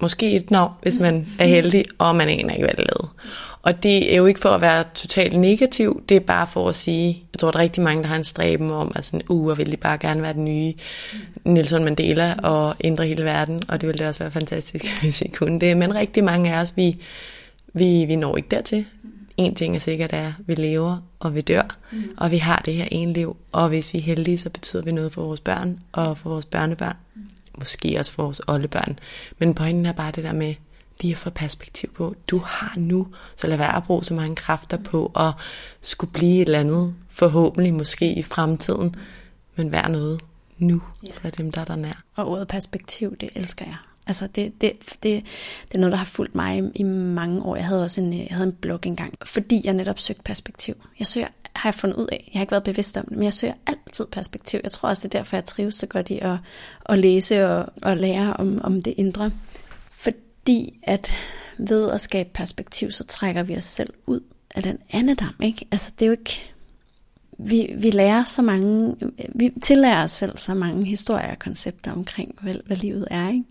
måske 0.00 0.36
et 0.36 0.50
navn, 0.50 0.72
hvis 0.82 0.98
man 0.98 1.26
er 1.38 1.46
heldig, 1.46 1.84
og 1.98 2.16
man 2.16 2.28
aner 2.28 2.54
ikke, 2.54 2.66
hvad 2.66 2.74
det 2.76 2.86
lavede. 2.92 3.08
Og 3.62 3.82
det 3.82 4.12
er 4.12 4.16
jo 4.16 4.26
ikke 4.26 4.40
for 4.40 4.48
at 4.48 4.60
være 4.60 4.84
totalt 4.94 5.40
negativ, 5.40 6.02
det 6.08 6.16
er 6.16 6.20
bare 6.20 6.46
for 6.46 6.68
at 6.68 6.74
sige, 6.74 7.22
jeg 7.32 7.38
tror, 7.38 7.50
der 7.50 7.58
er 7.58 7.62
rigtig 7.62 7.82
mange, 7.82 8.02
der 8.02 8.08
har 8.08 8.16
en 8.16 8.24
stræben 8.24 8.70
om, 8.70 8.92
at 8.94 9.04
sådan, 9.04 9.22
uh, 9.28 9.58
vil 9.58 9.72
de 9.72 9.76
bare 9.76 9.98
gerne 9.98 10.22
være 10.22 10.32
den 10.32 10.44
nye 10.44 10.74
Nelson 11.44 11.84
Mandela 11.84 12.34
og 12.42 12.74
ændre 12.84 13.06
hele 13.06 13.24
verden, 13.24 13.60
og 13.68 13.80
det 13.80 13.86
ville 13.86 14.08
også 14.08 14.18
være 14.20 14.30
fantastisk, 14.30 14.84
hvis 15.02 15.22
vi 15.22 15.28
kunne 15.28 15.60
det. 15.60 15.76
Men 15.76 15.94
rigtig 15.94 16.24
mange 16.24 16.54
af 16.54 16.60
os, 16.60 16.72
vi, 16.76 16.96
vi, 17.72 18.04
vi 18.04 18.16
når 18.16 18.36
ikke 18.36 18.48
dertil. 18.48 18.84
En 19.36 19.54
ting 19.54 19.76
er 19.76 19.80
sikkert, 19.80 20.12
at 20.12 20.32
vi 20.46 20.54
lever, 20.54 20.96
og 21.20 21.34
vi 21.34 21.40
dør, 21.40 21.68
mm. 21.92 22.02
og 22.16 22.30
vi 22.30 22.36
har 22.36 22.62
det 22.64 22.74
her 22.74 22.88
ene 22.90 23.12
liv, 23.12 23.36
og 23.52 23.68
hvis 23.68 23.94
vi 23.94 23.98
er 23.98 24.02
heldige, 24.02 24.38
så 24.38 24.50
betyder 24.50 24.82
vi 24.82 24.92
noget 24.92 25.12
for 25.12 25.22
vores 25.22 25.40
børn 25.40 25.78
og 25.92 26.18
for 26.18 26.30
vores 26.30 26.46
børnebørn. 26.46 26.96
Mm. 27.14 27.22
Måske 27.56 27.96
også 27.98 28.12
for 28.12 28.22
vores 28.22 28.40
oldebørn. 28.46 28.98
Men 29.38 29.54
pointen 29.54 29.86
er 29.86 29.92
bare 29.92 30.12
det 30.12 30.24
der 30.24 30.32
med, 30.32 30.54
lige 31.00 31.12
at 31.12 31.18
få 31.18 31.30
perspektiv 31.30 31.92
på, 31.92 32.14
du 32.30 32.38
har 32.38 32.74
nu, 32.76 33.08
så 33.36 33.46
lad 33.46 33.56
være 33.56 33.76
at 33.76 33.84
bruge 33.84 34.04
så 34.04 34.14
mange 34.14 34.36
kræfter 34.36 34.76
på 34.76 35.12
at 35.16 35.32
skulle 35.80 36.12
blive 36.12 36.42
et 36.42 36.46
eller 36.46 36.60
andet, 36.60 36.94
forhåbentlig 37.08 37.74
måske 37.74 38.14
i 38.14 38.22
fremtiden, 38.22 38.94
men 39.56 39.72
vær 39.72 39.88
noget 39.88 40.20
nu 40.58 40.82
for 41.22 41.30
dem, 41.30 41.52
der 41.52 41.60
er 41.60 41.64
der 41.64 41.76
nær. 41.76 42.02
Og 42.14 42.28
ordet 42.28 42.48
perspektiv, 42.48 43.16
det 43.16 43.30
elsker 43.34 43.64
jeg. 43.64 43.76
Altså 44.06 44.26
det, 44.26 44.60
det, 44.60 44.72
det, 45.02 45.24
det 45.68 45.74
er 45.74 45.78
noget, 45.78 45.92
der 45.92 45.98
har 45.98 46.04
fulgt 46.04 46.34
mig 46.34 46.58
i, 46.58 46.70
i 46.74 46.82
mange 46.82 47.42
år. 47.42 47.56
Jeg 47.56 47.64
havde 47.64 47.82
også 47.82 48.00
en, 48.00 48.12
jeg 48.12 48.28
havde 48.30 48.46
en 48.46 48.52
blog 48.52 48.80
engang, 48.82 49.14
fordi 49.24 49.60
jeg 49.64 49.74
netop 49.74 49.98
søgte 49.98 50.22
perspektiv. 50.22 50.74
Jeg 50.98 51.06
søger, 51.06 51.28
har 51.56 51.68
jeg 51.68 51.74
fundet 51.74 51.96
ud 51.96 52.06
af, 52.12 52.30
jeg 52.32 52.38
har 52.38 52.42
ikke 52.42 52.50
været 52.50 52.64
bevidst 52.64 52.96
om 52.96 53.04
det, 53.04 53.16
men 53.16 53.24
jeg 53.24 53.34
søger 53.34 53.54
altid 53.66 54.06
perspektiv. 54.06 54.60
Jeg 54.62 54.72
tror 54.72 54.88
også, 54.88 55.08
det 55.08 55.14
er 55.14 55.18
derfor, 55.18 55.36
jeg 55.36 55.44
trives 55.44 55.74
så 55.74 55.86
godt 55.86 56.10
i 56.10 56.18
at, 56.18 56.36
at 56.86 56.98
læse 56.98 57.48
og, 57.48 57.66
at 57.82 57.98
lære 57.98 58.32
om, 58.32 58.60
om 58.64 58.82
det 58.82 58.94
indre 58.96 59.30
fordi 60.46 60.78
at 60.82 61.12
ved 61.58 61.90
at 61.90 62.00
skabe 62.00 62.28
perspektiv, 62.34 62.90
så 62.90 63.04
trækker 63.04 63.42
vi 63.42 63.56
os 63.56 63.64
selv 63.64 63.94
ud 64.06 64.20
af 64.54 64.62
den 64.62 64.78
andedam, 64.90 65.34
ikke? 65.42 65.66
Altså 65.72 65.92
det 65.98 66.04
er 66.04 66.06
jo 66.06 66.12
ikke, 66.12 66.52
vi, 67.38 67.74
vi 67.78 67.90
lærer 67.90 68.24
så 68.24 68.42
mange, 68.42 68.96
vi 69.34 69.52
tillærer 69.62 70.02
os 70.02 70.10
selv 70.10 70.38
så 70.38 70.54
mange 70.54 70.84
historier 70.84 71.30
og 71.30 71.38
koncepter 71.38 71.92
omkring, 71.92 72.34
hvad, 72.42 72.54
hvad 72.66 72.76
livet 72.76 73.08
er, 73.10 73.28
ikke? 73.28 73.44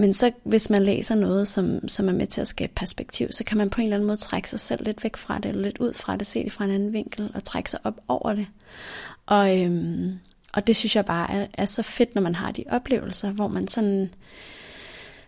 Men 0.00 0.12
så 0.12 0.32
hvis 0.44 0.70
man 0.70 0.82
læser 0.82 1.14
noget, 1.14 1.48
som, 1.48 1.88
som 1.88 2.08
er 2.08 2.12
med 2.12 2.26
til 2.26 2.40
at 2.40 2.48
skabe 2.48 2.72
perspektiv, 2.76 3.32
så 3.32 3.44
kan 3.44 3.58
man 3.58 3.70
på 3.70 3.80
en 3.80 3.84
eller 3.84 3.96
anden 3.96 4.06
måde 4.06 4.16
trække 4.16 4.50
sig 4.50 4.60
selv 4.60 4.84
lidt 4.84 5.04
væk 5.04 5.16
fra 5.16 5.38
det, 5.38 5.46
eller 5.46 5.62
lidt 5.62 5.78
ud 5.78 5.92
fra 5.92 6.16
det, 6.16 6.26
se 6.26 6.44
det 6.44 6.52
fra 6.52 6.64
en 6.64 6.70
anden 6.70 6.92
vinkel, 6.92 7.30
og 7.34 7.44
trække 7.44 7.70
sig 7.70 7.80
op 7.84 8.00
over 8.08 8.34
det. 8.34 8.46
Og, 9.26 9.58
øhm, 9.58 10.18
og 10.52 10.66
det 10.66 10.76
synes 10.76 10.96
jeg 10.96 11.04
bare 11.04 11.30
er, 11.30 11.46
er 11.54 11.64
så 11.64 11.82
fedt, 11.82 12.14
når 12.14 12.22
man 12.22 12.34
har 12.34 12.52
de 12.52 12.64
oplevelser, 12.70 13.30
hvor 13.30 13.48
man 13.48 13.68
sådan 13.68 14.10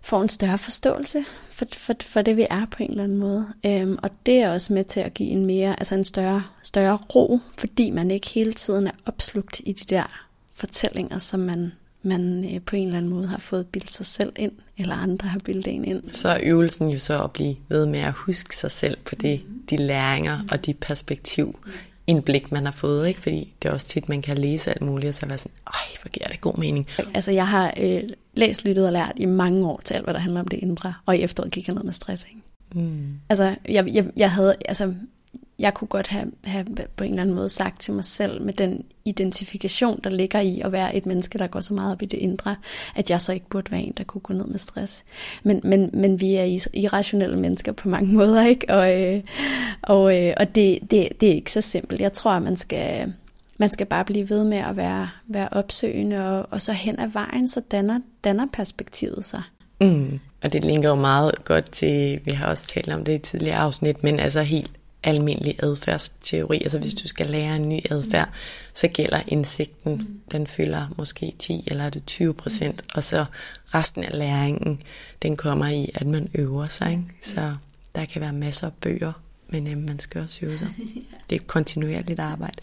får 0.03 0.23
en 0.23 0.29
større 0.29 0.59
forståelse 0.59 1.25
for, 1.51 1.65
for, 1.73 1.95
for 2.01 2.23
det, 2.23 2.37
vi 2.37 2.47
er 2.51 2.67
på 2.71 2.83
en 2.83 2.91
eller 2.91 3.05
anden 3.05 3.19
måde. 3.19 3.49
Øhm, 3.67 3.99
og 4.03 4.11
det 4.27 4.35
er 4.35 4.53
også 4.53 4.73
med 4.73 4.85
til 4.85 5.01
at 5.01 5.15
give 5.15 5.29
en 5.29 5.47
mere, 5.47 5.79
altså 5.79 5.95
en 5.95 6.05
større, 6.05 6.43
større 6.63 6.97
ro, 7.15 7.39
fordi 7.59 7.91
man 7.91 8.11
ikke 8.11 8.29
hele 8.29 8.53
tiden 8.53 8.87
er 8.87 8.93
opslugt 9.07 9.61
i 9.65 9.73
de 9.73 9.95
der 9.95 10.27
fortællinger, 10.55 11.19
som 11.19 11.41
man, 11.41 11.73
man 12.03 12.55
øh, 12.55 12.61
på 12.61 12.77
en 12.77 12.87
eller 12.87 12.99
anden 12.99 13.11
måde 13.11 13.27
har 13.27 13.39
fået 13.39 13.67
bildt 13.67 13.93
sig 13.93 14.07
selv 14.07 14.33
ind, 14.37 14.53
eller 14.79 14.95
andre 14.95 15.29
har 15.29 15.39
bildet 15.39 15.67
en 15.67 15.85
ind. 15.85 16.03
Så 16.13 16.29
er 16.29 16.39
øvelsen 16.43 16.89
jo 16.89 16.99
så 16.99 17.23
at 17.23 17.31
blive 17.31 17.57
ved 17.69 17.87
med 17.87 17.99
at 17.99 18.13
huske 18.13 18.57
sig 18.57 18.71
selv 18.71 18.97
på 19.05 19.15
det, 19.15 19.41
de 19.71 19.77
læringer 19.77 20.39
og 20.53 20.67
de 20.67 20.75
perspektiv, 20.75 21.59
indblik, 22.07 22.53
man 22.53 22.65
har 22.65 22.73
fået, 22.73 23.09
ikke? 23.09 23.21
fordi 23.21 23.55
det 23.63 23.69
er 23.69 23.73
også 23.73 23.89
tit, 23.89 24.09
man 24.09 24.23
kan 24.23 24.39
læse 24.39 24.71
alt 24.71 24.83
muligt, 24.83 25.09
og 25.09 25.15
så 25.15 25.27
være 25.27 25.39
sådan, 25.39 25.57
ej, 25.67 25.97
hvor 26.03 26.09
giver 26.09 26.27
det 26.27 26.41
god 26.41 26.59
mening. 26.59 26.87
Altså, 27.15 27.31
jeg 27.31 27.49
har 27.49 27.75
øh, 27.81 28.03
læst, 28.35 28.65
lyttet 28.65 28.87
og 28.87 28.93
lært 28.93 29.13
i 29.17 29.27
mange 29.27 29.67
år 29.67 29.81
til 29.85 29.95
alt, 29.95 30.05
hvad 30.05 30.15
der 30.15 30.21
handler 30.21 30.41
om 30.41 30.49
det 30.49 30.59
indre, 30.59 30.95
og 31.07 31.17
i 31.17 31.23
efteråret 31.23 31.53
gik 31.53 31.67
jeg 31.67 31.75
ned 31.75 31.85
med 31.85 31.93
stress, 31.93 32.27
ikke? 32.29 32.41
Mm. 32.87 33.21
Altså, 33.29 33.57
jeg, 33.69 33.89
jeg, 33.89 34.07
jeg 34.17 34.31
havde, 34.31 34.55
altså, 34.65 34.95
jeg 35.61 35.75
kunne 35.75 35.89
godt 35.89 36.07
have, 36.07 36.27
have 36.45 36.67
på 36.97 37.05
en 37.05 37.11
eller 37.11 37.23
anden 37.23 37.37
måde 37.37 37.49
sagt 37.49 37.81
til 37.81 37.95
mig 37.95 38.05
selv, 38.05 38.43
med 38.43 38.53
den 38.53 38.85
identifikation, 39.05 40.01
der 40.05 40.11
ligger 40.11 40.41
i 40.41 40.61
at 40.61 40.73
være 40.73 40.97
et 40.97 41.07
menneske, 41.07 41.39
der 41.39 41.47
går 41.47 41.61
så 41.61 41.75
meget 41.75 41.93
op 41.93 42.03
i 42.03 42.07
det 42.07 42.19
indre, 42.19 42.57
at 42.97 43.11
jeg 43.11 43.21
så 43.21 43.33
ikke 43.33 43.49
burde 43.49 43.73
være 43.73 43.81
en, 43.81 43.95
der 43.97 44.05
kunne 44.05 44.21
gå 44.21 44.35
ned 44.35 44.47
med 44.47 44.59
stress. 44.59 45.05
Men, 45.43 45.61
men, 45.65 45.91
men 45.93 46.21
vi 46.21 46.35
er 46.35 46.67
irrationelle 46.75 47.39
mennesker 47.39 47.73
på 47.73 47.89
mange 47.89 48.15
måder, 48.19 48.47
ikke? 48.47 48.75
Og, 48.75 49.01
øh, 49.01 49.23
og, 49.83 50.19
øh, 50.19 50.35
og 50.37 50.55
det, 50.55 50.79
det, 50.91 51.09
det 51.21 51.29
er 51.29 51.35
ikke 51.35 51.53
så 51.53 51.61
simpelt. 51.61 52.01
Jeg 52.01 52.13
tror, 52.13 52.31
at 52.31 52.43
man 52.43 52.57
skal, 52.57 53.13
man 53.59 53.71
skal 53.71 53.87
bare 53.87 54.05
blive 54.05 54.31
ved 54.31 54.45
med 54.45 54.59
at 54.59 54.77
være, 54.77 55.09
være 55.27 55.49
opsøgende, 55.53 56.29
og, 56.29 56.47
og 56.51 56.63
så 56.63 56.73
hen 56.73 57.01
ad 57.01 57.09
vejen, 57.09 57.49
så 57.49 57.61
danner, 57.71 58.01
danner 58.25 58.47
perspektivet 58.53 59.25
sig. 59.25 59.43
Mm. 59.81 60.21
Og 60.43 60.53
det 60.53 60.65
linker 60.65 60.89
jo 60.89 60.95
meget 60.95 61.45
godt 61.45 61.71
til, 61.71 62.21
vi 62.25 62.31
har 62.31 62.47
også 62.47 62.67
talt 62.67 62.89
om 62.89 63.05
det 63.05 63.15
i 63.15 63.19
tidligere 63.19 63.57
afsnit, 63.57 64.03
men 64.03 64.21
altså 64.21 64.43
helt 64.43 64.71
almindelig 65.03 65.57
adfærdsteori. 65.63 66.63
Altså 66.63 66.79
hvis 66.79 66.95
du 66.95 67.09
skal 67.09 67.27
lære 67.27 67.57
en 67.57 67.69
ny 67.69 67.81
adfærd, 67.91 68.29
så 68.75 68.89
gælder 68.89 69.23
indsigten, 69.29 70.21
den 70.33 70.47
fylder 70.47 70.87
måske 70.99 71.35
10 71.39 71.65
eller 71.67 71.85
er 71.85 71.91
det 71.91 72.07
20 72.07 72.35
procent, 72.35 72.83
og 72.95 73.03
så 73.03 73.25
resten 73.75 74.05
af 74.05 74.19
læringen, 74.19 74.83
den 75.23 75.37
kommer 75.37 75.67
i, 75.67 75.91
at 75.95 76.07
man 76.07 76.29
øver 76.35 76.69
sig. 76.69 76.91
Ikke? 76.91 77.05
Så 77.23 77.55
der 77.95 78.05
kan 78.05 78.21
være 78.21 78.33
masser 78.33 78.67
af 78.67 78.73
bøger, 78.81 79.13
men 79.49 79.69
øh, 79.69 79.79
man 79.79 79.99
skal 79.99 80.23
også 80.23 80.47
øve 80.47 80.59
sig. 80.59 80.69
Det 81.31 81.37
er 81.37 81.41
et 81.41 81.47
kontinuerligt 81.47 82.21
arbejde. 82.21 82.63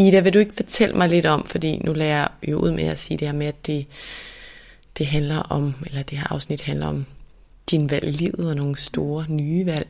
Ida, 0.00 0.20
vil 0.20 0.34
du 0.34 0.38
ikke 0.38 0.54
fortælle 0.54 0.94
mig 0.94 1.08
lidt 1.08 1.26
om, 1.26 1.46
fordi 1.46 1.78
nu 1.78 1.92
lærer 1.92 2.18
jeg 2.18 2.28
jo 2.48 2.58
ud 2.58 2.70
med 2.70 2.84
at 2.84 2.98
sige 2.98 3.18
det 3.18 3.28
her 3.28 3.34
med, 3.34 3.46
at 3.46 3.66
det, 3.66 3.86
det 4.98 5.06
handler 5.06 5.36
om, 5.38 5.74
eller 5.86 6.02
det 6.02 6.18
her 6.18 6.32
afsnit 6.32 6.62
handler 6.62 6.86
om 6.86 7.06
din 7.70 7.90
valg 7.90 8.08
i 8.08 8.10
livet 8.10 8.48
og 8.48 8.56
nogle 8.56 8.76
store 8.76 9.24
nye 9.28 9.66
valg, 9.66 9.88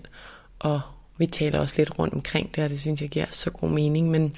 og 0.58 0.80
vi 1.18 1.26
taler 1.26 1.58
også 1.58 1.74
lidt 1.78 1.98
rundt 1.98 2.14
omkring 2.14 2.56
det, 2.56 2.64
og 2.64 2.70
det 2.70 2.80
synes 2.80 3.00
jeg 3.00 3.08
giver 3.08 3.26
så 3.30 3.50
god 3.50 3.70
mening, 3.70 4.11
men 4.11 4.36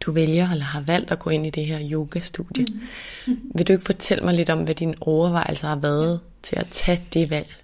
du 0.00 0.12
vælger 0.12 0.50
eller 0.50 0.64
har 0.64 0.80
valgt 0.80 1.10
at 1.10 1.18
gå 1.18 1.30
ind 1.30 1.46
i 1.46 1.50
det 1.50 1.66
her 1.66 1.78
yoga-studie. 1.92 2.66
Mm. 3.26 3.40
Vil 3.54 3.68
du 3.68 3.72
ikke 3.72 3.84
fortælle 3.84 4.24
mig 4.24 4.34
lidt 4.34 4.50
om, 4.50 4.62
hvad 4.62 4.74
dine 4.74 4.94
overvejelser 5.00 5.68
har 5.68 5.76
været 5.76 6.20
til 6.42 6.56
at 6.56 6.66
tage 6.70 7.04
det 7.14 7.30
valg? 7.30 7.56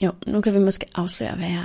Jo, 0.00 0.12
nu 0.26 0.40
kan 0.40 0.54
vi 0.54 0.58
måske 0.58 0.86
afsløre, 0.94 1.34
hvad 1.34 1.48
jeg, 1.48 1.64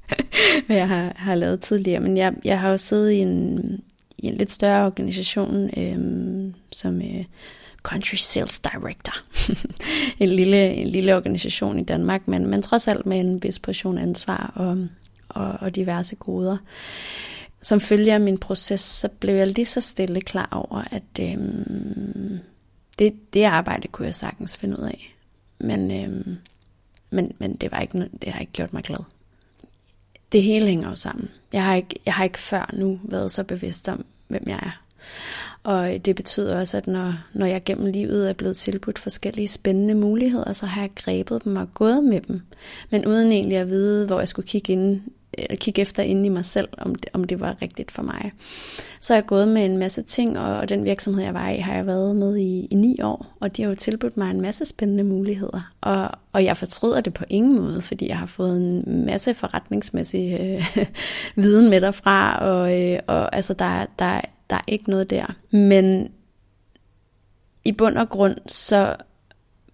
hvad 0.66 0.76
jeg 0.76 0.88
har, 0.88 1.12
har 1.16 1.34
lavet 1.34 1.60
tidligere, 1.60 2.00
men 2.00 2.16
jeg, 2.16 2.32
jeg 2.44 2.60
har 2.60 2.70
jo 2.70 2.76
siddet 2.76 3.10
i 3.10 3.16
en, 3.16 3.80
i 4.18 4.26
en 4.26 4.34
lidt 4.34 4.52
større 4.52 4.86
organisation, 4.86 5.70
øhm, 5.76 6.54
som 6.72 7.02
øh, 7.02 7.24
Country 7.82 8.14
Sales 8.14 8.60
Director. 8.60 9.14
en, 10.24 10.28
lille, 10.28 10.74
en 10.74 10.88
lille 10.88 11.16
organisation 11.16 11.78
i 11.78 11.84
Danmark, 11.84 12.28
men, 12.28 12.46
men 12.46 12.62
trods 12.62 12.88
alt 12.88 13.06
med 13.06 13.20
en 13.20 13.42
vis 13.42 13.58
portion 13.58 13.98
ansvar 13.98 14.52
og, 14.54 14.88
og, 15.28 15.58
og 15.60 15.74
diverse 15.74 16.16
goder. 16.16 16.56
Som 17.62 17.80
følge 17.80 18.14
af 18.14 18.20
min 18.20 18.38
proces, 18.38 18.80
så 18.80 19.08
blev 19.08 19.34
jeg 19.34 19.46
lige 19.46 19.66
så 19.66 19.80
stille 19.80 20.20
klar 20.20 20.48
over, 20.52 20.82
at 20.90 21.32
øhm, 21.32 22.38
det, 22.98 23.34
det 23.34 23.44
arbejde 23.44 23.88
kunne 23.88 24.06
jeg 24.06 24.14
sagtens 24.14 24.56
finde 24.56 24.78
ud 24.80 24.84
af. 24.84 25.16
Men, 25.60 25.90
øhm, 26.04 26.36
men, 27.10 27.32
men 27.38 27.56
det, 27.56 27.72
var 27.72 27.80
ikke, 27.80 28.08
det 28.22 28.32
har 28.32 28.40
ikke 28.40 28.52
gjort 28.52 28.72
mig 28.72 28.82
glad 28.82 29.00
det 30.32 30.42
hele 30.42 30.66
hænger 30.66 30.88
jo 30.88 30.94
sammen. 30.94 31.28
Jeg 31.52 31.64
har, 31.64 31.74
ikke, 31.74 32.00
jeg 32.06 32.14
har 32.14 32.24
ikke 32.24 32.38
før 32.38 32.70
nu 32.72 33.00
været 33.02 33.30
så 33.30 33.44
bevidst 33.44 33.88
om, 33.88 34.04
hvem 34.28 34.42
jeg 34.46 34.58
er. 34.62 34.82
Og 35.62 36.04
det 36.04 36.16
betyder 36.16 36.58
også, 36.58 36.76
at 36.76 36.86
når, 36.86 37.14
når 37.32 37.46
jeg 37.46 37.64
gennem 37.64 37.92
livet 37.92 38.28
er 38.28 38.32
blevet 38.32 38.56
tilbudt 38.56 38.98
forskellige 38.98 39.48
spændende 39.48 39.94
muligheder, 39.94 40.52
så 40.52 40.66
har 40.66 40.80
jeg 40.80 40.90
grebet 40.94 41.44
dem 41.44 41.56
og 41.56 41.74
gået 41.74 42.04
med 42.04 42.20
dem. 42.20 42.40
Men 42.90 43.06
uden 43.06 43.32
egentlig 43.32 43.56
at 43.56 43.68
vide, 43.68 44.06
hvor 44.06 44.18
jeg 44.18 44.28
skulle 44.28 44.48
kigge 44.48 45.02
at 45.50 45.58
kigge 45.58 45.82
efter 45.82 46.02
inde 46.02 46.26
i 46.26 46.28
mig 46.28 46.44
selv, 46.44 46.68
om 46.78 46.94
det, 46.94 47.08
om 47.12 47.24
det 47.24 47.40
var 47.40 47.56
rigtigt 47.62 47.90
for 47.90 48.02
mig. 48.02 48.32
Så 49.00 49.14
er 49.14 49.16
jeg 49.16 49.26
gået 49.26 49.48
med 49.48 49.64
en 49.64 49.78
masse 49.78 50.02
ting, 50.02 50.38
og 50.38 50.68
den 50.68 50.84
virksomhed, 50.84 51.22
jeg 51.22 51.34
var 51.34 51.48
i, 51.48 51.58
har 51.58 51.74
jeg 51.74 51.86
været 51.86 52.16
med 52.16 52.36
i, 52.36 52.66
i 52.70 52.74
ni 52.74 53.00
år, 53.02 53.36
og 53.40 53.56
de 53.56 53.62
har 53.62 53.68
jo 53.68 53.74
tilbudt 53.74 54.16
mig 54.16 54.30
en 54.30 54.40
masse 54.40 54.64
spændende 54.64 55.04
muligheder. 55.04 55.72
Og, 55.80 56.10
og 56.32 56.44
jeg 56.44 56.56
fortryder 56.56 57.00
det 57.00 57.14
på 57.14 57.24
ingen 57.30 57.56
måde, 57.56 57.80
fordi 57.80 58.08
jeg 58.08 58.18
har 58.18 58.26
fået 58.26 58.56
en 58.56 59.04
masse 59.06 59.34
forretningsmæssig 59.34 60.38
øh, 60.40 60.86
viden 61.42 61.70
med 61.70 61.80
derfra, 61.80 62.38
og, 62.38 62.82
øh, 62.82 62.98
og 63.06 63.36
altså, 63.36 63.54
der, 63.54 63.86
der, 63.98 64.20
der 64.50 64.56
er 64.56 64.64
ikke 64.66 64.90
noget 64.90 65.10
der. 65.10 65.34
Men 65.50 66.10
i 67.64 67.72
bund 67.72 67.98
og 67.98 68.08
grund, 68.08 68.36
så 68.46 68.96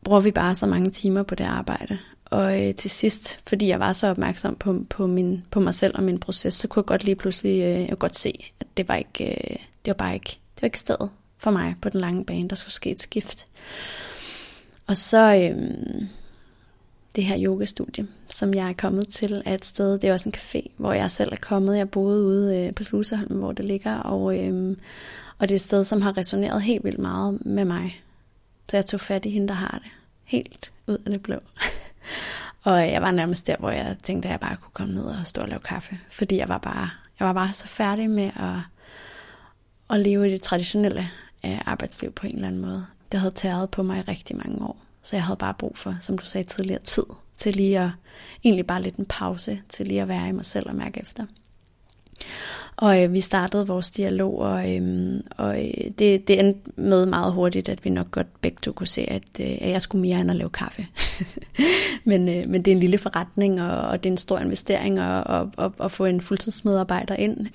bruger 0.05 0.21
vi 0.21 0.31
bare 0.31 0.55
så 0.55 0.67
mange 0.67 0.91
timer 0.91 1.23
på 1.23 1.35
det 1.35 1.45
arbejde. 1.45 1.99
Og 2.25 2.63
øh, 2.63 2.75
til 2.75 2.91
sidst, 2.91 3.41
fordi 3.47 3.69
jeg 3.69 3.81
var 3.81 3.93
så 3.93 4.07
opmærksom 4.07 4.57
på, 4.57 4.85
på, 4.91 5.07
min, 5.07 5.43
på 5.51 5.61
mig 5.61 5.75
selv 5.75 5.97
og 5.97 6.03
min 6.03 6.21
proces, 6.21 6.55
så 6.55 6.69
kunne 6.69 6.81
jeg 6.81 6.87
godt 6.87 7.05
lige 7.05 7.17
pludselig 7.17 7.63
øh, 7.63 7.89
jeg 7.89 7.99
godt 7.99 8.17
se, 8.17 8.53
at 8.61 8.67
det 8.77 8.89
var 8.89 8.95
ikke, 8.97 9.25
øh, 9.25 9.57
det 9.85 9.87
var 9.87 9.95
bare 9.95 10.15
ikke, 10.15 10.39
det 10.55 10.63
var 10.63 10.67
ikke 10.67 10.79
stedet 10.79 11.11
for 11.39 11.51
mig 11.51 11.75
på 11.83 11.89
den 11.89 12.01
lange 12.01 12.25
bane. 12.25 12.49
Der 12.49 12.57
skulle 12.57 12.73
ske 12.73 12.91
et 12.91 13.01
skift. 13.01 13.47
Og 14.87 14.97
så 14.97 15.35
øh, 15.35 15.73
det 17.17 17.25
her 17.25 17.39
yogastudie, 17.41 18.07
som 18.29 18.55
jeg 18.55 18.69
er 18.69 18.73
kommet 18.73 19.09
til, 19.09 19.43
af 19.45 19.55
et 19.55 19.65
sted, 19.65 19.99
det 19.99 20.05
er 20.05 20.13
også 20.13 20.29
en 20.29 20.35
café, 20.37 20.71
hvor 20.77 20.93
jeg 20.93 21.11
selv 21.11 21.33
er 21.33 21.37
kommet. 21.37 21.77
Jeg 21.77 21.91
boede 21.91 22.25
ude 22.25 22.59
øh, 22.59 22.75
på 22.75 22.85
Sluseholmen, 22.85 23.39
hvor 23.39 23.53
det 23.53 23.65
ligger, 23.65 23.97
og, 23.97 24.39
øh, 24.39 24.77
og 25.39 25.49
det 25.49 25.55
er 25.55 25.57
et 25.57 25.61
sted, 25.61 25.85
som 25.85 26.03
har 26.03 26.17
resoneret 26.17 26.63
helt 26.63 26.85
vildt 26.85 26.99
meget 26.99 27.47
med 27.47 27.65
mig. 27.65 28.03
Så 28.69 28.77
jeg 28.77 28.87
tog 28.87 29.01
fat 29.01 29.25
i 29.25 29.31
hende, 29.31 29.49
der 29.49 29.55
har 29.55 29.81
det. 29.83 29.91
Helt 30.25 30.73
ud 30.87 30.99
af 31.07 31.13
det 31.13 31.23
blå. 31.23 31.39
Og 32.65 32.91
jeg 32.91 33.03
var 33.03 33.11
nærmest 33.11 33.47
der, 33.47 33.57
hvor 33.59 33.71
jeg 33.71 33.97
tænkte, 34.03 34.29
at 34.29 34.33
jeg 34.33 34.41
bare 34.41 34.57
kunne 34.57 34.73
komme 34.73 34.95
ned 34.95 35.05
og 35.05 35.27
stå 35.27 35.43
og 35.43 35.49
lave 35.49 35.61
kaffe. 35.61 35.99
Fordi 36.11 36.37
jeg 36.37 36.49
var 36.49 36.59
bare, 36.59 36.91
jeg 37.19 37.27
var 37.27 37.33
bare 37.33 37.53
så 37.53 37.67
færdig 37.67 38.11
med 38.11 38.31
at, 38.37 38.59
at 39.91 40.01
leve 40.01 40.29
i 40.29 40.33
det 40.33 40.43
traditionelle 40.43 41.11
øh, 41.45 41.61
arbejdsliv 41.67 42.13
på 42.13 42.27
en 42.27 42.35
eller 42.35 42.49
anden 42.49 42.61
måde. 42.61 42.87
Det 43.13 43.21
havde 43.21 43.35
tæret 43.35 43.71
på 43.71 43.83
mig 43.83 43.99
i 43.99 44.11
rigtig 44.11 44.37
mange 44.37 44.67
år. 44.67 44.77
Så 45.03 45.17
jeg 45.17 45.25
havde 45.25 45.37
bare 45.37 45.55
brug 45.55 45.79
for, 45.79 45.97
som 46.01 46.19
du 46.19 46.25
sagde 46.25 46.49
tidligere, 46.49 46.83
tid 46.83 47.05
til 47.37 47.57
lige 47.57 47.81
at, 47.81 47.91
egentlig 48.45 48.67
bare 48.67 48.83
lidt 48.83 48.97
en 48.97 49.07
pause, 49.07 49.63
til 49.69 49.87
lige 49.87 50.03
at 50.03 50.09
være 50.09 50.29
i 50.29 50.33
mig 50.33 50.45
selv 50.45 50.69
og 50.69 50.75
mærke 50.75 51.01
efter. 51.01 51.27
Og 52.77 53.03
øh, 53.03 53.13
vi 53.13 53.21
startede 53.21 53.67
vores 53.67 53.91
dialog, 53.91 54.39
og, 54.39 54.75
øh, 54.77 55.15
og 55.37 55.65
øh, 55.65 55.91
det, 55.99 56.29
det 56.29 56.41
endte 56.41 56.61
med 56.77 57.07
meget 57.07 57.33
hurtigt, 57.33 57.69
at 57.69 57.85
vi 57.85 57.91
nok 57.91 58.11
godt 58.11 58.41
begge 58.41 58.59
to 58.63 58.73
kunne 58.73 58.87
se, 58.87 59.01
at, 59.01 59.23
øh, 59.41 59.47
at 59.47 59.71
jeg 59.71 59.83
skulle 59.83 60.03
mere 60.03 60.21
end 60.21 60.31
at 60.31 60.37
lave 60.37 60.51
kaffe. 60.51 60.85
men, 62.05 62.29
øh, 62.29 62.49
men 62.49 62.63
det 62.63 62.71
er 62.71 62.75
en 62.75 62.81
lille 62.81 62.99
forretning, 62.99 63.63
og, 63.63 63.81
og 63.81 64.03
det 64.03 64.09
er 64.09 64.13
en 64.13 64.17
stor 64.17 64.39
investering 64.39 64.99
at, 64.99 65.25
at, 65.31 65.47
at, 65.59 65.71
at 65.81 65.91
få 65.91 66.05
en 66.05 66.21
fuldtidsmedarbejder 66.21 67.17
ind. 67.17 67.47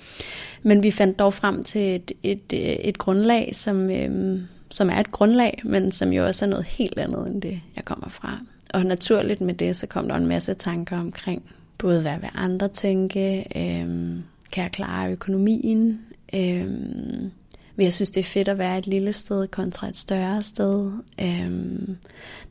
Men 0.64 0.84
vi 0.84 0.92
fandt 0.92 1.20
dog 1.20 1.34
frem 1.34 1.64
til 1.64 1.96
et, 1.96 2.12
et, 2.24 2.54
øh, 2.54 2.60
et 2.60 2.98
grundlag, 2.98 3.50
som, 3.54 3.90
øh, 3.90 4.40
som 4.70 4.90
er 4.90 5.00
et 5.00 5.12
grundlag, 5.12 5.62
men 5.64 5.92
som 5.92 6.14
jo 6.14 6.26
også 6.26 6.46
er 6.46 6.50
noget 6.50 6.66
helt 6.66 7.00
andet 7.00 7.28
end 7.28 7.42
det, 7.42 7.62
jeg 7.76 7.86
kommer 7.86 8.10
fra. 8.10 8.40
Og 8.74 8.86
naturligt 8.86 9.42
med 9.42 9.54
det, 9.54 9.76
så 9.76 9.88
kom 9.88 10.08
der 10.08 10.16
en 10.16 10.28
masse 10.28 10.54
tanker 10.54 11.00
omkring, 11.00 11.52
både 11.78 12.02
hvad 12.02 12.20
vil 12.20 12.30
andre 12.36 12.68
tænke, 12.68 13.46
øh, 13.56 14.20
kan 14.52 14.64
jeg 14.64 14.72
klare 14.72 15.12
økonomien? 15.12 16.00
Øhm, 16.36 17.32
jeg 17.78 17.94
synes, 17.94 18.12
det 18.12 18.20
er 18.22 18.26
fedt 18.26 18.48
at 18.48 18.58
være 18.58 18.78
et 18.78 18.88
lille 18.88 19.14
sted 19.14 19.48
kontra 19.48 19.88
et 19.88 19.98
større 19.98 20.42
sted. 20.42 20.92
Øhm, 21.22 21.98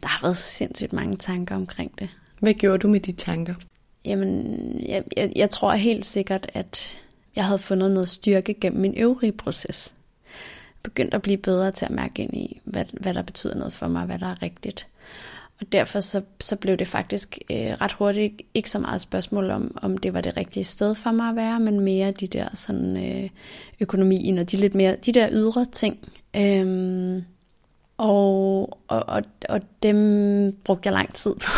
der 0.03 0.09
har 0.09 0.22
været 0.22 0.36
sindssygt 0.36 0.92
mange 0.92 1.16
tanker 1.16 1.55
omkring 1.55 1.99
det. 1.99 2.09
Hvad 2.40 2.55
gjorde 2.55 2.78
du 2.78 2.88
med 2.88 3.01
de 3.01 3.12
tanker? 3.12 3.55
Jamen, 4.05 4.46
jeg, 4.88 5.05
jeg, 5.16 5.32
jeg 5.36 5.51
tror 5.51 5.72
helt 5.72 6.07
sikkert, 6.07 6.51
at 6.55 6.99
jeg 7.36 7.44
havde 7.44 7.59
fundet 7.59 7.90
noget 7.90 8.09
styrke 8.09 8.55
gennem 8.55 8.80
min 8.80 8.94
øvrige 8.96 9.32
proces. 9.32 9.94
Begyndt 10.82 11.14
at 11.14 11.22
blive 11.22 11.38
bedre 11.38 11.70
til 11.70 11.84
at 11.84 11.90
mærke 11.90 12.22
ind 12.22 12.34
i, 12.34 12.61
hvad, 12.64 12.84
hvad 12.92 13.14
der 13.14 13.22
betyder 13.22 13.55
noget 13.55 13.72
for 13.72 13.88
mig, 13.88 14.07
hvad 14.07 14.18
der 14.18 14.26
er 14.26 14.42
rigtigt. 14.42 14.88
Og 15.61 15.73
derfor 15.73 16.01
så, 16.01 16.23
så 16.41 16.57
blev 16.57 16.77
det 16.77 16.89
faktisk 16.89 17.39
øh, 17.51 17.57
ret 17.57 17.93
hurtigt 17.93 18.43
ikke 18.55 18.71
så 18.71 18.79
meget 18.79 19.01
spørgsmål 19.01 19.51
om, 19.51 19.79
om 19.83 19.99
det 19.99 20.15
var 20.15 20.21
det 20.21 20.37
rigtige 20.37 20.65
sted 20.65 20.95
for 20.95 21.11
mig 21.11 21.29
at 21.29 21.37
være, 21.37 21.61
men 21.61 21.81
mere 21.81 22.11
de 22.11 22.27
der 22.27 22.49
sådan 22.55 22.97
øh, 22.97 23.31
økonomien 23.81 24.39
og 24.39 24.51
de 24.51 24.57
lidt 24.57 24.75
mere 24.75 24.97
de 25.07 25.13
der 25.13 25.29
ydre 25.33 25.67
ting. 25.73 25.99
Øhm, 26.37 27.25
og, 27.99 28.79
og, 28.89 29.05
og, 29.09 29.23
og 29.49 29.61
dem 29.83 30.57
brugte 30.65 30.87
jeg 30.87 30.93
lang 30.93 31.15
tid 31.15 31.35
på, 31.35 31.51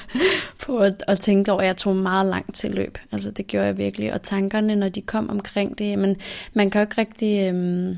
på 0.66 0.78
at, 0.78 1.04
at 1.08 1.20
tænke 1.20 1.52
over. 1.52 1.62
Jeg 1.62 1.76
tog 1.76 1.96
meget 1.96 2.26
langt 2.26 2.54
til 2.54 2.70
løb. 2.70 2.98
Altså 3.12 3.30
det 3.30 3.46
gjorde 3.46 3.66
jeg 3.66 3.78
virkelig. 3.78 4.12
Og 4.12 4.22
tankerne, 4.22 4.76
når 4.76 4.88
de 4.88 5.02
kom 5.02 5.30
omkring 5.30 5.78
det, 5.78 5.98
men 5.98 6.16
man 6.54 6.70
kan 6.70 6.80
jo 6.80 6.82
ikke 6.82 7.00
rigtig... 7.00 7.48
Øhm, 7.48 7.96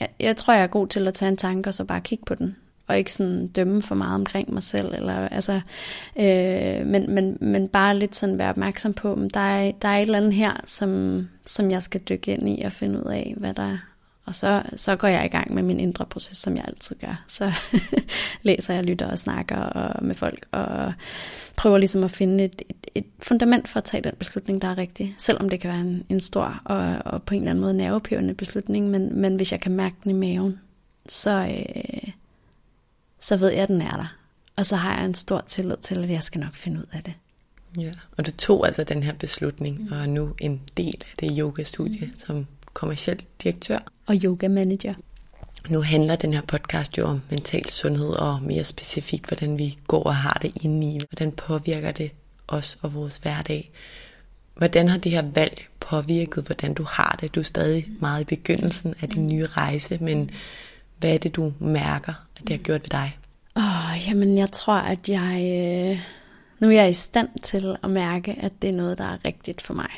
jeg, 0.00 0.08
jeg 0.20 0.36
tror, 0.36 0.54
jeg 0.54 0.62
er 0.62 0.66
god 0.66 0.86
til 0.86 1.08
at 1.08 1.14
tage 1.14 1.28
en 1.28 1.36
tanke 1.36 1.70
og 1.70 1.74
så 1.74 1.84
bare 1.84 2.00
kigge 2.00 2.24
på 2.24 2.34
den 2.34 2.56
og 2.88 2.98
ikke 2.98 3.12
sådan 3.12 3.46
dømme 3.46 3.82
for 3.82 3.94
meget 3.94 4.14
omkring 4.14 4.52
mig 4.52 4.62
selv, 4.62 4.94
eller 4.94 5.28
altså, 5.28 5.60
øh, 6.16 6.86
men, 6.86 7.14
men, 7.14 7.38
men 7.40 7.68
bare 7.68 7.98
lidt 7.98 8.16
sådan 8.16 8.38
være 8.38 8.50
opmærksom 8.50 8.94
på, 8.94 9.12
at 9.12 9.34
der 9.34 9.40
er, 9.40 9.72
der 9.82 9.88
er 9.88 9.96
et 9.96 10.02
eller 10.02 10.18
andet 10.18 10.32
her, 10.32 10.52
som, 10.64 11.22
som 11.46 11.70
jeg 11.70 11.82
skal 11.82 12.00
dykke 12.00 12.32
ind 12.32 12.48
i 12.48 12.62
og 12.62 12.72
finde 12.72 12.98
ud 12.98 13.10
af, 13.10 13.34
hvad 13.36 13.54
der 13.54 13.62
er. 13.62 13.78
Og 14.24 14.34
så, 14.34 14.62
så 14.76 14.96
går 14.96 15.08
jeg 15.08 15.24
i 15.24 15.28
gang 15.28 15.54
med 15.54 15.62
min 15.62 15.80
indre 15.80 16.06
proces, 16.06 16.36
som 16.36 16.56
jeg 16.56 16.64
altid 16.68 16.96
gør. 17.00 17.24
Så 17.28 17.52
læser 18.42 18.74
jeg, 18.74 18.84
lytter 18.84 19.10
og 19.10 19.18
snakker 19.18 19.56
og, 19.56 20.04
med 20.04 20.14
folk, 20.14 20.46
og 20.52 20.92
prøver 21.56 21.78
ligesom 21.78 22.04
at 22.04 22.10
finde 22.10 22.44
et, 22.44 22.62
et, 22.68 22.86
et 22.94 23.06
fundament 23.22 23.68
for 23.68 23.78
at 23.78 23.84
tage 23.84 24.02
den 24.02 24.12
beslutning, 24.18 24.62
der 24.62 24.68
er 24.68 24.78
rigtig. 24.78 25.14
Selvom 25.18 25.48
det 25.48 25.60
kan 25.60 25.70
være 25.70 25.80
en, 25.80 26.04
en 26.08 26.20
stor 26.20 26.60
og, 26.64 26.96
og 27.04 27.22
på 27.22 27.34
en 27.34 27.40
eller 27.40 27.50
anden 27.50 27.62
måde 27.62 27.74
nervepirrende 27.74 28.34
beslutning, 28.34 28.90
men, 28.90 29.20
men 29.20 29.36
hvis 29.36 29.52
jeg 29.52 29.60
kan 29.60 29.72
mærke 29.72 29.96
den 30.04 30.10
i 30.10 30.14
maven, 30.14 30.60
så, 31.08 31.30
øh, 31.30 32.10
så 33.20 33.36
ved 33.36 33.48
jeg, 33.48 33.62
at 33.62 33.68
den 33.68 33.82
er 33.82 33.96
der. 33.96 34.16
Og 34.56 34.66
så 34.66 34.76
har 34.76 34.96
jeg 34.96 35.04
en 35.04 35.14
stor 35.14 35.44
tillid 35.46 35.76
til, 35.82 36.04
at 36.04 36.10
jeg 36.10 36.22
skal 36.22 36.40
nok 36.40 36.54
finde 36.54 36.80
ud 36.80 36.86
af 36.92 37.02
det. 37.02 37.14
Ja, 37.78 37.92
og 38.16 38.26
du 38.26 38.30
tog 38.30 38.66
altså 38.66 38.84
den 38.84 39.02
her 39.02 39.12
beslutning, 39.12 39.78
mm. 39.78 39.92
og 39.92 39.98
er 39.98 40.06
nu 40.06 40.34
en 40.40 40.60
del 40.76 41.04
af 41.10 41.16
det 41.20 41.36
yoga-studie 41.38 42.06
mm. 42.06 42.18
som 42.26 42.46
kommersiel 42.72 43.24
direktør. 43.42 43.78
Og 44.06 44.16
yoga 44.24 44.48
manager. 44.48 44.94
Nu 45.68 45.82
handler 45.82 46.16
den 46.16 46.34
her 46.34 46.42
podcast 46.42 46.98
jo 46.98 47.06
om 47.06 47.20
mental 47.30 47.70
sundhed, 47.70 48.08
og 48.08 48.42
mere 48.42 48.64
specifikt, 48.64 49.26
hvordan 49.26 49.58
vi 49.58 49.76
går 49.86 50.02
og 50.02 50.16
har 50.16 50.38
det 50.42 50.52
inde 50.60 50.86
i. 50.86 51.00
Hvordan 51.10 51.32
påvirker 51.32 51.92
det 51.92 52.10
os 52.48 52.78
og 52.82 52.94
vores 52.94 53.16
hverdag? 53.16 53.70
Hvordan 54.54 54.88
har 54.88 54.98
det 54.98 55.12
her 55.12 55.24
valg 55.34 55.66
påvirket, 55.80 56.44
hvordan 56.44 56.74
du 56.74 56.82
har 56.82 57.18
det? 57.20 57.34
Du 57.34 57.40
er 57.40 57.44
stadig 57.44 57.86
meget 58.00 58.20
i 58.20 58.24
begyndelsen 58.24 58.94
af 59.00 59.08
din 59.08 59.26
nye 59.26 59.46
rejse, 59.46 59.98
men 60.00 60.30
hvad 60.98 61.14
er 61.14 61.18
det, 61.18 61.36
du 61.36 61.52
mærker, 61.58 62.12
at 62.36 62.42
det 62.42 62.50
har 62.50 62.58
gjort 62.58 62.82
ved 62.82 62.90
dig? 62.90 63.18
Åh, 63.56 63.90
oh, 63.90 64.08
jamen 64.08 64.38
jeg 64.38 64.52
tror, 64.52 64.74
at 64.74 65.08
jeg 65.08 65.50
øh, 65.54 66.00
nu 66.60 66.68
er 66.68 66.72
jeg 66.72 66.90
i 66.90 66.92
stand 66.92 67.28
til 67.42 67.76
at 67.82 67.90
mærke, 67.90 68.36
at 68.40 68.52
det 68.62 68.70
er 68.70 68.74
noget, 68.74 68.98
der 68.98 69.04
er 69.04 69.24
rigtigt 69.24 69.60
for 69.60 69.74
mig. 69.74 69.90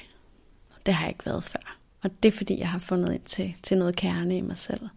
Det 0.86 0.94
har 0.94 1.04
jeg 1.04 1.10
ikke 1.10 1.26
været 1.26 1.44
før. 1.44 1.76
Og 2.02 2.10
det 2.22 2.32
er 2.32 2.36
fordi, 2.36 2.58
jeg 2.58 2.68
har 2.68 2.78
fundet 2.78 3.14
ind 3.14 3.22
til, 3.22 3.54
til 3.62 3.78
noget 3.78 3.96
kerne 3.96 4.36
i 4.36 4.40
mig 4.40 4.56
selv. 4.56 4.88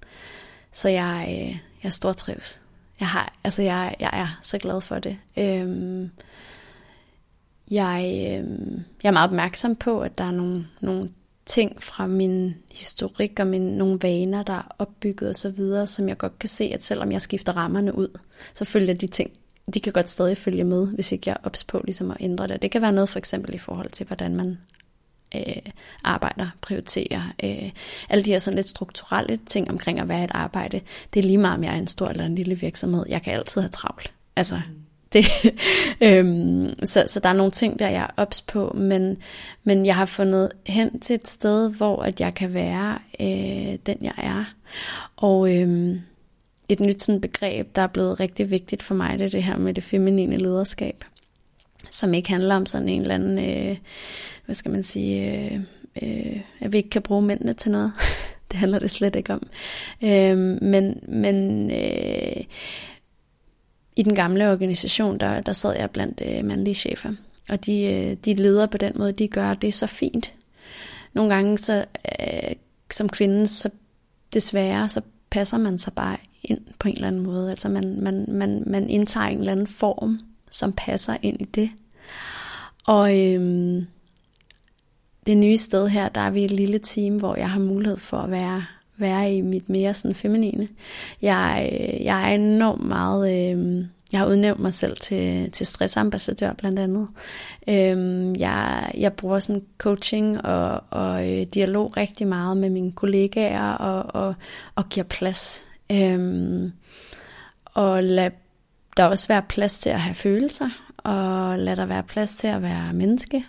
Så 0.71 0.89
jeg, 0.89 1.27
øh, 1.31 1.57
jeg 1.83 1.93
stortrives. 1.93 2.61
Jeg, 2.99 3.07
har, 3.07 3.33
altså 3.43 3.61
jeg, 3.61 3.95
jeg 3.99 4.09
er 4.13 4.39
så 4.41 4.57
glad 4.57 4.81
for 4.81 4.99
det. 4.99 5.17
Øhm, 5.37 6.11
jeg, 7.71 8.05
øh, 8.07 8.81
jeg 9.03 9.09
er 9.09 9.11
meget 9.11 9.29
opmærksom 9.29 9.75
på, 9.75 10.01
at 10.01 10.17
der 10.17 10.23
er 10.23 10.31
nogle, 10.31 10.67
nogle 10.81 11.09
ting 11.45 11.83
fra 11.83 12.07
min 12.07 12.55
historik 12.73 13.39
og 13.39 13.47
min, 13.47 13.61
nogle 13.61 13.99
vaner, 14.01 14.43
der 14.43 14.53
er 14.53 14.75
opbygget 14.79 15.29
osv., 15.29 15.57
videre, 15.57 15.87
som 15.87 16.09
jeg 16.09 16.17
godt 16.17 16.39
kan 16.39 16.49
se, 16.49 16.63
at 16.73 16.83
selvom 16.83 17.11
jeg 17.11 17.21
skifter 17.21 17.57
rammerne 17.57 17.95
ud, 17.95 18.19
så 18.55 18.65
følger 18.65 18.93
de 18.93 19.07
ting, 19.07 19.31
de 19.73 19.79
kan 19.79 19.93
godt 19.93 20.09
stadig 20.09 20.37
følge 20.37 20.63
med, 20.63 20.87
hvis 20.87 21.11
ikke 21.11 21.23
jeg 21.29 21.33
er 21.33 21.47
ops 21.47 21.63
på 21.63 21.81
ligesom 21.83 22.11
at 22.11 22.17
ændre 22.19 22.47
det. 22.47 22.61
Det 22.61 22.71
kan 22.71 22.81
være 22.81 22.91
noget 22.91 23.09
for 23.09 23.19
eksempel 23.19 23.53
i 23.55 23.57
forhold 23.57 23.89
til, 23.89 24.07
hvordan 24.07 24.35
man 24.35 24.57
øh, 25.35 25.71
arbejder, 26.03 26.47
prioriterer. 26.61 27.33
Øh, 27.43 27.71
alle 28.09 28.25
de 28.25 28.31
her 28.31 28.39
sådan 28.39 28.55
lidt 28.55 28.69
strukturelle 28.69 29.39
ting 29.45 29.71
omkring 29.71 29.99
at 29.99 30.07
være 30.07 30.23
et 30.23 30.31
arbejde, 30.33 30.81
det 31.13 31.19
er 31.19 31.23
lige 31.23 31.37
meget, 31.37 31.57
om 31.57 31.63
jeg 31.63 31.73
er 31.73 31.79
en 31.79 31.87
stor 31.87 32.07
eller 32.07 32.25
en 32.25 32.35
lille 32.35 32.55
virksomhed. 32.55 33.05
Jeg 33.09 33.21
kan 33.21 33.33
altid 33.33 33.61
have 33.61 33.69
travlt. 33.69 34.13
Altså, 34.35 34.55
mm. 34.55 34.82
Det, 35.13 35.25
øhm, 36.07 36.73
så, 36.83 37.03
så 37.07 37.19
der 37.19 37.29
er 37.29 37.33
nogle 37.33 37.51
ting, 37.51 37.79
der 37.79 37.89
jeg 37.89 38.01
er 38.01 38.21
ops 38.21 38.41
på, 38.41 38.75
men, 38.75 39.17
men 39.63 39.85
jeg 39.85 39.95
har 39.95 40.05
fundet 40.05 40.51
hen 40.65 40.99
til 40.99 41.13
et 41.13 41.27
sted, 41.27 41.69
hvor 41.71 42.03
at 42.03 42.21
jeg 42.21 42.33
kan 42.33 42.53
være 42.53 42.99
øh, 43.19 43.77
den, 43.85 43.97
jeg 44.01 44.13
er. 44.17 44.43
Og 45.17 45.55
øhm, 45.55 45.99
et 46.69 46.79
nyt 46.79 47.01
sådan 47.01 47.21
begreb, 47.21 47.75
der 47.75 47.81
er 47.81 47.87
blevet 47.87 48.19
rigtig 48.19 48.49
vigtigt 48.49 48.83
for 48.83 48.95
mig, 48.95 49.19
det 49.19 49.25
er 49.25 49.29
det 49.29 49.43
her 49.43 49.57
med 49.57 49.73
det 49.73 49.83
feminine 49.83 50.37
lederskab, 50.37 51.03
som 51.89 52.13
ikke 52.13 52.29
handler 52.29 52.55
om 52.55 52.65
sådan 52.65 52.89
en 52.89 53.01
eller 53.01 53.15
anden, 53.15 53.39
øh, 53.39 53.77
hvad 54.45 54.55
skal 54.55 54.71
man 54.71 54.83
sige, 54.83 55.31
øh, 55.31 55.59
øh, 56.01 56.41
at 56.59 56.73
vi 56.73 56.77
ikke 56.77 56.89
kan 56.89 57.01
bruge 57.01 57.21
mændene 57.21 57.53
til 57.53 57.71
noget. 57.71 57.91
det 58.51 58.59
handler 58.59 58.79
det 58.79 58.91
slet 58.91 59.15
ikke 59.15 59.33
om. 59.33 59.47
Øh, 60.03 60.37
men 60.61 60.99
men 61.07 61.71
øh, 61.71 62.43
i 63.95 64.03
den 64.03 64.15
gamle 64.15 64.51
organisation, 64.51 65.17
der, 65.17 65.41
der 65.41 65.53
sad 65.53 65.75
jeg 65.75 65.91
blandt 65.91 66.21
øh, 66.25 66.45
mandlige 66.45 66.75
chefer. 66.75 67.13
Og 67.49 67.65
de, 67.65 67.83
øh, 67.83 68.17
de 68.25 68.33
leder 68.33 68.65
på 68.65 68.77
den 68.77 68.93
måde, 68.95 69.11
de 69.11 69.27
gør, 69.27 69.53
det 69.53 69.67
er 69.67 69.71
så 69.71 69.87
fint. 69.87 70.33
Nogle 71.13 71.33
gange, 71.35 71.57
så, 71.57 71.85
øh, 72.19 72.55
som 72.91 73.09
kvinde, 73.09 73.47
så 73.47 73.69
desværre, 74.33 74.89
så 74.89 75.01
passer 75.29 75.57
man 75.57 75.79
sig 75.79 75.93
bare 75.93 76.17
ind 76.43 76.59
på 76.79 76.87
en 76.87 76.95
eller 76.95 77.07
anden 77.07 77.21
måde. 77.21 77.49
Altså 77.49 77.69
man, 77.69 77.99
man, 78.01 78.25
man, 78.27 78.63
man 78.67 78.89
indtager 78.89 79.27
en 79.27 79.39
eller 79.39 79.51
anden 79.51 79.67
form, 79.67 80.19
som 80.51 80.73
passer 80.77 81.17
ind 81.21 81.41
i 81.41 81.45
det. 81.45 81.69
Og 82.87 83.19
øhm, 83.19 83.85
det 85.25 85.37
nye 85.37 85.57
sted 85.57 85.87
her, 85.87 86.09
der 86.09 86.21
er 86.21 86.29
vi 86.29 86.45
et 86.45 86.51
lille 86.51 86.79
team, 86.79 87.15
hvor 87.15 87.35
jeg 87.35 87.49
har 87.49 87.59
mulighed 87.59 87.97
for 87.97 88.17
at 88.17 88.31
være 88.31 88.65
være 88.97 89.35
i 89.35 89.41
mit 89.41 89.69
mere 89.69 89.93
sådan 89.93 90.15
feminine. 90.15 90.67
Jeg, 91.21 91.69
øh, 91.73 92.03
jeg 92.03 92.31
er 92.31 92.35
enormt 92.35 92.85
meget... 92.87 93.51
Øh, 93.51 93.85
jeg 94.11 94.19
har 94.19 94.27
udnævnt 94.27 94.59
mig 94.59 94.73
selv 94.73 94.97
til, 94.97 95.51
til 95.51 95.65
stressambassadør 95.65 96.53
blandt 96.53 96.79
andet. 96.79 97.07
Øh, 97.67 98.39
jeg, 98.39 98.91
jeg 98.97 99.13
bruger 99.13 99.39
sådan 99.39 99.63
coaching 99.77 100.45
og, 100.45 100.83
og 100.89 101.31
øh, 101.31 101.41
dialog 101.53 101.97
rigtig 101.97 102.27
meget 102.27 102.57
med 102.57 102.69
mine 102.69 102.91
kollegaer 102.91 103.71
og, 103.71 104.21
og, 104.21 104.35
og 104.75 104.89
giver 104.89 105.03
plads. 105.03 105.63
Øh, 105.91 106.71
og 107.65 108.03
lad 108.03 108.31
der 108.97 109.05
også 109.05 109.27
være 109.27 109.41
plads 109.41 109.79
til 109.79 109.89
at 109.89 109.99
have 109.99 110.15
følelser, 110.15 110.69
og 110.97 111.59
lad 111.59 111.75
der 111.75 111.85
være 111.85 112.03
plads 112.03 112.35
til 112.35 112.47
at 112.47 112.61
være 112.61 112.93
menneske. 112.93 113.45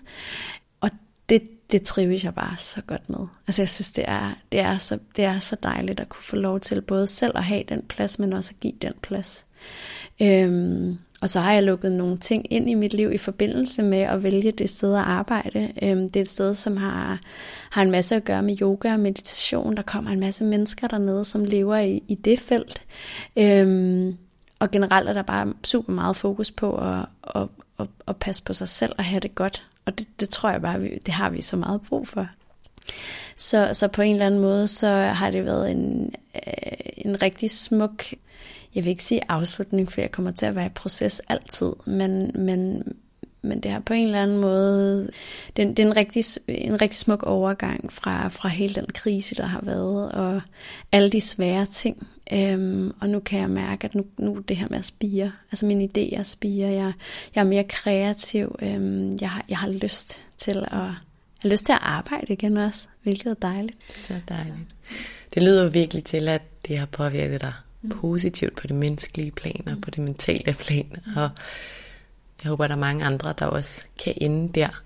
Og 0.81 0.91
det, 1.29 1.43
det 1.75 1.83
trives 1.83 2.25
jeg 2.25 2.35
bare 2.35 2.57
så 2.59 2.81
godt 2.87 3.11
med. 3.11 3.27
Altså 3.47 3.63
jeg 3.63 3.69
synes, 3.69 3.93
det 3.93 4.05
er, 4.09 4.31
det, 4.53 4.61
er 4.61 4.79
så, 4.79 4.99
det 5.17 5.25
er 5.25 5.39
så 5.39 5.57
dejligt 5.63 6.01
at 6.01 6.09
kunne 6.09 6.23
få 6.23 6.37
lov 6.37 6.61
til 6.61 6.81
både 6.81 7.07
selv 7.07 7.33
at 7.37 7.45
have 7.45 7.65
den 7.69 7.83
plads, 7.83 8.19
men 8.19 8.33
også 8.33 8.53
at 8.55 8.61
give 8.61 8.73
den 8.83 8.93
plads. 9.03 9.47
Øhm, 10.23 10.99
og 11.21 11.29
så 11.29 11.41
har 11.41 11.53
jeg 11.53 11.63
lukket 11.63 11.93
nogle 11.93 12.19
ting 12.19 12.53
ind 12.53 12.71
i 12.71 12.75
mit 12.75 12.95
liv 12.95 13.13
i 13.13 13.19
forbindelse 13.19 13.83
med 13.83 13.99
at 13.99 14.23
vælge 14.23 14.53
det 14.53 14.71
sted 14.71 14.95
at 14.95 15.03
arbejde. 15.03 15.73
Øhm, 15.83 16.11
det 16.11 16.17
er 16.17 16.21
et 16.21 16.29
sted, 16.29 16.55
som 16.55 16.77
har, 16.77 17.21
har 17.71 17.83
en 17.83 17.91
masse 17.91 18.15
at 18.17 18.25
gøre 18.25 18.43
med 18.43 18.61
yoga 18.61 18.93
og 18.93 19.01
meditation. 19.01 19.77
Der 19.77 19.83
kommer 19.83 20.11
en 20.11 20.21
masse 20.21 20.45
mennesker 20.45 20.89
dernede, 20.89 21.25
som 21.25 21.45
lever 21.45 21.77
i, 21.77 22.03
i 22.09 22.15
det 22.15 22.41
felt. 22.41 22.83
Øhm, 23.37 24.17
og 24.59 24.71
generelt 24.71 25.09
er 25.09 25.13
der 25.13 25.23
bare 25.23 25.53
super 25.65 25.93
meget 25.93 26.17
fokus 26.17 26.51
på 26.51 26.77
at, 26.77 27.07
at, 27.35 27.49
at, 27.79 27.87
at 28.09 28.17
passe 28.17 28.43
på 28.43 28.53
sig 28.53 28.69
selv 28.69 28.93
og 28.99 29.05
have 29.05 29.21
det 29.21 29.35
godt. 29.35 29.65
Og 29.87 29.99
det, 29.99 30.07
det 30.21 30.29
tror 30.29 30.51
jeg 30.51 30.63
bare, 30.63 30.81
vi, 30.81 30.99
det 31.07 31.15
har 31.15 31.31
vi 31.31 31.41
så 31.41 31.57
meget 31.57 31.81
brug 31.89 32.09
for. 32.09 32.29
Så, 33.37 33.71
så 33.73 33.89
på 33.89 34.03
en 34.03 34.13
eller 34.13 34.27
anden 34.27 34.41
måde, 34.41 34.69
så 34.69 34.89
har 34.89 35.31
det 35.31 35.45
været 35.45 35.71
en, 35.71 36.15
øh, 36.35 36.73
en 36.97 37.23
rigtig 37.23 37.51
smuk, 37.51 38.05
jeg 38.75 38.85
vil 38.85 38.91
ikke 38.91 39.05
sige 39.05 39.21
afslutning, 39.29 39.93
for 39.93 40.01
jeg 40.01 40.11
kommer 40.11 40.31
til 40.31 40.47
at 40.47 40.55
være 40.55 40.67
i 40.67 40.75
proces 40.75 41.21
altid, 41.29 41.73
men, 41.87 42.31
men, 42.35 42.83
men 43.45 43.61
det 43.61 43.71
har 43.71 43.81
på 43.81 43.93
en 43.93 44.05
eller 44.05 44.23
anden 44.23 44.39
måde, 44.39 45.11
det, 45.57 45.77
det 45.77 45.79
er 45.79 45.87
en 45.87 45.97
rigtig, 45.97 46.25
en 46.49 46.83
rigtig 46.83 46.99
smuk 46.99 47.23
overgang 47.23 47.93
fra, 47.93 48.29
fra 48.29 48.49
hele 48.49 48.75
den 48.75 48.87
krise, 48.95 49.35
der 49.35 49.47
har 49.47 49.61
været, 49.63 50.13
og 50.13 50.41
alle 50.93 51.11
de 51.11 51.21
svære 51.21 51.67
ting. 51.67 52.07
Øhm, 52.33 52.93
og 53.01 53.09
nu 53.09 53.21
kan 53.21 53.41
jeg 53.41 53.51
mærke, 53.51 53.85
at 53.85 53.95
nu, 53.95 54.05
nu 54.19 54.39
det 54.49 54.57
her 54.57 54.67
med 54.71 54.79
at 54.79 54.85
spire, 54.85 55.33
altså 55.53 55.67
mine 55.67 55.89
idéer 55.99 56.23
spiger, 56.23 56.69
jeg, 56.69 56.93
jeg 57.35 57.41
er 57.41 57.45
mere 57.45 57.65
kreativ, 57.65 58.57
øhm, 58.63 59.19
jeg, 59.21 59.31
har, 59.31 59.45
jeg 59.49 59.59
har 59.59 59.69
lyst 59.69 60.23
til 60.39 60.65
at 60.71 60.91
har 61.45 61.51
lyst 61.51 61.65
til 61.65 61.73
at 61.73 61.79
arbejde 61.83 62.33
igen 62.33 62.57
også, 62.57 62.87
hvilket 63.03 63.31
er 63.31 63.35
dejligt. 63.35 63.77
Så 63.89 64.15
dejligt. 64.29 64.55
Det 65.35 65.43
lyder 65.43 65.69
virkelig 65.69 66.05
til, 66.05 66.29
at 66.29 66.43
det 66.69 66.79
har 66.79 66.87
påvirket 66.87 67.41
dig 67.41 67.53
mm. 67.83 67.91
positivt 67.91 68.57
på 68.57 68.67
det 68.67 68.77
menneskelige 68.77 69.31
plan 69.31 69.63
og 69.67 69.81
på 69.83 69.91
det 69.91 69.99
mentale 69.99 70.53
plan, 70.53 70.97
og 71.17 71.31
jeg 72.43 72.49
håber, 72.49 72.67
der 72.67 72.75
er 72.75 72.79
mange 72.79 73.05
andre, 73.05 73.35
der 73.39 73.47
også 73.47 73.85
kan 74.05 74.15
ende 74.17 74.53
der. 74.53 74.83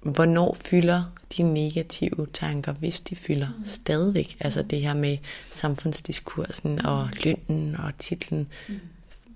Hvornår 0.00 0.56
fylder 0.64 1.04
de 1.36 1.42
negative 1.42 2.26
tanker, 2.32 2.72
hvis 2.72 3.00
de 3.00 3.16
fylder 3.16 3.48
mm. 3.58 3.64
stadigvæk? 3.64 4.36
Altså 4.40 4.62
det 4.62 4.80
her 4.80 4.94
med 4.94 5.18
samfundsdiskursen 5.50 6.86
og 6.86 7.08
lønnen 7.24 7.76
og 7.76 7.98
titlen. 7.98 8.48
Mm. 8.68 8.80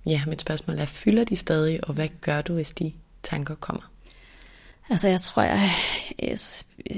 Ja, 0.07 0.23
mit 0.27 0.41
spørgsmål 0.41 0.79
er, 0.79 0.87
fylder 0.87 1.25
de 1.25 1.37
stadig, 1.37 1.89
og 1.89 1.95
hvad 1.95 2.09
gør 2.21 2.43
du, 2.43 2.55
hvis 2.55 2.71
de 2.71 2.93
tanker 3.23 3.55
kommer? 3.55 3.91
Altså 4.91 5.09
jeg 5.09 5.21
tror, 5.21 5.43
jeg, 5.43 5.71
jeg, 6.23 6.39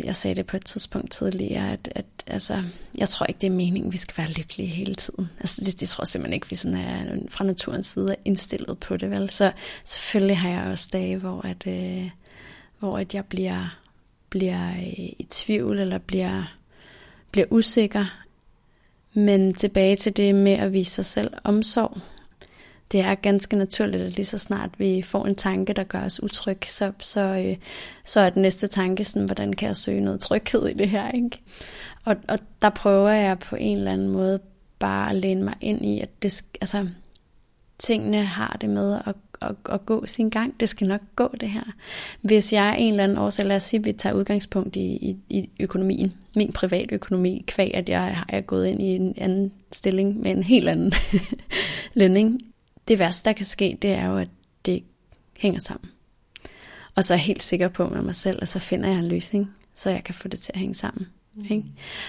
jeg 0.04 0.16
sagde 0.16 0.34
det 0.34 0.46
på 0.46 0.56
et 0.56 0.64
tidspunkt 0.64 1.10
tidligere, 1.10 1.72
at, 1.72 1.92
at 1.94 2.04
altså, 2.26 2.62
jeg 2.98 3.08
tror 3.08 3.26
ikke, 3.26 3.38
det 3.40 3.46
er 3.46 3.50
meningen, 3.50 3.92
vi 3.92 3.96
skal 3.96 4.18
være 4.18 4.30
lykkelige 4.30 4.68
hele 4.68 4.94
tiden. 4.94 5.30
Altså 5.40 5.60
det, 5.64 5.80
det 5.80 5.88
tror 5.88 6.02
jeg 6.02 6.08
simpelthen 6.08 6.34
ikke, 6.34 6.48
vi 6.50 6.56
sådan 6.56 6.76
er 6.76 7.16
fra 7.28 7.44
naturens 7.44 7.86
side 7.86 8.10
er 8.10 8.16
indstillet 8.24 8.78
på 8.78 8.96
det. 8.96 9.10
Vel? 9.10 9.30
Så 9.30 9.52
selvfølgelig 9.84 10.38
har 10.38 10.48
jeg 10.48 10.70
også 10.70 10.88
dage, 10.92 11.16
hvor, 11.16 11.46
at, 11.46 11.66
øh, 11.66 12.10
hvor 12.78 12.98
at 12.98 13.14
jeg 13.14 13.24
bliver, 13.24 13.78
bliver 14.30 14.70
øh, 14.70 14.98
i 15.18 15.26
tvivl, 15.30 15.78
eller 15.78 15.98
bliver, 15.98 16.56
bliver 17.30 17.46
usikker. 17.50 18.06
Men 19.14 19.54
tilbage 19.54 19.96
til 19.96 20.16
det 20.16 20.34
med 20.34 20.52
at 20.52 20.72
vise 20.72 20.90
sig 20.90 21.04
selv 21.04 21.32
omsorg, 21.44 21.98
det 22.92 23.00
er 23.00 23.14
ganske 23.14 23.56
naturligt, 23.56 24.02
at 24.02 24.16
lige 24.16 24.26
så 24.26 24.38
snart 24.38 24.70
vi 24.78 25.02
får 25.02 25.24
en 25.24 25.34
tanke, 25.34 25.72
der 25.72 25.82
gør 25.82 26.04
os 26.04 26.22
utryg, 26.22 26.58
så, 26.66 26.92
så, 26.98 27.20
øh, 27.20 27.56
så 28.04 28.20
er 28.20 28.30
den 28.30 28.42
næste 28.42 28.66
tanke 28.66 29.04
sådan, 29.04 29.26
hvordan 29.26 29.52
kan 29.52 29.66
jeg 29.66 29.76
søge 29.76 30.00
noget 30.00 30.20
tryghed 30.20 30.68
i 30.68 30.72
det 30.72 30.88
her, 30.88 31.10
ikke? 31.10 31.38
Og, 32.04 32.16
og 32.28 32.38
der 32.62 32.70
prøver 32.70 33.10
jeg 33.10 33.38
på 33.38 33.56
en 33.56 33.78
eller 33.78 33.92
anden 33.92 34.08
måde 34.08 34.40
bare 34.78 35.10
at 35.10 35.16
læne 35.16 35.42
mig 35.42 35.54
ind 35.60 35.84
i, 35.84 36.00
at 36.00 36.22
det, 36.22 36.44
altså, 36.60 36.88
tingene 37.78 38.24
har 38.24 38.56
det 38.60 38.70
med 38.70 38.98
at, 39.06 39.14
at, 39.42 39.54
at 39.70 39.86
gå 39.86 40.06
sin 40.06 40.30
gang. 40.30 40.60
Det 40.60 40.68
skal 40.68 40.88
nok 40.88 41.00
gå, 41.16 41.34
det 41.40 41.50
her. 41.50 41.64
Hvis 42.22 42.52
jeg 42.52 42.68
er 42.68 42.74
en 42.74 42.92
eller 42.92 43.04
anden 43.04 43.18
årsag, 43.18 43.46
lad 43.46 43.56
os 43.56 43.62
sige, 43.62 43.78
at 43.78 43.84
vi 43.84 43.92
tager 43.92 44.14
udgangspunkt 44.14 44.76
i, 44.76 44.80
i, 44.80 45.16
i 45.30 45.50
økonomien, 45.60 46.14
min 46.36 46.52
private 46.52 46.94
økonomi, 46.94 47.44
kvæg 47.46 47.74
at 47.74 47.88
jeg 47.88 48.24
har 48.28 48.40
gået 48.40 48.66
ind 48.66 48.82
i 48.82 48.86
en 48.86 49.14
anden 49.16 49.52
stilling 49.72 50.20
med 50.20 50.30
en 50.30 50.42
helt 50.42 50.68
anden 50.68 50.92
lønning, 51.94 52.40
det 52.90 52.98
værste, 52.98 53.24
der 53.24 53.32
kan 53.32 53.46
ske, 53.46 53.78
det 53.82 53.90
er 53.90 54.06
jo, 54.06 54.18
at 54.18 54.28
det 54.66 54.82
hænger 55.38 55.60
sammen. 55.60 55.90
Og 56.94 57.04
så 57.04 57.14
er 57.14 57.18
jeg 57.18 57.24
helt 57.24 57.42
sikker 57.42 57.68
på 57.68 57.88
med 57.88 58.02
mig 58.02 58.16
selv, 58.16 58.38
at 58.42 58.48
så 58.48 58.58
finder 58.58 58.88
jeg 58.88 58.98
en 58.98 59.08
løsning, 59.08 59.50
så 59.74 59.90
jeg 59.90 60.04
kan 60.04 60.14
få 60.14 60.28
det 60.28 60.40
til 60.40 60.52
at 60.54 60.60
hænge 60.60 60.74
sammen. 60.74 61.06
Mm. 61.34 61.46
Ikke? 61.50 61.64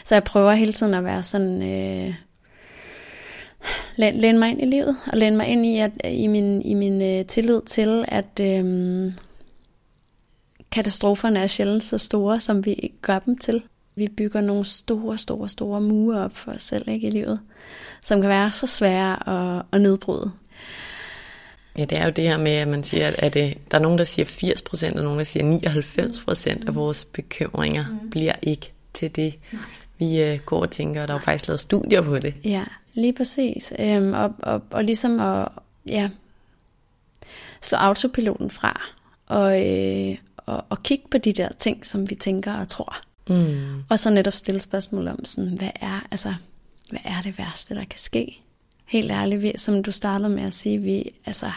Så 0.06 0.16
jeg 0.16 0.24
prøver 0.24 0.52
hele 0.52 0.74
tiden 0.74 0.94
at 0.94 1.04
være 1.04 1.24
sådan... 1.24 1.62
Øh, 1.62 2.14
læne 3.98 4.40
mig 4.40 4.50
ind 4.50 4.62
i 4.62 4.66
livet, 4.66 4.96
og 5.12 5.18
læne 5.18 5.38
mig 5.38 5.48
ind 5.48 5.66
i, 5.66 5.78
at, 5.80 5.92
i 6.06 6.28
min, 6.28 6.62
i 6.62 6.74
min 6.74 7.02
øh, 7.02 7.26
tillid 7.26 7.62
til, 7.66 8.06
at 8.08 8.40
øh, 8.42 9.14
katastroferne 10.72 11.40
er 11.40 11.48
sjældent 11.48 11.84
så 11.84 11.98
store, 11.98 12.40
som 12.40 12.66
vi 12.66 12.94
gør 13.02 13.20
dem 13.20 13.38
til. 13.38 13.64
Vi 13.96 14.08
bygger 14.18 14.42
nogle 14.42 14.66
store, 14.66 15.18
store, 15.18 15.50
store 15.50 15.82
mure 15.82 16.20
op 16.20 16.38
for 16.38 16.52
os 16.52 16.62
selv 16.62 16.90
ikke, 16.90 17.08
i 17.08 17.12
livet, 17.12 17.40
som 18.06 18.22
kan 18.22 18.30
være 18.30 18.52
så 18.52 18.68
svære 18.68 19.30
at, 19.30 19.66
at 19.72 19.82
nedbryde. 19.82 20.32
Ja, 21.80 21.86
det 21.86 21.98
er 21.98 22.06
jo 22.06 22.12
det 22.12 22.24
her 22.24 22.38
med, 22.38 22.52
at 22.52 22.68
man 22.68 22.84
siger, 22.84 23.14
at 23.18 23.34
det, 23.34 23.58
der 23.72 23.78
er 23.78 23.82
nogen, 23.82 23.98
der 23.98 24.04
siger 24.04 24.26
80 24.26 24.62
procent, 24.62 24.98
og 24.98 25.04
nogen, 25.04 25.18
der 25.18 25.24
siger 25.24 25.44
99 25.44 26.22
procent 26.22 26.68
af 26.68 26.76
vores 26.76 27.06
bekymringer 27.06 27.86
mm. 27.88 28.10
bliver 28.10 28.34
ikke 28.42 28.74
til 28.94 29.16
det, 29.16 29.36
Nej. 29.52 29.62
vi 29.98 30.34
uh, 30.34 30.40
går 30.46 30.62
og 30.62 30.72
tænker, 30.72 31.02
og 31.02 31.08
der 31.08 31.14
er 31.14 31.18
jo 31.18 31.24
faktisk 31.24 31.48
lavet 31.48 31.60
studier 31.60 32.02
på 32.02 32.20
det. 32.20 32.34
Ja, 32.44 32.64
lige 32.94 33.14
præcis. 33.14 33.74
Øhm, 33.80 34.14
og, 34.14 34.34
og, 34.40 34.62
og 34.72 34.84
ligesom 34.84 35.20
at 35.20 35.48
ja, 35.86 36.10
slå 37.62 37.78
autopiloten 37.78 38.50
fra, 38.50 38.82
og, 39.28 39.68
øh, 39.68 40.18
og, 40.38 40.66
og 40.70 40.84
kigge 40.84 41.06
på 41.12 41.18
de 41.18 41.34
der 41.34 41.50
ting, 41.60 41.86
som 41.86 42.10
vi 42.10 42.16
tænker 42.16 42.54
og 42.54 42.68
tror. 42.68 42.98
Mm. 43.30 43.84
Og 43.90 44.00
så 44.00 44.10
netop 44.10 44.34
stille 44.34 44.60
spørgsmål 44.60 45.08
om, 45.08 45.26
sådan, 45.26 45.58
hvad 45.58 45.72
er, 45.82 46.08
altså, 46.12 46.34
hvad 46.90 47.02
er 47.04 47.22
det 47.22 47.38
værste, 47.38 47.76
der 47.76 47.84
kan 47.84 48.00
ske? 48.00 48.42
Helt 48.92 49.12
ærligt, 49.12 49.42
vi, 49.42 49.54
som 49.56 49.84
du 49.84 49.92
startede 49.92 50.30
med 50.30 50.44
at 50.44 50.54
sige, 50.54 50.78
vi, 50.78 51.12
altså, 51.26 51.52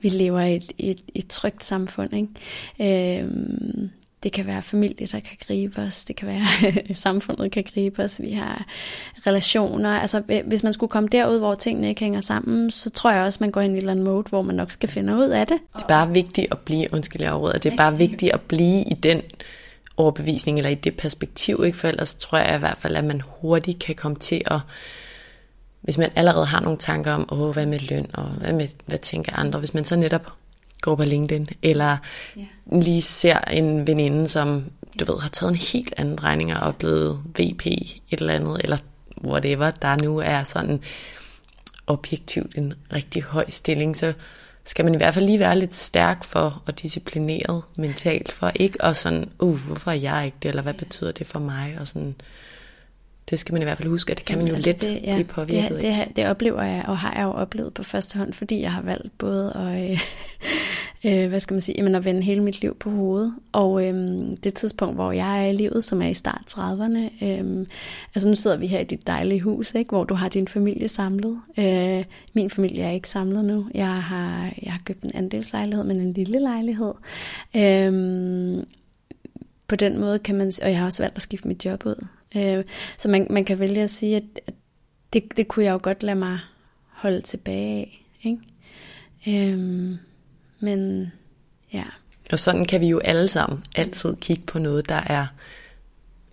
vi 0.00 0.08
lever 0.08 0.40
i 0.40 0.56
et, 0.56 0.72
et, 0.78 1.00
et 1.14 1.28
trygt 1.28 1.64
samfund. 1.64 2.10
Ikke? 2.14 3.20
Øhm, 3.20 3.90
det 4.22 4.32
kan 4.32 4.46
være 4.46 4.62
familie, 4.62 5.06
der 5.06 5.20
kan 5.20 5.36
gribe 5.46 5.80
os. 5.80 6.04
Det 6.04 6.16
kan 6.16 6.28
være, 6.28 6.46
samfundet 6.94 7.52
kan 7.52 7.64
gribe 7.74 8.04
os. 8.04 8.20
Vi 8.24 8.32
har 8.32 8.66
relationer. 9.26 9.90
Altså, 9.90 10.42
hvis 10.46 10.62
man 10.62 10.72
skulle 10.72 10.90
komme 10.90 11.08
derud, 11.08 11.38
hvor 11.38 11.54
tingene 11.54 11.88
ikke 11.88 12.00
hænger 12.00 12.20
sammen, 12.20 12.70
så 12.70 12.90
tror 12.90 13.10
jeg 13.10 13.22
også, 13.22 13.38
man 13.40 13.50
går 13.50 13.60
ind 13.60 13.72
i 13.72 13.76
en 13.76 13.78
eller 13.78 13.90
anden 13.90 14.04
mode, 14.04 14.28
hvor 14.28 14.42
man 14.42 14.54
nok 14.54 14.70
skal 14.70 14.88
finde 14.88 15.16
ud 15.16 15.28
af 15.28 15.46
det. 15.46 15.58
Det 15.76 15.82
er 15.82 15.86
bare 15.86 16.10
vigtigt 16.10 16.46
at 16.50 16.58
blive, 16.58 16.86
undskyld 16.92 17.22
jeg 17.22 17.32
overreder, 17.32 17.58
det 17.58 17.72
er 17.72 17.76
bare 17.76 17.98
vigtigt 17.98 18.32
at 18.32 18.40
blive 18.40 18.82
i 18.82 18.94
den 18.94 19.22
overbevisning, 19.96 20.58
eller 20.58 20.70
i 20.70 20.74
det 20.74 20.96
perspektiv, 20.96 21.62
ikke? 21.66 21.78
for 21.78 21.88
ellers 21.88 22.14
tror 22.14 22.38
jeg 22.38 22.56
i 22.56 22.58
hvert 22.58 22.78
fald, 22.78 22.96
at 22.96 23.04
man 23.04 23.22
hurtigt 23.40 23.78
kan 23.78 23.94
komme 23.94 24.16
til 24.16 24.42
at 24.46 24.60
hvis 25.82 25.98
man 25.98 26.10
allerede 26.16 26.46
har 26.46 26.60
nogle 26.60 26.78
tanker 26.78 27.12
om, 27.12 27.28
åh, 27.32 27.50
hvad 27.50 27.66
med 27.66 27.78
løn, 27.78 28.06
og 28.14 28.24
hvad, 28.24 28.52
med, 28.52 28.68
hvad 28.86 28.98
tænker 28.98 29.36
andre, 29.36 29.58
hvis 29.58 29.74
man 29.74 29.84
så 29.84 29.96
netop 29.96 30.32
går 30.80 30.96
på 30.96 31.04
LinkedIn, 31.04 31.48
eller 31.62 31.96
yeah. 32.38 32.82
lige 32.82 33.02
ser 33.02 33.38
en 33.38 33.86
veninde, 33.86 34.28
som 34.28 34.64
du 35.00 35.12
ved, 35.12 35.20
har 35.20 35.28
taget 35.28 35.50
en 35.50 35.58
helt 35.58 35.94
anden 35.96 36.16
drejning 36.16 36.54
og 36.54 36.68
er 36.68 36.72
blevet 36.72 37.20
VP 37.38 37.66
et 37.66 38.00
eller 38.10 38.34
andet, 38.34 38.60
eller 38.64 38.78
whatever, 39.24 39.70
der 39.70 39.96
nu 39.96 40.18
er 40.18 40.42
sådan 40.44 40.80
objektivt 41.86 42.54
en 42.54 42.74
rigtig 42.92 43.22
høj 43.22 43.44
stilling, 43.50 43.96
så 43.96 44.12
skal 44.64 44.84
man 44.84 44.94
i 44.94 44.96
hvert 44.96 45.14
fald 45.14 45.26
lige 45.26 45.38
være 45.38 45.58
lidt 45.58 45.74
stærk 45.74 46.24
for 46.24 46.62
og 46.66 46.82
disciplineret 46.82 47.62
mentalt, 47.76 48.32
for 48.32 48.52
ikke 48.54 48.84
at 48.84 48.96
sådan, 48.96 49.30
uh, 49.40 49.58
hvorfor 49.58 49.90
er 49.90 49.94
jeg 49.94 50.24
ikke 50.24 50.36
det, 50.42 50.48
eller 50.48 50.62
hvad 50.62 50.74
betyder 50.74 51.12
det 51.12 51.26
for 51.26 51.38
mig, 51.38 51.76
og 51.80 51.88
sådan, 51.88 52.14
det 53.32 53.40
skal 53.40 53.52
man 53.52 53.62
i 53.62 53.64
hvert 53.64 53.78
fald 53.78 53.88
huske, 53.88 54.10
at 54.10 54.18
det 54.18 54.26
kan 54.26 54.38
man 54.38 54.46
jo 54.46 54.54
altså 54.54 54.70
let 54.70 54.80
det, 54.80 55.00
ja, 55.02 55.14
blive 55.14 55.26
påvirket 55.26 55.70
det, 55.70 55.82
det, 55.82 56.06
det, 56.08 56.16
det 56.16 56.26
oplever 56.26 56.62
jeg, 56.62 56.84
og 56.88 56.98
har 56.98 57.14
jeg 57.14 57.22
jo 57.22 57.30
oplevet 57.30 57.74
på 57.74 57.82
første 57.82 58.18
hånd, 58.18 58.32
fordi 58.32 58.60
jeg 58.60 58.72
har 58.72 58.82
valgt 58.82 59.18
både 59.18 59.52
at, 59.52 59.90
øh, 59.90 60.00
øh, 61.22 61.28
hvad 61.28 61.40
skal 61.40 61.54
man 61.54 61.60
sige, 61.60 61.74
jamen 61.78 61.94
at 61.94 62.04
vende 62.04 62.22
hele 62.22 62.42
mit 62.42 62.60
liv 62.60 62.76
på 62.76 62.90
hovedet. 62.90 63.34
Og 63.52 63.86
øh, 63.86 63.94
det 64.44 64.54
tidspunkt, 64.54 64.94
hvor 64.94 65.12
jeg 65.12 65.44
er 65.44 65.50
i 65.50 65.52
livet, 65.52 65.84
som 65.84 66.02
er 66.02 66.08
i 66.08 66.14
start 66.14 66.42
30'erne, 66.50 67.24
øh, 67.24 67.66
altså 68.14 68.28
nu 68.28 68.34
sidder 68.34 68.56
vi 68.56 68.66
her 68.66 68.80
i 68.80 68.84
dit 68.84 69.06
dejlige 69.06 69.40
hus, 69.40 69.74
ikke, 69.74 69.88
hvor 69.88 70.04
du 70.04 70.14
har 70.14 70.28
din 70.28 70.48
familie 70.48 70.88
samlet. 70.88 71.40
Øh, 71.58 72.04
min 72.34 72.50
familie 72.50 72.82
er 72.82 72.90
ikke 72.90 73.08
samlet 73.08 73.44
nu. 73.44 73.66
Jeg 73.74 74.02
har, 74.02 74.52
jeg 74.62 74.72
har 74.72 74.80
købt 74.84 75.02
en 75.02 75.10
andelslejlighed, 75.14 75.84
men 75.84 76.00
en 76.00 76.12
lille 76.12 76.40
lejlighed. 76.40 76.92
Øh, 77.56 78.64
på 79.68 79.76
den 79.76 80.00
måde 80.00 80.18
kan 80.18 80.34
man, 80.34 80.52
og 80.62 80.68
jeg 80.68 80.78
har 80.78 80.86
også 80.86 81.02
valgt 81.02 81.16
at 81.16 81.22
skifte 81.22 81.48
mit 81.48 81.64
job 81.64 81.86
ud. 81.86 82.06
Øh, 82.36 82.64
så 82.98 83.08
man, 83.08 83.26
man 83.30 83.44
kan 83.44 83.58
vælge 83.58 83.82
at 83.82 83.90
sige, 83.90 84.16
at, 84.16 84.22
at 84.46 84.54
det, 85.12 85.36
det 85.36 85.48
kunne 85.48 85.64
jeg 85.64 85.72
jo 85.72 85.80
godt 85.82 86.02
lade 86.02 86.18
mig 86.18 86.38
holde 86.88 87.20
tilbage 87.20 87.80
af. 87.80 88.06
Ikke? 88.22 88.38
Øhm, 89.28 89.98
men 90.60 91.12
ja. 91.72 91.84
Og 92.32 92.38
sådan 92.38 92.64
kan 92.64 92.80
vi 92.80 92.86
jo 92.86 92.98
alle 92.98 93.28
sammen 93.28 93.64
altid 93.74 94.16
kigge 94.16 94.42
på 94.46 94.58
noget, 94.58 94.88
der 94.88 94.94
er 95.06 95.26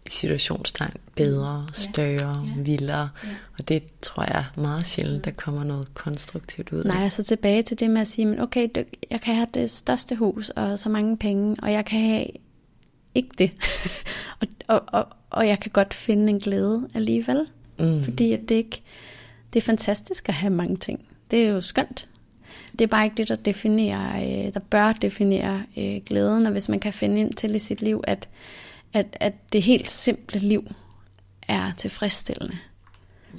i 0.05 0.09
situationstegn 0.09 0.93
bedre, 1.15 1.65
større, 1.73 2.47
ja. 2.57 2.61
vildere. 2.61 3.09
Ja. 3.23 3.29
Og 3.57 3.67
det 3.67 3.83
tror 4.01 4.23
jeg 4.23 4.45
er 4.55 4.59
meget 4.61 4.85
sjældent, 4.85 5.25
der 5.25 5.31
kommer 5.31 5.63
noget 5.63 5.93
konstruktivt 5.93 6.71
ud 6.71 6.79
af. 6.79 6.85
Nej, 6.85 7.03
altså 7.03 7.23
tilbage 7.23 7.63
til 7.63 7.79
det 7.79 7.89
med 7.89 8.01
at 8.01 8.07
sige, 8.07 8.25
men 8.25 8.39
okay, 8.39 8.67
jeg 9.11 9.21
kan 9.21 9.35
have 9.35 9.47
det 9.53 9.69
største 9.69 10.15
hus 10.15 10.49
og 10.49 10.79
så 10.79 10.89
mange 10.89 11.17
penge, 11.17 11.55
og 11.61 11.71
jeg 11.71 11.85
kan 11.85 12.01
have 12.01 12.27
ikke 13.15 13.29
det. 13.37 13.51
og, 14.41 14.47
og, 14.69 14.83
og, 14.87 15.07
og 15.29 15.47
jeg 15.47 15.59
kan 15.59 15.71
godt 15.71 15.93
finde 15.93 16.29
en 16.29 16.39
glæde 16.39 16.89
alligevel. 16.93 17.47
Mm. 17.79 18.03
Fordi 18.03 18.33
at 18.33 18.39
det 18.49 18.55
ikke, 18.55 18.81
det 19.53 19.59
er 19.59 19.65
fantastisk 19.65 20.29
at 20.29 20.35
have 20.35 20.53
mange 20.53 20.77
ting. 20.77 21.05
Det 21.31 21.43
er 21.43 21.49
jo 21.49 21.61
skønt. 21.61 22.07
Det 22.71 22.81
er 22.81 22.87
bare 22.87 23.03
ikke 23.03 23.17
det, 23.17 23.27
der, 23.27 23.35
definerer, 23.35 24.21
øh, 24.21 24.53
der 24.53 24.59
bør 24.59 24.93
definere 24.93 25.63
øh, 25.77 26.01
glæden, 26.05 26.45
og 26.45 26.51
hvis 26.51 26.69
man 26.69 26.79
kan 26.79 26.93
finde 26.93 27.19
ind 27.19 27.33
til 27.33 27.55
i 27.55 27.59
sit 27.59 27.81
liv, 27.81 28.03
at, 28.07 28.29
at, 28.93 29.17
at 29.19 29.33
det 29.53 29.61
helt 29.61 29.89
simple 29.89 30.39
liv 30.39 30.67
er 31.47 31.71
tilfredsstillende. 31.77 32.57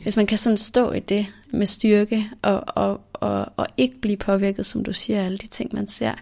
Hvis 0.02 0.16
man 0.16 0.26
kan 0.26 0.38
sådan 0.38 0.56
stå 0.56 0.92
i 0.92 1.00
det 1.00 1.26
med 1.52 1.66
styrke 1.66 2.30
og, 2.42 2.64
og, 2.66 3.00
og, 3.12 3.52
og 3.56 3.66
ikke 3.76 4.00
blive 4.00 4.16
påvirket, 4.16 4.66
som 4.66 4.84
du 4.84 4.92
siger, 4.92 5.20
af 5.20 5.24
alle 5.24 5.38
de 5.38 5.46
ting, 5.46 5.74
man 5.74 5.88
ser, 5.88 6.12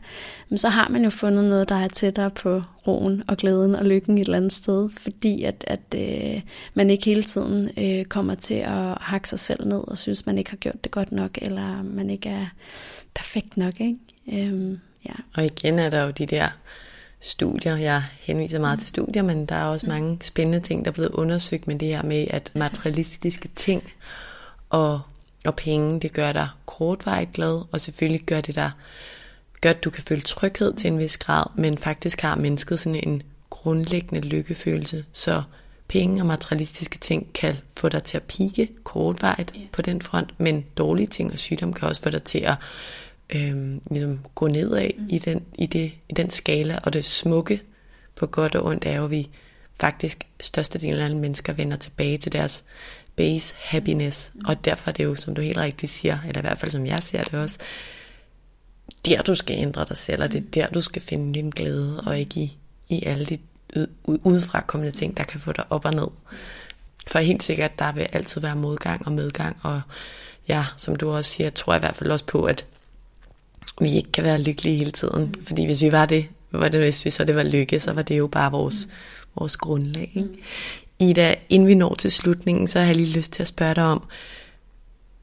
så 0.57 0.69
har 0.69 0.89
man 0.89 1.05
jo 1.05 1.11
fundet 1.11 1.45
noget, 1.45 1.69
der 1.69 1.75
er 1.75 1.89
tættere 1.89 2.31
på 2.31 2.63
roen 2.87 3.23
og 3.29 3.37
glæden 3.37 3.75
og 3.75 3.85
lykken 3.85 4.19
et 4.19 4.25
eller 4.25 4.37
andet 4.37 4.53
sted, 4.53 4.91
fordi 4.91 5.45
at, 5.45 5.65
at 5.67 5.95
øh, 5.97 6.43
man 6.75 6.91
ikke 6.91 7.05
hele 7.05 7.23
tiden 7.23 7.71
øh, 7.79 8.05
kommer 8.05 8.35
til 8.35 8.55
at 8.55 8.99
hakke 9.01 9.29
sig 9.29 9.39
selv 9.39 9.69
ned 9.69 9.89
og 9.89 9.99
synes, 9.99 10.27
man 10.27 10.39
ikke 10.39 10.51
har 10.51 10.57
gjort 10.57 10.85
det 10.85 10.93
godt 10.93 11.13
nok, 11.13 11.39
eller 11.43 11.83
man 11.83 12.11
ikke 12.11 12.29
er 12.29 12.47
perfekt 13.15 13.57
nok. 13.57 13.81
Ikke? 13.81 13.97
Øhm, 14.33 14.79
ja. 15.07 15.15
Og 15.35 15.45
igen 15.45 15.79
er 15.79 15.91
der 15.91 16.05
jo 16.05 16.11
de 16.11 16.27
der 16.27 16.49
studier. 17.21 17.77
Jeg 17.77 18.03
henviser 18.21 18.59
meget 18.59 18.79
til 18.79 18.89
studier, 18.89 19.23
men 19.23 19.47
der 19.47 19.55
er 19.55 19.65
også 19.65 19.87
mange 19.87 20.19
spændende 20.23 20.61
ting, 20.61 20.85
der 20.85 20.91
er 20.91 20.95
blevet 20.95 21.11
undersøgt 21.11 21.67
med 21.67 21.79
det 21.79 21.89
her 21.89 22.03
med, 22.03 22.27
at 22.31 22.51
materialistiske 22.55 23.49
ting 23.57 23.93
og, 24.71 25.01
og 25.45 25.57
penge, 25.57 26.01
det 26.01 26.13
gør 26.13 26.33
dig 26.33 26.49
kortvarigt 26.67 27.33
glad, 27.33 27.63
og 27.73 27.81
selvfølgelig 27.81 28.23
gør 28.27 28.41
det 28.41 28.55
dig, 28.55 28.71
gør, 29.61 29.71
at 29.71 29.85
du 29.85 29.91
kan 29.91 30.05
føle 30.05 30.21
tryghed 30.21 30.75
til 30.75 30.93
en 30.93 30.99
vis 30.99 31.19
grad, 31.19 31.45
men 31.57 31.79
faktisk 31.79 32.21
har 32.21 32.37
mennesket 32.37 32.81
sådan 32.81 33.01
en 33.09 33.23
grundlæggende 33.51 34.29
lykkefølelse. 34.29 35.05
Så 35.13 35.43
penge 35.89 36.23
og 36.23 36.27
materialistiske 36.27 36.99
ting 36.99 37.33
kan 37.35 37.57
få 37.77 37.89
dig 37.89 38.03
til 38.03 38.17
at 38.17 38.23
pike 38.23 38.69
kortvarigt 38.85 39.55
på 39.73 39.83
den 39.83 40.03
front, 40.03 40.41
men 40.41 40.65
dårlige 40.77 41.07
ting 41.07 41.33
og 41.33 41.39
sygdom 41.39 41.73
kan 41.73 41.89
også 41.89 42.03
få 42.03 42.11
dig 42.11 42.23
til 42.23 42.39
at 42.39 42.55
øh, 43.35 43.79
ligesom 43.91 44.21
gå 44.35 44.49
nedad 44.49 44.91
mm. 44.99 45.07
i, 45.11 45.19
den, 45.19 45.45
i, 45.59 45.67
det, 45.67 45.93
i 46.09 46.13
den 46.13 46.31
skala, 46.31 46.79
og 46.85 46.93
det 46.93 47.05
smukke 47.05 47.63
på 48.17 48.27
godt 48.27 48.55
og 48.55 48.65
ondt 48.65 48.85
er 48.87 48.97
jo, 48.97 49.05
at 49.05 49.11
vi 49.11 49.29
faktisk 49.81 50.27
størstedelen 50.41 51.01
af 51.01 51.05
alle 51.05 51.19
mennesker 51.19 51.53
vender 51.53 51.77
tilbage 51.77 52.19
til 52.19 52.33
deres 52.33 52.65
base 53.17 53.55
happiness, 53.59 54.31
mm. 54.35 54.41
og 54.47 54.65
derfor 54.65 54.89
er 54.89 54.93
det 54.93 55.05
jo, 55.05 55.15
som 55.15 55.35
du 55.35 55.41
helt 55.41 55.59
rigtigt 55.59 55.93
siger, 55.93 56.19
eller 56.29 56.41
i 56.41 56.47
hvert 56.47 56.59
fald 56.59 56.71
som 56.71 56.87
jeg 56.87 57.03
ser 57.03 57.23
det 57.23 57.35
også, 57.35 57.59
der 59.05 59.23
du 59.23 59.35
skal 59.35 59.59
ændre 59.59 59.85
dig 59.89 59.97
selv, 59.97 60.23
og 60.23 60.33
det 60.33 60.39
er 60.39 60.51
der 60.55 60.71
du 60.71 60.81
skal 60.81 61.03
finde 61.03 61.35
din 61.35 61.51
glæde, 61.51 62.01
og 62.07 62.19
ikke 62.19 62.41
i, 62.41 62.59
i 62.89 63.05
alle 63.05 63.25
de 63.25 63.39
udefra 64.05 64.61
kommende 64.61 64.93
ting, 64.93 65.17
der 65.17 65.25
kan 65.25 65.41
få 65.41 65.53
dig 65.53 65.65
op 65.71 65.85
og 65.85 65.95
ned. 65.95 66.09
For 67.07 67.19
helt 67.19 67.43
sikkert, 67.43 67.79
der 67.79 67.93
vil 67.93 68.09
altid 68.13 68.41
være 68.41 68.57
modgang 68.57 69.07
og 69.07 69.13
medgang, 69.13 69.57
og 69.63 69.81
ja, 70.49 70.65
som 70.77 70.97
du 70.97 71.11
også 71.11 71.31
siger, 71.31 71.51
tror 71.51 71.73
jeg 71.73 71.81
i 71.81 71.85
hvert 71.87 71.97
fald 71.97 72.11
også 72.11 72.25
på, 72.25 72.45
at 72.45 72.65
vi 73.81 73.97
ikke 73.97 74.13
kan 74.13 74.25
være 74.25 74.43
lykkelige 74.43 74.77
hele 74.77 74.91
tiden. 74.91 75.23
Mm. 75.23 75.45
Fordi 75.45 75.65
hvis 75.65 75.83
vi 75.83 75.93
var 75.93 76.07
det, 76.07 76.27
var 76.53 76.69
det, 76.69 76.81
hvis 76.81 77.05
vi 77.05 77.11
så 77.11 77.25
det 77.25 77.35
var 77.35 77.43
lykke, 77.43 77.81
så 77.81 77.93
var 77.93 78.03
det 78.03 78.19
jo 78.19 78.27
bare 78.27 78.51
vores, 78.51 78.87
mm. 78.87 78.93
vores 79.41 79.57
grundlag. 79.57 80.13
Ikke? 80.15 80.29
Ida, 80.99 81.35
inden 81.49 81.69
vi 81.69 81.75
når 81.75 81.95
til 81.95 82.13
slutningen, 82.13 82.69
så 82.69 82.79
har 82.79 82.87
jeg 82.87 82.97
lige 82.97 83.17
lyst 83.17 83.33
til 83.33 83.43
at 83.43 83.49
spørge 83.49 83.75
dig 83.75 83.85
om, 83.85 84.03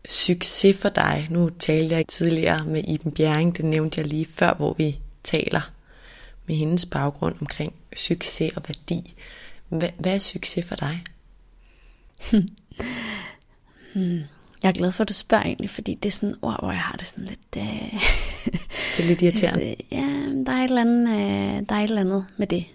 succes 0.09 0.77
for 0.77 0.89
dig. 0.89 1.27
Nu 1.29 1.49
talte 1.49 1.95
jeg 1.95 2.07
tidligere 2.07 2.65
med 2.65 2.83
Iben 2.87 3.11
Bjerring, 3.11 3.57
det 3.57 3.65
nævnte 3.65 3.99
jeg 3.99 4.07
lige 4.07 4.25
før, 4.25 4.53
hvor 4.53 4.73
vi 4.73 4.99
taler 5.23 5.71
med 6.45 6.55
hendes 6.55 6.85
baggrund 6.85 7.35
omkring 7.41 7.73
succes 7.95 8.53
og 8.55 8.63
værdi. 8.67 9.13
Hvad, 9.69 9.89
hvad 9.99 10.15
er 10.15 10.19
succes 10.19 10.65
for 10.65 10.75
dig? 10.75 11.03
hmm. 13.93 14.23
Jeg 14.65 14.71
er 14.71 14.73
glad 14.73 14.91
for, 14.91 15.03
at 15.03 15.07
du 15.07 15.13
spørger 15.13 15.43
egentlig, 15.43 15.69
fordi 15.69 15.93
det 15.93 16.09
er 16.09 16.11
sådan 16.11 16.35
ord, 16.41 16.59
hvor 16.59 16.71
jeg 16.71 16.79
har 16.79 16.97
det 16.97 17.07
sådan 17.07 17.23
lidt... 17.23 17.39
Øh, 17.57 18.01
det 18.97 19.03
er 19.03 19.07
lidt 19.07 19.21
irriterende. 19.21 19.65
Altså, 19.69 19.85
ja, 19.91 20.43
der 20.45 20.51
er, 20.51 20.63
et 20.63 20.63
eller 20.63 20.81
andet, 20.81 21.09
øh, 21.09 21.69
der 21.69 21.75
er 21.75 21.79
et 21.79 21.83
eller 21.83 22.01
andet 22.01 22.25
med 22.37 22.47
det, 22.47 22.65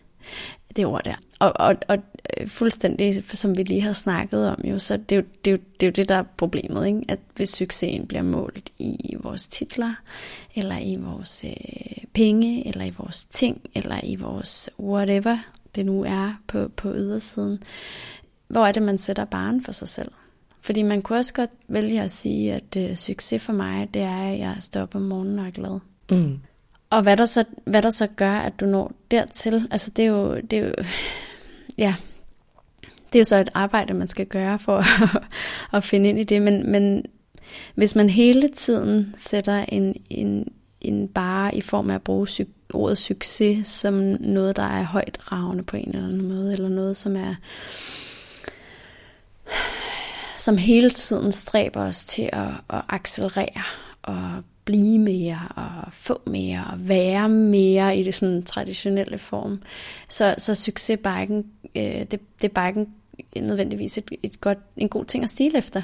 det 0.76 0.86
ord 0.86 1.04
der. 1.04 1.14
Og, 1.38 1.52
og, 1.56 1.76
og 1.88 1.98
øh, 2.36 2.48
fuldstændig, 2.48 3.24
som 3.28 3.56
vi 3.56 3.62
lige 3.62 3.80
har 3.80 3.92
snakket 3.92 4.48
om, 4.48 4.60
jo, 4.64 4.78
så 4.78 4.96
det 4.96 5.12
er 5.12 5.16
jo, 5.16 5.26
det, 5.44 5.50
er 5.50 5.52
jo, 5.52 5.58
det 5.80 5.86
er 5.86 5.90
jo 5.90 5.92
det, 5.96 6.08
der 6.08 6.14
er 6.14 6.24
problemet, 6.36 6.86
ikke? 6.86 7.02
at 7.08 7.18
hvis 7.36 7.48
succesen 7.48 8.06
bliver 8.06 8.22
målt 8.22 8.70
i 8.78 9.16
vores 9.20 9.46
titler, 9.46 9.94
eller 10.54 10.78
i 10.78 10.96
vores 10.96 11.44
øh, 11.44 12.04
penge, 12.14 12.68
eller 12.68 12.84
i 12.84 12.92
vores 12.98 13.24
ting, 13.24 13.60
eller 13.74 14.00
i 14.02 14.16
vores 14.16 14.70
whatever 14.80 15.38
det 15.74 15.86
nu 15.86 16.04
er 16.04 16.40
på, 16.46 16.68
på 16.76 16.94
ydersiden, 16.94 17.62
hvor 18.48 18.66
er 18.66 18.72
det, 18.72 18.82
man 18.82 18.98
sætter 18.98 19.24
barn 19.24 19.64
for 19.64 19.72
sig 19.72 19.88
selv? 19.88 20.10
Fordi 20.60 20.82
man 20.82 21.02
kunne 21.02 21.18
også 21.18 21.34
godt 21.34 21.50
vælge 21.68 22.02
at 22.02 22.10
sige, 22.10 22.54
at 22.54 22.76
øh, 22.76 22.96
succes 22.96 23.42
for 23.42 23.52
mig, 23.52 23.88
det 23.94 24.02
er, 24.02 24.32
at 24.32 24.38
jeg 24.38 24.56
står 24.60 24.80
op 24.80 24.94
om 24.94 25.02
morgenen 25.02 25.38
og 25.38 25.46
er 25.46 25.50
glad. 25.50 25.80
Mm. 26.10 26.40
Og 26.90 27.02
hvad 27.02 27.16
der, 27.16 27.24
så, 27.24 27.44
hvad 27.64 27.82
der 27.82 27.90
så 27.90 28.06
gør, 28.06 28.32
at 28.32 28.60
du 28.60 28.66
når 28.66 28.92
dertil, 29.10 29.68
altså 29.70 29.90
det 29.90 30.04
er 30.04 30.08
jo, 30.08 30.40
det 30.40 30.52
er 30.52 30.66
jo 30.66 30.74
ja, 31.78 31.94
det 33.12 33.18
er 33.18 33.20
jo 33.20 33.24
så 33.24 33.36
et 33.36 33.50
arbejde, 33.54 33.94
man 33.94 34.08
skal 34.08 34.26
gøre 34.26 34.58
for 34.58 34.78
at, 35.16 35.22
at 35.72 35.84
finde 35.84 36.08
ind 36.08 36.18
i 36.18 36.24
det, 36.24 36.42
men, 36.42 36.70
men 36.70 37.04
hvis 37.74 37.96
man 37.96 38.10
hele 38.10 38.48
tiden 38.48 39.14
sætter 39.18 39.64
en, 39.68 39.96
en, 40.10 40.48
en 40.80 41.08
bare 41.08 41.54
i 41.54 41.60
form 41.60 41.90
af 41.90 41.94
at 41.94 42.02
bruge 42.02 42.28
sy- 42.28 42.40
ordet 42.74 42.98
succes 42.98 43.66
som 43.66 43.94
noget, 44.20 44.56
der 44.56 44.62
er 44.62 44.82
højt 44.82 45.18
ravende 45.32 45.62
på 45.62 45.76
en 45.76 45.88
eller 45.88 46.08
anden 46.08 46.28
måde, 46.28 46.52
eller 46.52 46.68
noget, 46.68 46.96
som 46.96 47.16
er 47.16 47.34
som 50.40 50.56
hele 50.56 50.90
tiden 50.90 51.32
stræber 51.32 51.80
os 51.80 52.04
til 52.04 52.30
at, 52.32 52.48
at 52.70 52.82
accelerere 52.88 53.62
og 54.02 54.42
blive 54.64 54.98
mere 54.98 55.40
og 55.56 55.92
få 55.92 56.20
mere 56.26 56.64
og 56.72 56.88
være 56.88 57.28
mere 57.28 57.96
i 57.96 58.02
det 58.02 58.14
sådan 58.14 58.42
traditionelle 58.42 59.18
form. 59.18 59.62
Så, 60.08 60.34
så 60.38 60.54
succesbiken, 60.54 61.46
øh, 61.76 61.82
det, 61.82 62.10
det 62.10 62.44
er 62.44 62.48
bare 62.48 62.68
ikke 62.68 62.86
nødvendigvis 63.36 63.98
et, 63.98 64.10
et 64.22 64.40
godt, 64.40 64.58
en 64.76 64.88
god 64.88 65.04
ting 65.04 65.24
at 65.24 65.30
stile 65.30 65.58
efter. 65.58 65.82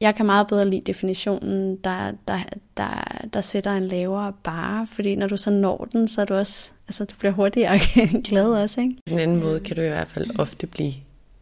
Jeg 0.00 0.14
kan 0.14 0.26
meget 0.26 0.46
bedre 0.46 0.70
lide 0.70 0.82
definitionen, 0.86 1.76
der, 1.76 2.12
der, 2.28 2.38
der, 2.76 3.18
der 3.32 3.40
sætter 3.40 3.72
en 3.72 3.88
lavere 3.88 4.32
bare, 4.44 4.86
fordi 4.86 5.14
når 5.14 5.26
du 5.26 5.36
så 5.36 5.50
når 5.50 5.88
den, 5.92 6.08
så 6.08 6.20
er 6.20 6.24
du 6.24 6.34
også, 6.34 6.72
altså 6.88 7.04
du 7.04 7.14
bliver 7.18 7.32
hurtigere 7.32 7.78
glad 8.28 8.46
også, 8.46 8.80
ikke? 8.80 8.96
På 9.06 9.14
en 9.14 9.20
anden 9.20 9.40
måde 9.40 9.60
kan 9.60 9.76
du 9.76 9.82
i 9.82 9.88
hvert 9.88 10.08
fald 10.08 10.30
ofte 10.38 10.66
blive 10.66 10.92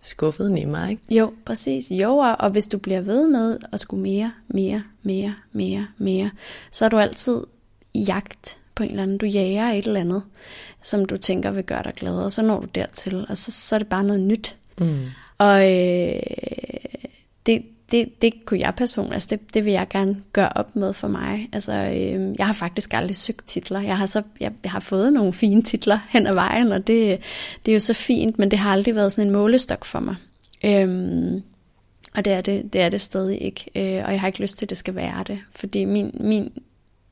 skuffet 0.03 0.53
nemmere, 0.53 0.91
ikke? 0.91 1.03
Jo, 1.11 1.33
præcis. 1.45 1.91
Jo, 1.91 2.17
og 2.17 2.51
hvis 2.51 2.67
du 2.67 2.79
bliver 2.79 3.01
ved 3.01 3.29
med 3.29 3.59
at 3.73 3.81
skulle 3.81 4.03
mere, 4.03 4.33
mere, 4.49 4.83
mere, 5.03 5.35
mere, 5.53 5.87
mere, 5.99 6.31
så 6.71 6.85
er 6.85 6.89
du 6.89 6.99
altid 6.99 7.41
i 7.95 8.03
jagt 8.03 8.59
på 8.75 8.83
en 8.83 8.91
eller 8.91 9.03
anden. 9.03 9.19
Du 9.19 9.27
jager 9.27 9.69
et 9.69 9.87
eller 9.87 10.01
andet, 10.01 10.23
som 10.83 11.05
du 11.05 11.17
tænker 11.17 11.51
vil 11.51 11.65
gøre 11.65 11.83
dig 11.83 11.95
glad, 11.95 12.15
og 12.15 12.33
så 12.33 12.43
når 12.43 12.61
du 12.61 12.67
dertil, 12.75 13.27
og 13.29 13.37
så, 13.37 13.53
så 13.53 13.75
er 13.75 13.79
det 13.79 13.89
bare 13.89 14.05
noget 14.05 14.23
nyt. 14.23 14.57
Mm. 14.79 15.05
Og 15.39 15.73
øh, 15.73 16.21
det, 17.47 17.63
det, 17.93 18.23
det 18.23 18.45
kunne 18.45 18.61
jeg 18.61 18.75
personligt, 18.77 19.15
altså 19.15 19.29
det, 19.31 19.55
det 19.55 19.65
vil 19.65 19.73
jeg 19.73 19.87
gerne 19.91 20.23
gøre 20.33 20.49
op 20.55 20.77
med 20.77 20.93
for 20.93 21.09
mig. 21.09 21.49
Altså, 21.53 21.73
øh, 21.73 22.35
jeg 22.39 22.47
har 22.47 22.53
faktisk 22.53 22.95
aldrig 22.95 23.17
søgt 23.17 23.47
titler. 23.47 23.81
Jeg 23.81 23.99
har, 23.99 24.07
så, 24.07 24.23
jeg, 24.41 24.53
jeg 24.63 24.71
har 24.71 24.81
fået 24.81 25.13
nogle 25.13 25.33
fine 25.33 25.63
titler 25.63 25.99
hen 26.11 26.27
ad 26.27 26.35
vejen, 26.35 26.73
og 26.73 26.87
det, 26.87 27.19
det 27.67 27.73
er 27.73 27.75
jo 27.75 27.81
så 27.81 27.95
fint, 27.95 28.39
men 28.39 28.51
det 28.51 28.59
har 28.59 28.73
aldrig 28.73 28.95
været 28.95 29.13
sådan 29.13 29.27
en 29.27 29.33
målestok 29.33 29.85
for 29.85 30.01
mig. 30.01 30.17
Øhm, 30.65 31.43
og 32.17 32.25
det 32.25 32.33
er 32.33 32.41
det, 32.41 32.73
det 32.73 32.81
er 32.81 32.89
det 32.89 33.01
stadig 33.01 33.43
ikke. 33.43 33.65
Øh, 33.77 34.05
og 34.05 34.13
jeg 34.13 34.21
har 34.21 34.27
ikke 34.27 34.41
lyst 34.41 34.59
til, 34.59 34.67
at 34.67 34.71
det 34.71 34.79
skal 34.79 34.95
være 34.95 35.25
det. 35.27 35.39
Fordi 35.53 35.85
min, 35.85 36.11
min, 36.21 36.53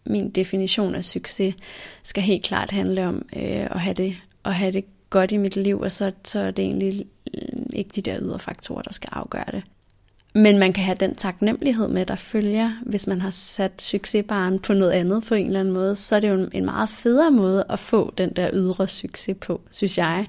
min 0.06 0.30
definition 0.30 0.94
af 0.94 1.04
succes 1.04 1.54
skal 2.02 2.22
helt 2.22 2.44
klart 2.44 2.70
handle 2.70 3.06
om 3.06 3.28
øh, 3.36 3.42
at, 3.70 3.80
have 3.80 3.94
det, 3.94 4.16
at 4.44 4.54
have 4.54 4.72
det 4.72 4.84
godt 5.10 5.32
i 5.32 5.36
mit 5.36 5.56
liv, 5.56 5.80
og 5.80 5.92
så, 5.92 6.12
så 6.24 6.40
er 6.40 6.50
det 6.50 6.64
egentlig 6.64 7.06
mm, 7.34 7.66
ikke 7.72 7.90
de 7.96 8.02
der 8.02 8.20
ydre 8.20 8.38
faktorer, 8.38 8.82
der 8.82 8.92
skal 8.92 9.08
afgøre 9.12 9.44
det. 9.52 9.62
Men 10.34 10.58
man 10.58 10.72
kan 10.72 10.84
have 10.84 10.96
den 11.00 11.14
taknemmelighed 11.14 11.88
med, 11.88 12.06
der 12.06 12.16
følger, 12.16 12.70
hvis 12.86 13.06
man 13.06 13.20
har 13.20 13.30
sat 13.30 13.82
succesbaren 13.82 14.58
på 14.58 14.72
noget 14.72 14.92
andet 14.92 15.24
på 15.24 15.34
en 15.34 15.46
eller 15.46 15.60
anden 15.60 15.74
måde, 15.74 15.96
så 15.96 16.16
er 16.16 16.20
det 16.20 16.28
jo 16.28 16.48
en 16.52 16.64
meget 16.64 16.88
federe 16.88 17.30
måde 17.30 17.64
at 17.70 17.78
få 17.78 18.14
den 18.18 18.32
der 18.36 18.50
ydre 18.52 18.88
succes 18.88 19.36
på, 19.40 19.60
synes 19.70 19.98
jeg. 19.98 20.26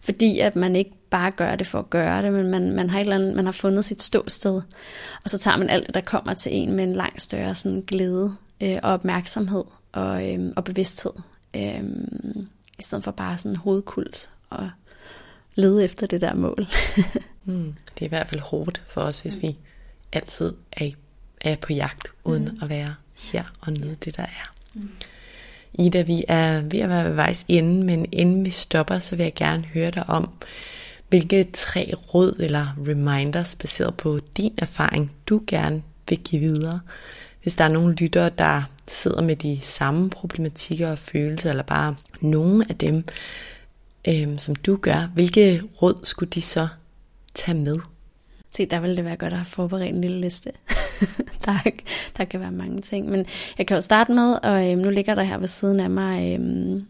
Fordi 0.00 0.38
at 0.38 0.56
man 0.56 0.76
ikke 0.76 0.90
bare 1.10 1.30
gør 1.30 1.56
det 1.56 1.66
for 1.66 1.78
at 1.78 1.90
gøre 1.90 2.22
det, 2.22 2.32
men 2.32 2.46
man, 2.46 2.72
man, 2.72 2.90
har, 2.90 2.98
et 2.98 3.02
eller 3.02 3.14
andet, 3.14 3.36
man 3.36 3.44
har 3.44 3.52
fundet 3.52 3.84
sit 3.84 4.02
ståsted, 4.02 4.62
og 5.24 5.30
så 5.30 5.38
tager 5.38 5.56
man 5.56 5.68
alt 5.68 5.86
det, 5.86 5.94
der 5.94 6.00
kommer 6.00 6.34
til 6.34 6.54
en 6.54 6.72
med 6.72 6.84
en 6.84 6.92
langt 6.92 7.22
større 7.22 7.54
sådan, 7.54 7.84
glæde 7.86 8.34
øh, 8.62 8.78
og 8.82 8.92
opmærksomhed 8.92 9.64
og, 9.92 10.32
øh, 10.32 10.52
og 10.56 10.64
bevidsthed, 10.64 11.12
øh, 11.56 11.84
i 12.78 12.82
stedet 12.82 13.04
for 13.04 13.10
bare 13.10 13.38
sådan 13.38 13.56
hovedkuls 13.56 14.30
og 14.50 14.70
lede 15.54 15.84
efter 15.84 16.06
det 16.06 16.20
der 16.20 16.34
mål. 16.34 16.66
mm, 17.46 17.74
det 17.94 18.02
er 18.02 18.06
i 18.06 18.08
hvert 18.08 18.28
fald 18.28 18.40
hårdt 18.40 18.82
for 18.86 19.00
os, 19.00 19.20
hvis 19.20 19.42
vi 19.42 19.56
altid 20.12 20.52
er, 20.72 20.90
er 21.40 21.56
på 21.56 21.72
jagt, 21.72 22.08
uden 22.24 22.44
mm. 22.44 22.58
at 22.62 22.68
være 22.68 22.94
her 23.32 23.44
og 23.60 23.72
nyde 23.72 23.96
det, 24.04 24.16
der 24.16 24.22
er. 24.22 24.54
Mm. 24.74 24.90
Ida, 25.78 26.02
vi 26.02 26.24
er 26.28 26.60
ved 26.60 26.80
at 26.80 26.88
være 26.88 27.04
ved 27.04 27.14
vejs 27.14 27.44
ende, 27.48 27.84
men 27.86 28.06
inden 28.12 28.44
vi 28.44 28.50
stopper, 28.50 28.98
så 28.98 29.16
vil 29.16 29.24
jeg 29.24 29.34
gerne 29.34 29.64
høre 29.64 29.90
dig 29.90 30.10
om, 30.10 30.30
hvilke 31.08 31.48
tre 31.52 31.92
råd 32.14 32.36
eller 32.38 32.66
reminders, 32.88 33.54
baseret 33.54 33.94
på 33.94 34.20
din 34.36 34.54
erfaring, 34.58 35.12
du 35.26 35.42
gerne 35.46 35.82
vil 36.08 36.18
give 36.18 36.40
videre, 36.40 36.80
hvis 37.42 37.56
der 37.56 37.64
er 37.64 37.68
nogle 37.68 37.94
lyttere, 37.94 38.30
der 38.38 38.62
sidder 38.88 39.22
med 39.22 39.36
de 39.36 39.58
samme 39.62 40.10
problematikker 40.10 40.90
og 40.90 40.98
følelser, 40.98 41.50
eller 41.50 41.62
bare 41.62 41.96
nogle 42.20 42.66
af 42.68 42.76
dem, 42.76 43.04
øh, 44.08 44.38
som 44.38 44.54
du 44.54 44.76
gør, 44.76 45.10
hvilke 45.14 45.62
råd 45.82 46.00
skulle 46.02 46.30
de 46.30 46.42
så 46.42 46.68
tage 47.36 47.58
med? 47.58 47.76
Se, 48.50 48.66
der 48.66 48.80
ville 48.80 48.96
det 48.96 49.04
være 49.04 49.16
godt 49.16 49.32
at 49.32 49.38
have 49.38 49.44
forberedt 49.44 49.94
en 49.94 50.00
lille 50.00 50.20
liste. 50.20 50.52
der, 51.44 51.70
der 52.16 52.24
kan 52.24 52.40
være 52.40 52.52
mange 52.52 52.80
ting, 52.80 53.10
men 53.10 53.26
jeg 53.58 53.66
kan 53.66 53.76
jo 53.76 53.80
starte 53.80 54.12
med, 54.12 54.38
og 54.42 54.70
øh, 54.70 54.78
nu 54.78 54.90
ligger 54.90 55.14
der 55.14 55.22
her 55.22 55.38
ved 55.38 55.48
siden 55.48 55.80
af 55.80 55.90
mig, 55.90 56.38
øh, 56.40 56.82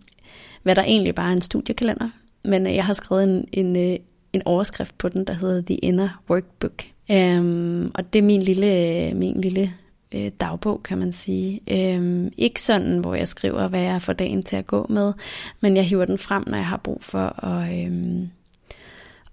hvad 0.62 0.74
der 0.74 0.82
egentlig 0.82 1.14
bare 1.14 1.28
er 1.28 1.32
en 1.32 1.40
studiekalender, 1.40 2.10
men 2.44 2.66
øh, 2.66 2.74
jeg 2.74 2.84
har 2.84 2.94
skrevet 2.94 3.24
en, 3.24 3.48
en, 3.52 3.76
øh, 3.76 3.98
en 4.32 4.42
overskrift 4.44 4.98
på 4.98 5.08
den, 5.08 5.24
der 5.24 5.32
hedder 5.32 5.62
The 5.62 5.74
Inner 5.74 6.22
Workbook. 6.30 6.82
Øhm, 7.10 7.90
og 7.94 8.12
det 8.12 8.18
er 8.18 8.22
min 8.22 8.42
lille, 8.42 8.66
øh, 8.66 9.16
min 9.16 9.40
lille 9.40 9.74
øh, 10.12 10.30
dagbog, 10.40 10.82
kan 10.82 10.98
man 10.98 11.12
sige. 11.12 11.60
Øhm, 11.70 12.32
ikke 12.36 12.62
sådan, 12.62 12.98
hvor 12.98 13.14
jeg 13.14 13.28
skriver, 13.28 13.68
hvad 13.68 13.80
jeg 13.80 14.02
får 14.02 14.12
dagen 14.12 14.42
til 14.42 14.56
at 14.56 14.66
gå 14.66 14.86
med, 14.88 15.12
men 15.60 15.76
jeg 15.76 15.84
hiver 15.84 16.04
den 16.04 16.18
frem, 16.18 16.44
når 16.46 16.56
jeg 16.56 16.66
har 16.66 16.76
brug 16.76 17.04
for 17.04 17.44
at, 17.44 17.86
øhm, 17.86 18.30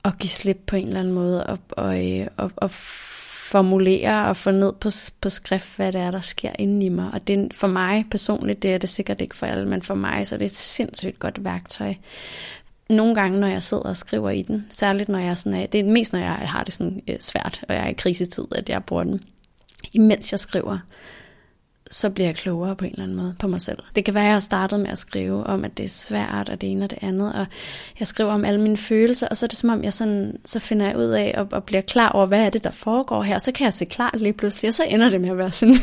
at 0.06 0.18
give 0.20 0.30
slip 0.30 0.64
på 0.68 0.76
en 0.76 0.88
eller 0.88 1.00
anden 1.00 1.14
måde, 1.14 1.48
og, 1.48 1.60
og, 1.70 2.12
øh, 2.12 2.28
og, 2.38 2.52
og 2.56 2.72
formulere 3.54 4.28
og 4.28 4.38
få 4.38 4.52
ned 4.52 4.74
på, 4.74 4.90
på 5.22 5.30
skrift, 5.30 5.76
hvad 5.76 5.92
det 5.92 6.02
er, 6.02 6.12
der 6.12 6.22
sker 6.22 6.52
inde 6.60 6.86
i 6.86 6.90
mig. 6.90 7.10
Og 7.14 7.28
det, 7.28 7.54
for 7.54 7.68
mig 7.68 8.06
personligt, 8.12 8.64
det 8.64 8.74
er 8.74 8.78
det 8.78 8.90
sikkert 8.90 9.22
ikke 9.22 9.38
for 9.38 9.46
alle, 9.46 9.68
men 9.68 9.82
for 9.82 9.96
mig 9.96 10.28
så 10.28 10.36
er 10.36 10.40
det 10.40 10.46
et 10.46 10.56
sindssygt 10.56 11.20
godt 11.20 11.44
værktøj. 11.44 11.94
Nogle 12.90 13.16
gange, 13.16 13.40
når 13.40 13.48
jeg 13.48 13.64
sidder 13.64 13.84
og 13.84 13.98
skriver 13.98 14.30
i 14.30 14.42
den, 14.42 14.66
særligt 14.70 15.10
når 15.10 15.20
jeg 15.20 15.38
sådan 15.38 15.60
er, 15.60 15.66
det 15.66 15.80
er 15.80 15.84
mest, 15.84 16.14
når 16.14 16.20
jeg 16.20 16.32
har 16.32 16.64
det 16.64 16.74
sådan 16.74 17.02
øh, 17.08 17.16
svært, 17.20 17.66
og 17.70 17.76
jeg 17.76 17.84
er 17.84 17.90
i 17.90 17.94
krisetid, 17.94 18.46
at 18.52 18.70
jeg 18.70 18.84
bruger 18.84 19.04
den 19.04 19.24
imens 19.94 20.32
jeg 20.32 20.40
skriver, 20.40 20.78
så 21.94 22.10
bliver 22.10 22.28
jeg 22.28 22.36
klogere 22.36 22.76
på 22.76 22.86
en 22.86 22.92
eller 22.92 23.04
anden 23.04 23.18
måde 23.18 23.36
på 23.40 23.48
mig 23.48 23.62
selv. 23.62 23.78
Det 23.96 24.06
kan 24.06 24.14
være, 24.14 24.24
at 24.24 24.28
jeg 24.28 24.36
har 24.36 24.40
startet 24.40 24.80
med 24.80 24.90
at 24.90 24.98
skrive 24.98 25.48
om, 25.48 25.66
at 25.66 25.78
det 25.78 25.84
er 25.84 25.90
svært, 25.90 26.50
og 26.50 26.62
det 26.62 26.72
ene 26.72 26.86
og 26.86 26.90
det 26.90 26.98
andet, 27.02 27.34
og 27.34 27.46
jeg 28.00 28.08
skriver 28.08 28.34
om 28.34 28.46
alle 28.46 28.62
mine 28.62 28.78
følelser, 28.78 29.28
og 29.28 29.38
så 29.38 29.46
er 29.46 29.48
det 29.48 29.58
som 29.58 29.70
om, 29.70 29.84
jeg 29.84 29.94
sådan, 29.94 30.38
så 30.46 30.60
finder 30.60 30.86
jeg 30.86 30.98
ud 30.98 31.04
af 31.04 31.36
og, 31.38 31.48
og 31.52 31.64
bliver 31.64 31.82
klar 31.82 32.10
over, 32.10 32.26
hvad 32.26 32.46
er 32.46 32.50
det, 32.50 32.64
der 32.64 32.72
foregår 32.72 33.24
her, 33.24 33.40
så 33.40 33.52
kan 33.52 33.66
jeg 33.66 33.74
se 33.74 33.86
klart 33.86 34.20
lige 34.20 34.34
pludselig, 34.34 34.70
og 34.70 34.74
så 34.74 34.84
ender 34.84 35.10
det 35.10 35.22
med 35.22 35.30
at 35.30 35.38
være 35.38 35.52
sådan... 35.52 35.76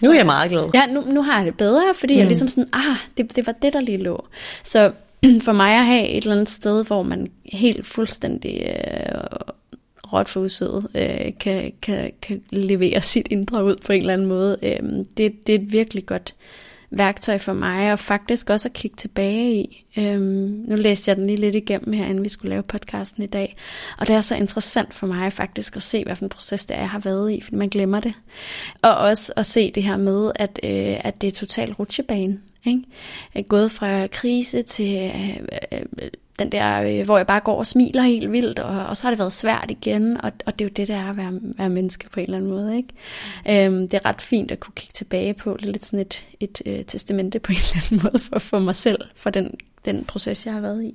nu 0.00 0.10
er 0.10 0.14
jeg 0.14 0.26
meget 0.26 0.50
glad. 0.50 0.70
Ja, 0.74 0.86
nu, 0.86 1.00
nu 1.00 1.22
har 1.22 1.36
jeg 1.36 1.46
det 1.46 1.56
bedre, 1.56 1.94
fordi 1.94 2.14
mm. 2.14 2.18
jeg 2.18 2.26
ligesom 2.26 2.48
sådan, 2.48 2.68
ah, 2.72 2.96
det, 3.16 3.36
det 3.36 3.46
var 3.46 3.54
det, 3.62 3.72
der 3.72 3.80
lige 3.80 3.98
lå. 3.98 4.26
Så 4.64 4.92
for 5.46 5.52
mig 5.52 5.74
at 5.74 5.86
have 5.86 6.08
et 6.08 6.22
eller 6.22 6.34
andet 6.34 6.48
sted, 6.48 6.84
hvor 6.84 7.02
man 7.02 7.30
helt 7.44 7.86
fuldstændig 7.86 8.62
øh, 8.66 9.20
råt 10.12 10.28
for 10.28 10.40
usødet, 10.40 10.86
øh, 10.94 11.32
kan, 11.40 11.72
kan, 11.82 12.12
kan 12.22 12.42
levere 12.50 13.02
sit 13.02 13.26
indre 13.30 13.64
ud 13.64 13.76
på 13.86 13.92
en 13.92 14.00
eller 14.00 14.12
anden 14.12 14.26
måde. 14.26 14.58
Øh, 14.62 14.78
det, 15.16 15.46
det 15.46 15.54
er 15.54 15.58
et 15.58 15.72
virkelig 15.72 16.06
godt 16.06 16.34
værktøj 16.90 17.38
for 17.38 17.52
mig, 17.52 17.92
og 17.92 17.98
faktisk 17.98 18.50
også 18.50 18.68
at 18.68 18.72
kigge 18.72 18.96
tilbage 18.96 19.54
i. 19.54 19.86
Øhm, 19.98 20.64
nu 20.68 20.76
læste 20.76 21.08
jeg 21.08 21.16
den 21.16 21.26
lige 21.26 21.36
lidt 21.36 21.54
igennem 21.54 21.92
her, 21.92 22.06
inden 22.06 22.24
vi 22.24 22.28
skulle 22.28 22.50
lave 22.50 22.62
podcasten 22.62 23.22
i 23.22 23.26
dag, 23.26 23.56
og 23.98 24.06
det 24.06 24.14
er 24.16 24.20
så 24.20 24.34
interessant 24.34 24.94
for 24.94 25.06
mig 25.06 25.32
faktisk 25.32 25.76
at 25.76 25.82
se, 25.82 26.04
hvad 26.04 26.16
for 26.16 26.24
en 26.24 26.28
proces 26.28 26.66
det 26.66 26.76
er, 26.76 26.80
jeg 26.80 26.90
har 26.90 26.98
været 26.98 27.32
i, 27.32 27.40
fordi 27.40 27.56
man 27.56 27.68
glemmer 27.68 28.00
det. 28.00 28.14
Og 28.82 28.96
også 28.96 29.32
at 29.36 29.46
se 29.46 29.70
det 29.70 29.82
her 29.82 29.96
med, 29.96 30.32
at, 30.34 30.60
øh, 30.62 31.06
at 31.06 31.20
det 31.20 31.28
er 31.28 31.32
totalt 31.32 31.78
rutsjebane. 31.78 32.40
Ikke? 32.64 32.82
Jeg 33.34 33.40
er 33.40 33.44
gået 33.44 33.70
fra 33.70 34.06
krise 34.06 34.62
til 34.62 35.10
øh, 35.14 35.36
øh, 35.72 36.08
den 36.40 36.52
der, 36.52 36.82
øh, 36.82 37.04
hvor 37.04 37.16
jeg 37.16 37.26
bare 37.26 37.40
går 37.40 37.58
og 37.58 37.66
smiler 37.66 38.02
helt 38.02 38.32
vildt, 38.32 38.58
og, 38.58 38.86
og 38.86 38.96
så 38.96 39.04
har 39.04 39.10
det 39.10 39.18
været 39.18 39.32
svært 39.32 39.66
igen, 39.68 40.20
og, 40.20 40.32
og 40.46 40.58
det 40.58 40.64
er 40.64 40.68
jo 40.68 40.72
det, 40.76 40.88
der 40.88 40.96
er 40.96 41.10
at 41.10 41.16
være, 41.16 41.40
være 41.58 41.70
menneske 41.70 42.10
på 42.10 42.20
en 42.20 42.24
eller 42.24 42.36
anden 42.36 42.50
måde. 42.50 42.76
Ikke? 42.76 43.66
Øhm, 43.66 43.88
det 43.88 43.94
er 43.94 44.04
ret 44.04 44.22
fint 44.22 44.50
at 44.50 44.60
kunne 44.60 44.72
kigge 44.76 44.92
tilbage 44.92 45.34
på, 45.34 45.56
det 45.60 45.68
er 45.68 45.72
lidt 45.72 45.84
sådan 45.84 46.00
et, 46.00 46.24
et 46.40 46.62
øh, 46.66 46.84
testamente 46.84 47.38
på 47.38 47.52
en 47.52 47.58
eller 47.58 47.82
anden 47.90 48.00
måde 48.12 48.18
for, 48.18 48.38
for 48.38 48.58
mig 48.58 48.76
selv, 48.76 49.00
for 49.14 49.30
den, 49.30 49.54
den 49.84 50.04
proces, 50.04 50.46
jeg 50.46 50.54
har 50.54 50.60
været 50.60 50.84
i. 50.84 50.94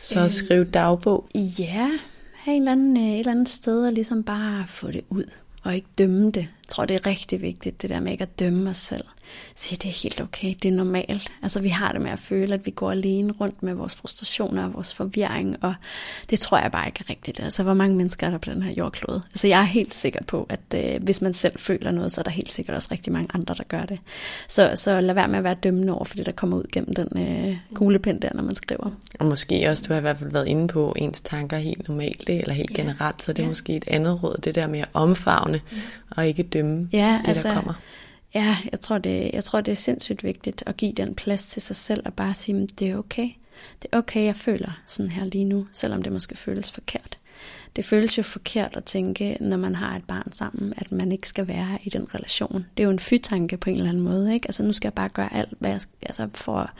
Så 0.00 0.20
øhm, 0.20 0.28
skrive 0.28 0.64
dagbog? 0.64 1.28
Ja, 1.34 1.90
have 2.34 2.56
en 2.56 2.62
eller 2.62 2.72
anden, 2.72 2.96
øh, 2.96 3.12
et 3.12 3.18
eller 3.18 3.32
andet 3.32 3.48
sted 3.48 3.86
og 3.86 3.92
ligesom 3.92 4.22
bare 4.22 4.64
få 4.68 4.90
det 4.90 5.00
ud, 5.10 5.24
og 5.62 5.74
ikke 5.74 5.88
dømme 5.98 6.26
det. 6.26 6.40
Jeg 6.40 6.68
tror, 6.68 6.84
det 6.84 6.94
er 6.94 7.06
rigtig 7.06 7.42
vigtigt, 7.42 7.82
det 7.82 7.90
der 7.90 8.00
med 8.00 8.12
ikke 8.12 8.22
at 8.22 8.38
dømme 8.38 8.70
os 8.70 8.76
selv 8.76 9.04
siger, 9.56 9.78
det 9.78 9.88
er 9.88 10.02
helt 10.02 10.20
okay, 10.20 10.54
det 10.62 10.68
er 10.68 10.72
normalt. 10.72 11.32
Altså 11.42 11.60
vi 11.60 11.68
har 11.68 11.92
det 11.92 12.00
med 12.00 12.10
at 12.10 12.18
føle, 12.18 12.54
at 12.54 12.66
vi 12.66 12.70
går 12.70 12.90
alene 12.90 13.32
rundt 13.32 13.62
med 13.62 13.74
vores 13.74 13.94
frustrationer 13.94 14.64
og 14.64 14.74
vores 14.74 14.94
forvirring, 14.94 15.56
og 15.60 15.74
det 16.30 16.40
tror 16.40 16.58
jeg 16.58 16.72
bare 16.72 16.86
ikke 16.86 17.04
er 17.06 17.10
rigtigt. 17.10 17.40
Altså 17.40 17.62
hvor 17.62 17.74
mange 17.74 17.96
mennesker 17.96 18.26
er 18.26 18.30
der 18.30 18.38
på 18.38 18.50
den 18.50 18.62
her 18.62 18.72
jordklode? 18.72 19.22
Altså 19.30 19.46
jeg 19.46 19.60
er 19.60 19.64
helt 19.64 19.94
sikker 19.94 20.24
på, 20.24 20.46
at 20.48 20.60
øh, 20.74 21.02
hvis 21.02 21.22
man 21.22 21.34
selv 21.34 21.58
føler 21.58 21.90
noget, 21.90 22.12
så 22.12 22.20
er 22.20 22.22
der 22.22 22.30
helt 22.30 22.52
sikkert 22.52 22.76
også 22.76 22.88
rigtig 22.92 23.12
mange 23.12 23.28
andre, 23.34 23.54
der 23.54 23.64
gør 23.64 23.84
det. 23.84 23.98
Så, 24.48 24.72
så 24.74 25.00
lad 25.00 25.14
være 25.14 25.28
med 25.28 25.38
at 25.38 25.44
være 25.44 25.54
dømmende 25.54 25.92
over 25.92 26.04
for 26.04 26.16
det, 26.16 26.26
der 26.26 26.32
kommer 26.32 26.56
ud 26.56 26.64
gennem 26.72 26.94
den 26.94 27.08
øh, 27.18 27.56
kuglepen 27.74 28.22
der, 28.22 28.30
når 28.34 28.42
man 28.42 28.54
skriver. 28.54 28.90
Og 29.18 29.26
måske 29.26 29.68
også, 29.68 29.84
du 29.88 29.92
har 29.92 29.98
i 29.98 30.00
hvert 30.00 30.18
fald 30.18 30.30
været 30.30 30.46
inde 30.48 30.68
på 30.68 30.94
ens 30.96 31.20
tanker 31.20 31.56
helt 31.56 31.88
normalt, 31.88 32.28
eller 32.28 32.54
helt 32.54 32.70
ja. 32.70 32.82
generelt, 32.82 33.22
så 33.22 33.32
det 33.32 33.38
er 33.38 33.42
ja. 33.42 33.48
måske 33.48 33.76
et 33.76 33.84
andet 33.86 34.22
råd, 34.22 34.40
det 34.44 34.54
der 34.54 34.66
med 34.66 34.80
at 34.80 34.88
omfavne 34.92 35.60
ja. 35.72 35.78
og 36.10 36.26
ikke 36.26 36.42
dømme 36.42 36.88
ja, 36.92 37.20
det, 37.22 37.28
altså, 37.28 37.48
der 37.48 37.54
kommer. 37.54 37.74
Ja, 38.34 38.56
jeg 38.72 38.80
tror, 38.80 38.98
det, 38.98 39.30
jeg 39.32 39.44
tror, 39.44 39.60
det 39.60 39.72
er 39.72 39.76
sindssygt 39.76 40.24
vigtigt 40.24 40.62
at 40.66 40.76
give 40.76 40.92
den 40.92 41.14
plads 41.14 41.46
til 41.46 41.62
sig 41.62 41.76
selv 41.76 42.02
og 42.04 42.14
bare 42.14 42.34
sige, 42.34 42.66
det 42.66 42.90
er 42.90 42.96
okay. 42.96 43.28
Det 43.82 43.88
er 43.92 43.98
okay, 43.98 44.24
jeg 44.24 44.36
føler 44.36 44.80
sådan 44.86 45.12
her 45.12 45.24
lige 45.24 45.44
nu, 45.44 45.66
selvom 45.72 46.02
det 46.02 46.12
måske 46.12 46.36
føles 46.36 46.72
forkert. 46.72 47.18
Det 47.76 47.84
føles 47.84 48.18
jo 48.18 48.22
forkert 48.22 48.76
at 48.76 48.84
tænke, 48.84 49.36
når 49.40 49.56
man 49.56 49.74
har 49.74 49.96
et 49.96 50.04
barn 50.04 50.32
sammen, 50.32 50.74
at 50.76 50.92
man 50.92 51.12
ikke 51.12 51.28
skal 51.28 51.48
være 51.48 51.78
i 51.84 51.88
den 51.88 52.14
relation. 52.14 52.66
Det 52.76 52.82
er 52.82 52.84
jo 52.84 52.90
en 52.90 52.98
fytanke 52.98 53.56
på 53.56 53.70
en 53.70 53.76
eller 53.76 53.88
anden 53.88 54.02
måde. 54.02 54.34
Ikke? 54.34 54.48
Altså 54.48 54.62
nu 54.62 54.72
skal 54.72 54.86
jeg 54.86 54.94
bare 54.94 55.08
gøre 55.08 55.34
alt, 55.34 55.52
hvad 55.58 55.70
jeg 55.70 55.80
skal, 55.80 55.96
altså 56.02 56.28
for 56.34 56.58
at, 56.58 56.70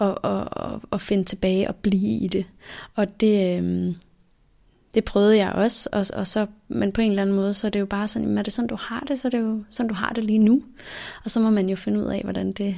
at, 0.00 0.18
at, 0.30 0.48
at, 0.64 0.80
at 0.92 1.00
finde 1.00 1.24
tilbage 1.24 1.68
og 1.68 1.76
blive 1.76 2.24
i 2.24 2.28
det. 2.28 2.44
Og 2.94 3.20
det, 3.20 3.58
øhm, 3.58 3.96
det 4.94 5.04
prøvede 5.04 5.36
jeg 5.36 5.52
også, 5.52 5.88
og, 5.92 6.06
og 6.12 6.26
så, 6.26 6.46
men 6.68 6.92
på 6.92 7.00
en 7.00 7.10
eller 7.10 7.22
anden 7.22 7.36
måde, 7.36 7.54
så 7.54 7.66
er 7.66 7.70
det 7.70 7.80
jo 7.80 7.86
bare 7.86 8.08
sådan, 8.08 8.38
er 8.38 8.42
det 8.42 8.52
sådan, 8.52 8.68
du 8.68 8.76
har 8.80 9.00
det, 9.08 9.20
så 9.20 9.28
er 9.28 9.30
det 9.30 9.40
jo 9.40 9.64
sådan, 9.70 9.88
du 9.88 9.94
har 9.94 10.12
det 10.12 10.24
lige 10.24 10.38
nu. 10.38 10.62
Og 11.24 11.30
så 11.30 11.40
må 11.40 11.50
man 11.50 11.68
jo 11.68 11.76
finde 11.76 12.00
ud 12.00 12.04
af, 12.04 12.20
hvordan 12.22 12.52
det, 12.52 12.76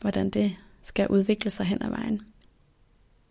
hvordan 0.00 0.30
det 0.30 0.52
skal 0.82 1.08
udvikle 1.08 1.50
sig 1.50 1.66
hen 1.66 1.82
ad 1.82 1.90
vejen. 1.90 2.20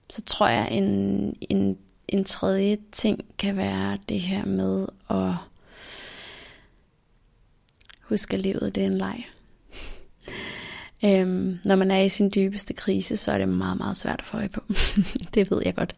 Så 0.09 0.21
tror 0.21 0.47
jeg, 0.47 0.67
en, 0.71 1.35
en, 1.49 1.77
en 2.07 2.23
tredje 2.23 2.77
ting 2.91 3.25
kan 3.37 3.57
være 3.57 3.97
det 4.09 4.19
her 4.19 4.45
med 4.45 4.87
at 5.09 5.33
huske, 8.01 8.33
at 8.33 8.39
livet 8.39 8.75
det 8.75 8.83
er 8.83 8.87
en 8.87 8.97
leg. 8.97 9.23
Øhm, 11.05 11.59
når 11.65 11.75
man 11.75 11.91
er 11.91 11.99
i 12.01 12.09
sin 12.09 12.31
dybeste 12.35 12.73
krise, 12.73 13.17
så 13.17 13.31
er 13.31 13.37
det 13.37 13.49
meget, 13.49 13.77
meget 13.77 13.97
svært 13.97 14.19
at 14.19 14.25
få 14.25 14.37
øje 14.37 14.49
på. 14.49 14.61
det 15.33 15.51
ved 15.51 15.61
jeg 15.65 15.75
godt. 15.75 15.95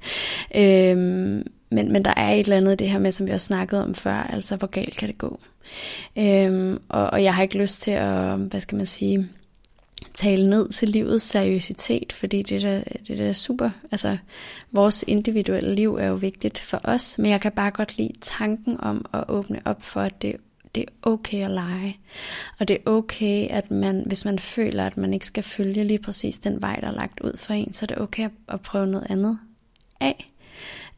Øhm, 0.56 1.48
men, 1.74 1.92
men 1.92 2.06
der 2.06 2.14
er 2.18 2.32
et 2.32 2.40
eller 2.40 2.58
andet 2.58 2.80
det 2.80 2.90
her 2.90 3.00
med, 3.00 3.12
som 3.12 3.26
vi 3.26 3.32
har 3.32 3.38
snakket 3.38 3.82
om 3.82 3.96
før, 3.96 4.14
altså 4.14 4.56
hvor 4.56 4.68
galt 4.68 4.98
kan 4.98 5.08
det 5.08 5.18
gå. 5.18 5.40
Øhm, 6.18 6.80
og, 6.90 7.10
og 7.10 7.24
jeg 7.24 7.36
har 7.36 7.44
ikke 7.44 7.58
lyst 7.58 7.82
til 7.82 7.92
at, 7.92 8.38
hvad 8.38 8.60
skal 8.60 8.76
man 8.78 8.86
sige, 8.86 9.30
tale 10.14 10.50
ned 10.50 10.70
til 10.70 10.90
livets 10.90 11.26
seriøsitet, 11.26 12.14
fordi 12.14 12.42
det 12.42 12.64
er, 12.64 12.84
det 13.08 13.20
er 13.20 13.34
super, 13.34 13.70
altså 13.92 14.18
vores 14.72 15.04
individuelle 15.08 15.76
liv 15.76 15.96
er 15.96 16.08
jo 16.08 16.16
vigtigt 16.16 16.60
for 16.60 16.80
os, 16.84 17.18
men 17.18 17.32
jeg 17.32 17.42
kan 17.42 17.52
bare 17.52 17.72
godt 17.72 17.98
lide 17.98 18.14
tanken 18.22 18.80
om 18.80 19.06
at 19.14 19.24
åbne 19.28 19.62
op 19.66 19.84
for, 19.84 20.02
at 20.02 20.22
det, 20.22 20.36
det 20.76 20.84
er 20.84 21.10
okay 21.10 21.44
at 21.44 21.52
lege, 21.52 21.98
og 22.60 22.68
det 22.68 22.78
er 22.78 22.92
okay, 22.92 23.48
at 23.50 23.72
man, 23.72 24.04
hvis 24.06 24.26
man 24.26 24.40
føler, 24.40 24.86
at 24.86 24.98
man 24.98 25.14
ikke 25.14 25.26
skal 25.26 25.44
følge 25.44 25.84
lige 25.84 26.00
præcis 26.00 26.40
den 26.40 26.62
vej, 26.62 26.76
der 26.76 26.88
er 26.88 26.96
lagt 26.96 27.20
ud 27.20 27.38
for 27.38 27.54
en, 27.54 27.74
så 27.74 27.86
er 27.86 27.88
det 27.88 28.00
okay 28.00 28.24
at, 28.24 28.32
at 28.50 28.62
prøve 28.62 28.88
noget 28.88 29.08
andet 29.10 29.38
af. 30.02 30.33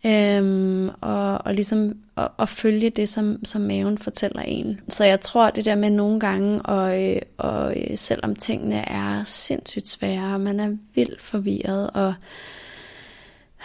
Øhm, 0.05 0.89
og, 1.01 1.45
og 1.45 1.53
ligesom 1.53 1.93
at, 2.17 2.27
at 2.39 2.49
følge 2.49 2.89
det, 2.89 3.09
som, 3.09 3.45
som 3.45 3.61
maven 3.61 3.97
fortæller 3.97 4.41
en. 4.41 4.79
Så 4.89 5.05
jeg 5.05 5.21
tror, 5.21 5.49
det 5.49 5.65
der 5.65 5.75
med 5.75 5.89
nogle 5.89 6.19
gange, 6.19 6.61
og, 6.61 6.81
og 7.37 7.77
øh, 7.77 7.83
øh, 7.89 7.97
selvom 7.97 8.35
tingene 8.35 8.89
er 8.89 9.23
sindssygt 9.23 9.87
svære, 9.87 10.39
man 10.39 10.59
er 10.59 10.75
vildt 10.95 11.21
forvirret, 11.21 11.89
og 11.89 12.13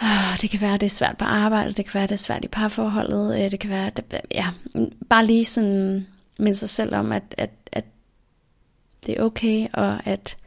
øh, 0.03 0.41
det 0.41 0.49
kan 0.49 0.61
være, 0.61 0.73
det 0.73 0.83
er 0.83 0.89
svært 0.89 1.17
på 1.17 1.25
arbejde, 1.25 1.73
det 1.73 1.85
kan 1.85 1.93
være, 1.93 2.07
det 2.07 2.11
er 2.11 2.15
svært 2.15 2.45
i 2.45 2.47
parforholdet, 2.47 3.45
øh, 3.45 3.51
det 3.51 3.59
kan 3.59 3.69
være, 3.69 3.91
det, 3.95 4.21
ja, 4.31 4.47
bare 5.09 5.25
lige 5.25 5.45
sådan 5.45 6.07
minde 6.37 6.57
sig 6.57 6.69
selv 6.69 6.95
om, 6.95 7.11
at, 7.11 7.23
at, 7.37 7.51
at 7.71 7.85
det 9.05 9.19
er 9.19 9.23
okay, 9.23 9.67
og 9.73 10.07
at 10.07 10.37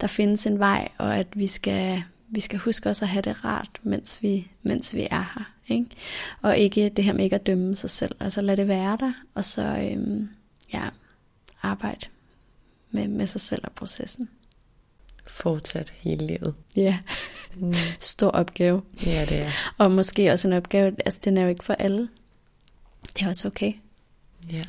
der 0.00 0.06
findes 0.06 0.46
en 0.46 0.58
vej, 0.58 0.88
og 0.98 1.16
at 1.16 1.26
vi 1.34 1.46
skal, 1.46 2.02
vi 2.32 2.40
skal 2.40 2.58
huske 2.58 2.88
også 2.88 3.04
at 3.04 3.08
have 3.08 3.22
det 3.22 3.44
rart, 3.44 3.80
mens 3.82 4.22
vi, 4.22 4.50
mens 4.62 4.94
vi 4.94 5.08
er 5.10 5.32
her. 5.34 5.74
Ikke? 5.74 5.90
Og 6.42 6.58
ikke 6.58 6.88
det 6.88 7.04
her 7.04 7.12
med 7.12 7.24
ikke 7.24 7.36
at 7.36 7.46
dømme 7.46 7.76
sig 7.76 7.90
selv. 7.90 8.14
Altså 8.20 8.40
lad 8.40 8.56
det 8.56 8.68
være 8.68 8.96
der, 9.00 9.12
og 9.34 9.44
så 9.44 9.62
øhm, 9.62 10.28
ja, 10.72 10.88
arbejde 11.62 12.06
med, 12.90 13.08
med 13.08 13.26
sig 13.26 13.40
selv 13.40 13.62
og 13.64 13.72
processen. 13.72 14.28
Fortsat 15.26 15.92
hele 15.96 16.26
livet. 16.26 16.54
Ja, 16.76 16.98
mm. 17.56 17.74
stor 18.00 18.28
opgave. 18.28 18.82
Ja, 19.06 19.24
det 19.24 19.38
er. 19.38 19.50
Og 19.78 19.90
måske 19.90 20.32
også 20.32 20.48
en 20.48 20.54
opgave, 20.54 20.96
altså 21.04 21.20
den 21.24 21.36
er 21.36 21.42
jo 21.42 21.48
ikke 21.48 21.64
for 21.64 21.74
alle. 21.74 22.08
Det 23.02 23.22
er 23.22 23.28
også 23.28 23.48
okay. 23.48 23.72
Ja. 24.52 24.62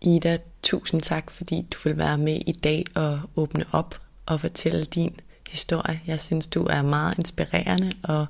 Ida, 0.00 0.38
tusind 0.62 1.00
tak, 1.02 1.30
fordi 1.30 1.66
du 1.70 1.78
vil 1.84 1.98
være 1.98 2.18
med 2.18 2.38
i 2.46 2.52
dag 2.52 2.84
og 2.94 3.20
åbne 3.36 3.64
op 3.72 4.00
og 4.26 4.40
fortælle 4.40 4.84
din 4.84 5.20
historie. 5.54 6.00
Jeg 6.06 6.20
synes, 6.20 6.46
du 6.46 6.64
er 6.64 6.82
meget 6.82 7.18
inspirerende, 7.18 7.92
og 8.02 8.26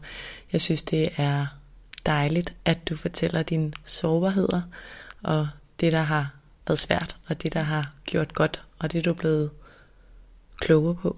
jeg 0.53 0.61
synes, 0.61 0.83
det 0.83 1.09
er 1.17 1.47
dejligt, 2.07 2.55
at 2.65 2.89
du 2.89 2.97
fortæller 2.97 3.43
dine 3.43 3.73
sårbarheder, 3.85 4.63
og 5.23 5.49
det, 5.81 5.93
der 5.93 6.01
har 6.01 6.31
været 6.67 6.79
svært, 6.79 7.17
og 7.29 7.43
det, 7.43 7.53
der 7.53 7.61
har 7.61 7.93
gjort 8.05 8.35
godt, 8.35 8.63
og 8.79 8.93
det, 8.93 9.05
du 9.05 9.11
er 9.11 9.15
blevet 9.15 9.51
klogere 10.61 10.95
på. 10.95 11.17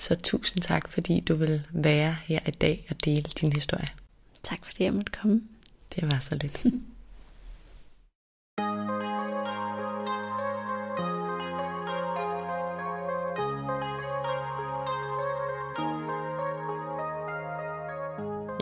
Så 0.00 0.14
tusind 0.14 0.62
tak, 0.62 0.88
fordi 0.88 1.20
du 1.20 1.34
vil 1.34 1.66
være 1.70 2.16
her 2.24 2.40
i 2.46 2.50
dag 2.50 2.86
og 2.90 3.04
dele 3.04 3.30
din 3.40 3.52
historie. 3.52 3.88
Tak 4.42 4.58
fordi 4.64 4.84
jeg 4.84 4.94
måtte 4.94 5.12
komme. 5.12 5.42
Det 5.94 6.10
var 6.10 6.18
så 6.18 6.38
lidt. 6.40 6.64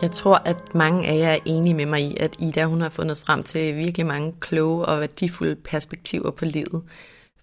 Jeg 0.03 0.11
tror, 0.11 0.35
at 0.35 0.75
mange 0.75 1.07
af 1.07 1.17
jer 1.17 1.29
er 1.29 1.39
enige 1.45 1.73
med 1.73 1.85
mig 1.85 2.01
i, 2.01 2.17
at 2.19 2.35
Ida 2.39 2.65
hun 2.65 2.81
har 2.81 2.89
fundet 2.89 3.17
frem 3.17 3.43
til 3.43 3.75
virkelig 3.75 4.05
mange 4.05 4.33
kloge 4.39 4.85
og 4.85 4.99
værdifulde 4.99 5.55
perspektiver 5.55 6.31
på 6.31 6.45
livet. 6.45 6.83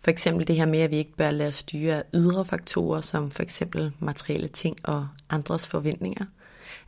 For 0.00 0.10
eksempel 0.10 0.46
det 0.46 0.56
her 0.56 0.66
med, 0.66 0.78
at 0.78 0.90
vi 0.90 0.96
ikke 0.96 1.16
bør 1.16 1.30
lade 1.30 1.48
os 1.48 1.54
styre 1.54 1.96
af 1.96 2.02
ydre 2.14 2.44
faktorer, 2.44 3.00
som 3.00 3.30
for 3.30 3.42
eksempel 3.42 3.92
materielle 3.98 4.48
ting 4.48 4.76
og 4.84 5.08
andres 5.30 5.68
forventninger. 5.68 6.24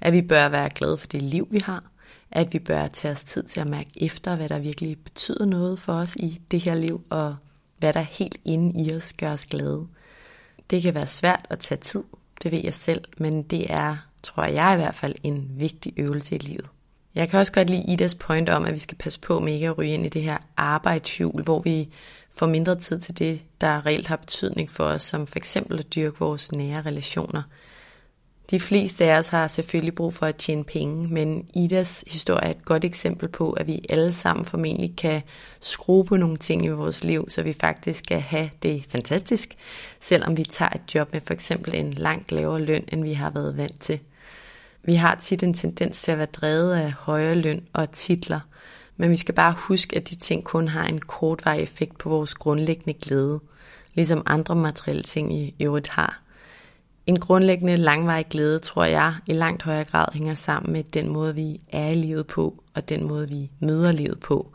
At 0.01 0.12
vi 0.12 0.23
bør 0.23 0.49
være 0.49 0.71
glade 0.75 0.99
for 0.99 1.07
det 1.07 1.23
liv, 1.23 1.49
vi 1.51 1.59
har. 1.59 1.85
At 2.31 2.53
vi 2.53 2.59
bør 2.59 2.89
tage 2.89 3.12
os 3.12 3.25
tid 3.25 3.43
til 3.43 3.61
at 3.61 3.67
mærke 3.67 3.91
efter, 3.97 4.37
hvad 4.37 4.49
der 4.49 4.59
virkelig 4.59 4.99
betyder 5.05 5.45
noget 5.45 5.79
for 5.79 5.93
os 5.93 6.17
i 6.17 6.41
det 6.51 6.61
her 6.61 6.75
liv, 6.75 7.03
og 7.11 7.37
hvad 7.79 7.93
der 7.93 8.01
helt 8.01 8.39
inde 8.45 8.85
i 8.85 8.95
os 8.95 9.12
gør 9.12 9.33
os 9.33 9.47
glade. 9.47 9.87
Det 10.71 10.83
kan 10.83 10.95
være 10.95 11.07
svært 11.07 11.47
at 11.51 11.59
tage 11.59 11.79
tid, 11.79 12.03
det 12.43 12.53
ved 12.53 12.61
jeg 12.64 12.75
selv, 12.75 13.05
men 13.19 13.43
det 13.43 13.67
er 13.69 14.05
tror 14.27 14.45
jeg 14.45 14.72
i 14.74 14.77
hvert 14.77 14.95
fald, 14.95 15.14
en 15.22 15.51
vigtig 15.55 15.93
øvelse 15.97 16.35
i 16.35 16.39
livet. 16.39 16.66
Jeg 17.14 17.29
kan 17.29 17.41
også 17.41 17.53
godt 17.53 17.70
lide 17.70 17.93
Idas 17.93 18.14
point 18.14 18.49
om, 18.49 18.64
at 18.64 18.74
vi 18.74 18.79
skal 18.79 18.99
passe 18.99 19.20
på 19.20 19.41
med 19.41 19.55
ikke 19.55 19.66
at 19.66 19.79
ryge 19.79 19.95
ind 19.95 20.07
i 20.07 20.09
det 20.09 20.22
her 20.22 20.39
arbejdshjul, 20.57 21.43
hvor 21.43 21.61
vi 21.61 21.89
får 22.33 22.47
mindre 22.47 22.77
tid 22.79 23.01
til 23.01 23.18
det, 23.18 23.41
der 23.61 23.87
reelt 23.87 24.07
har 24.07 24.16
betydning 24.16 24.70
for 24.70 24.85
os, 24.85 25.03
som 25.03 25.27
for 25.27 25.37
eksempel 25.37 25.79
at 25.79 25.95
dyrke 25.95 26.18
vores 26.18 26.53
nære 26.53 26.83
relationer– 26.83 27.43
de 28.51 28.61
fleste 28.61 29.05
af 29.05 29.18
os 29.18 29.29
har 29.29 29.49
selvfølgelig 29.49 29.95
brug 29.95 30.14
for 30.14 30.27
at 30.27 30.37
tjene 30.37 30.64
penge, 30.64 31.09
men 31.09 31.49
Idas 31.55 32.05
historie 32.07 32.45
er 32.45 32.51
et 32.51 32.64
godt 32.64 32.85
eksempel 32.85 33.29
på, 33.29 33.53
at 33.53 33.66
vi 33.66 33.85
alle 33.89 34.12
sammen 34.12 34.45
formentlig 34.45 34.97
kan 34.97 35.22
skrue 35.61 36.05
på 36.05 36.16
nogle 36.16 36.37
ting 36.37 36.64
i 36.64 36.68
vores 36.68 37.05
liv, 37.05 37.31
så 37.31 37.43
vi 37.43 37.53
faktisk 37.53 38.05
kan 38.05 38.20
have 38.20 38.51
det 38.62 38.85
fantastisk, 38.89 39.57
selvom 40.01 40.37
vi 40.37 40.43
tager 40.43 40.70
et 40.74 40.95
job 40.95 41.12
med 41.12 41.20
for 41.20 41.35
eksempel 41.35 41.74
en 41.74 41.93
langt 41.93 42.33
lavere 42.33 42.61
løn, 42.61 42.85
end 42.93 43.03
vi 43.03 43.12
har 43.12 43.31
været 43.31 43.57
vant 43.57 43.81
til. 43.81 44.01
Vi 44.87 44.95
har 44.95 45.14
tit 45.14 45.43
en 45.43 45.55
tendens 45.55 46.03
til 46.03 46.12
at 46.12 46.18
være 46.18 46.26
drevet 46.26 46.74
af 46.74 46.93
højere 46.93 47.34
løn 47.34 47.62
og 47.72 47.91
titler, 47.91 48.41
men 48.97 49.11
vi 49.11 49.16
skal 49.16 49.34
bare 49.34 49.55
huske, 49.59 49.97
at 49.97 50.09
de 50.11 50.16
ting 50.16 50.45
kun 50.45 50.68
har 50.68 50.84
en 50.84 50.99
kortvarig 50.99 51.62
effekt 51.62 51.99
på 51.99 52.09
vores 52.09 52.34
grundlæggende 52.34 52.99
glæde, 53.03 53.41
ligesom 53.95 54.22
andre 54.26 54.55
materielle 54.55 55.03
ting 55.03 55.34
i 55.34 55.55
øvrigt 55.61 55.89
har. 55.89 56.22
En 57.07 57.20
grundlæggende 57.20 57.76
langvarig 57.76 58.26
glæde, 58.30 58.59
tror 58.59 58.84
jeg, 58.84 59.14
i 59.26 59.32
langt 59.32 59.62
højere 59.62 59.84
grad 59.84 60.07
hænger 60.12 60.34
sammen 60.34 60.72
med 60.72 60.84
den 60.84 61.09
måde, 61.09 61.34
vi 61.34 61.61
er 61.72 61.89
i 61.89 61.95
livet 61.95 62.26
på, 62.26 62.62
og 62.74 62.89
den 62.89 63.09
måde, 63.09 63.28
vi 63.28 63.51
møder 63.61 63.93
livet 63.93 64.20
på. 64.20 64.55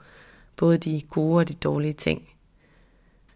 Både 0.55 0.77
de 0.77 1.01
gode 1.09 1.39
og 1.39 1.49
de 1.49 1.53
dårlige 1.53 1.93
ting. 1.93 2.30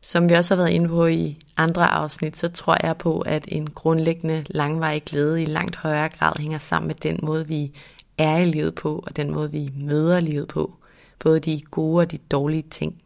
Som 0.07 0.29
vi 0.29 0.33
også 0.33 0.55
har 0.55 0.63
været 0.63 0.73
inde 0.73 0.87
på 0.87 1.05
i 1.05 1.37
andre 1.57 1.87
afsnit, 1.87 2.37
så 2.37 2.49
tror 2.49 2.77
jeg 2.83 2.97
på, 2.97 3.19
at 3.19 3.45
en 3.47 3.69
grundlæggende 3.69 4.45
langvarig 4.49 5.03
glæde 5.03 5.41
i 5.41 5.45
langt 5.45 5.75
højere 5.75 6.09
grad 6.09 6.33
hænger 6.39 6.57
sammen 6.57 6.87
med 6.87 6.95
den 6.95 7.19
måde, 7.23 7.47
vi 7.47 7.71
er 8.17 8.37
i 8.37 8.45
livet 8.45 8.75
på, 8.75 9.03
og 9.07 9.15
den 9.15 9.31
måde, 9.31 9.51
vi 9.51 9.71
møder 9.77 10.19
livet 10.19 10.47
på. 10.47 10.73
Både 11.19 11.39
de 11.39 11.61
gode 11.61 12.01
og 12.01 12.11
de 12.11 12.17
dårlige 12.17 12.63
ting. 12.71 13.01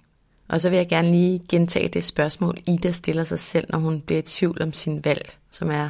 Og 0.48 0.62
så 0.62 0.70
vil 0.70 0.78
jeg 0.78 0.90
gerne 0.90 1.12
lige 1.12 1.42
gentage 1.50 1.88
det 1.88 2.04
spørgsmål, 2.04 2.58
Ida 2.68 2.92
stiller 2.92 3.24
sig 3.24 3.40
selv, 3.40 3.66
når 3.70 3.80
hun 3.80 4.02
bliver 4.02 4.20
i 4.20 4.26
tvivl 4.26 4.62
om 4.62 4.74
sin 4.74 5.06
valg, 5.06 5.38
som 5.52 5.72
er, 5.72 5.90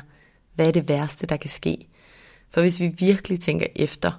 hvad 0.55 0.67
er 0.67 0.71
det 0.71 0.89
værste, 0.89 1.27
der 1.27 1.37
kan 1.37 1.49
ske? 1.49 1.87
For 2.51 2.61
hvis 2.61 2.79
vi 2.79 2.87
virkelig 2.87 3.39
tænker 3.39 3.67
efter, 3.75 4.11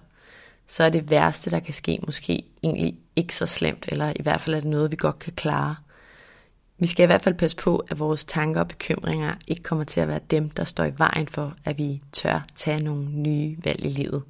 så 0.67 0.85
er 0.85 0.91
det 0.91 1.11
værste, 1.11 1.51
der 1.51 1.61
kan 1.61 1.75
ske, 1.75 1.99
måske 2.07 2.43
egentlig 2.63 2.99
ikke 3.17 3.35
så 3.35 3.47
slemt, 3.47 3.87
eller 3.89 4.13
i 4.17 4.23
hvert 4.23 4.41
fald 4.41 4.57
er 4.57 4.61
det 4.61 4.71
noget, 4.71 4.91
vi 4.91 4.97
godt 4.97 5.19
kan 5.19 5.33
klare. 5.33 5.77
Vi 6.81 6.87
skal 6.87 7.03
i 7.03 7.07
hvert 7.07 7.23
fald 7.23 7.35
passe 7.35 7.57
på, 7.57 7.85
at 7.89 7.99
vores 7.99 8.25
tanker 8.25 8.61
og 8.61 8.69
bekymringer 8.69 9.35
ikke 9.49 9.63
kommer 9.63 9.85
til 9.85 10.01
at 10.01 10.09
være 10.09 10.21
dem, 10.31 10.51
der 10.51 10.65
står 10.65 10.85
i 10.85 10.93
vejen 10.97 11.29
for, 11.29 11.55
at 11.65 11.79
vi 11.79 12.01
tør 12.13 12.47
tage 12.57 12.85
nogle 12.85 13.11
nye 13.11 13.57
valg 13.65 13.85
i 13.85 13.89
livet. 13.89 14.23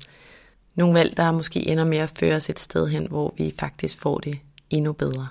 Nogle 0.74 0.94
valg, 0.94 1.16
der 1.16 1.32
måske 1.32 1.68
ender 1.68 1.84
med 1.84 1.98
at 1.98 2.12
føre 2.18 2.36
os 2.36 2.50
et 2.50 2.58
sted 2.58 2.88
hen, 2.88 3.06
hvor 3.06 3.34
vi 3.38 3.54
faktisk 3.58 4.00
får 4.00 4.18
det 4.18 4.38
endnu 4.70 4.92
bedre. 4.92 5.28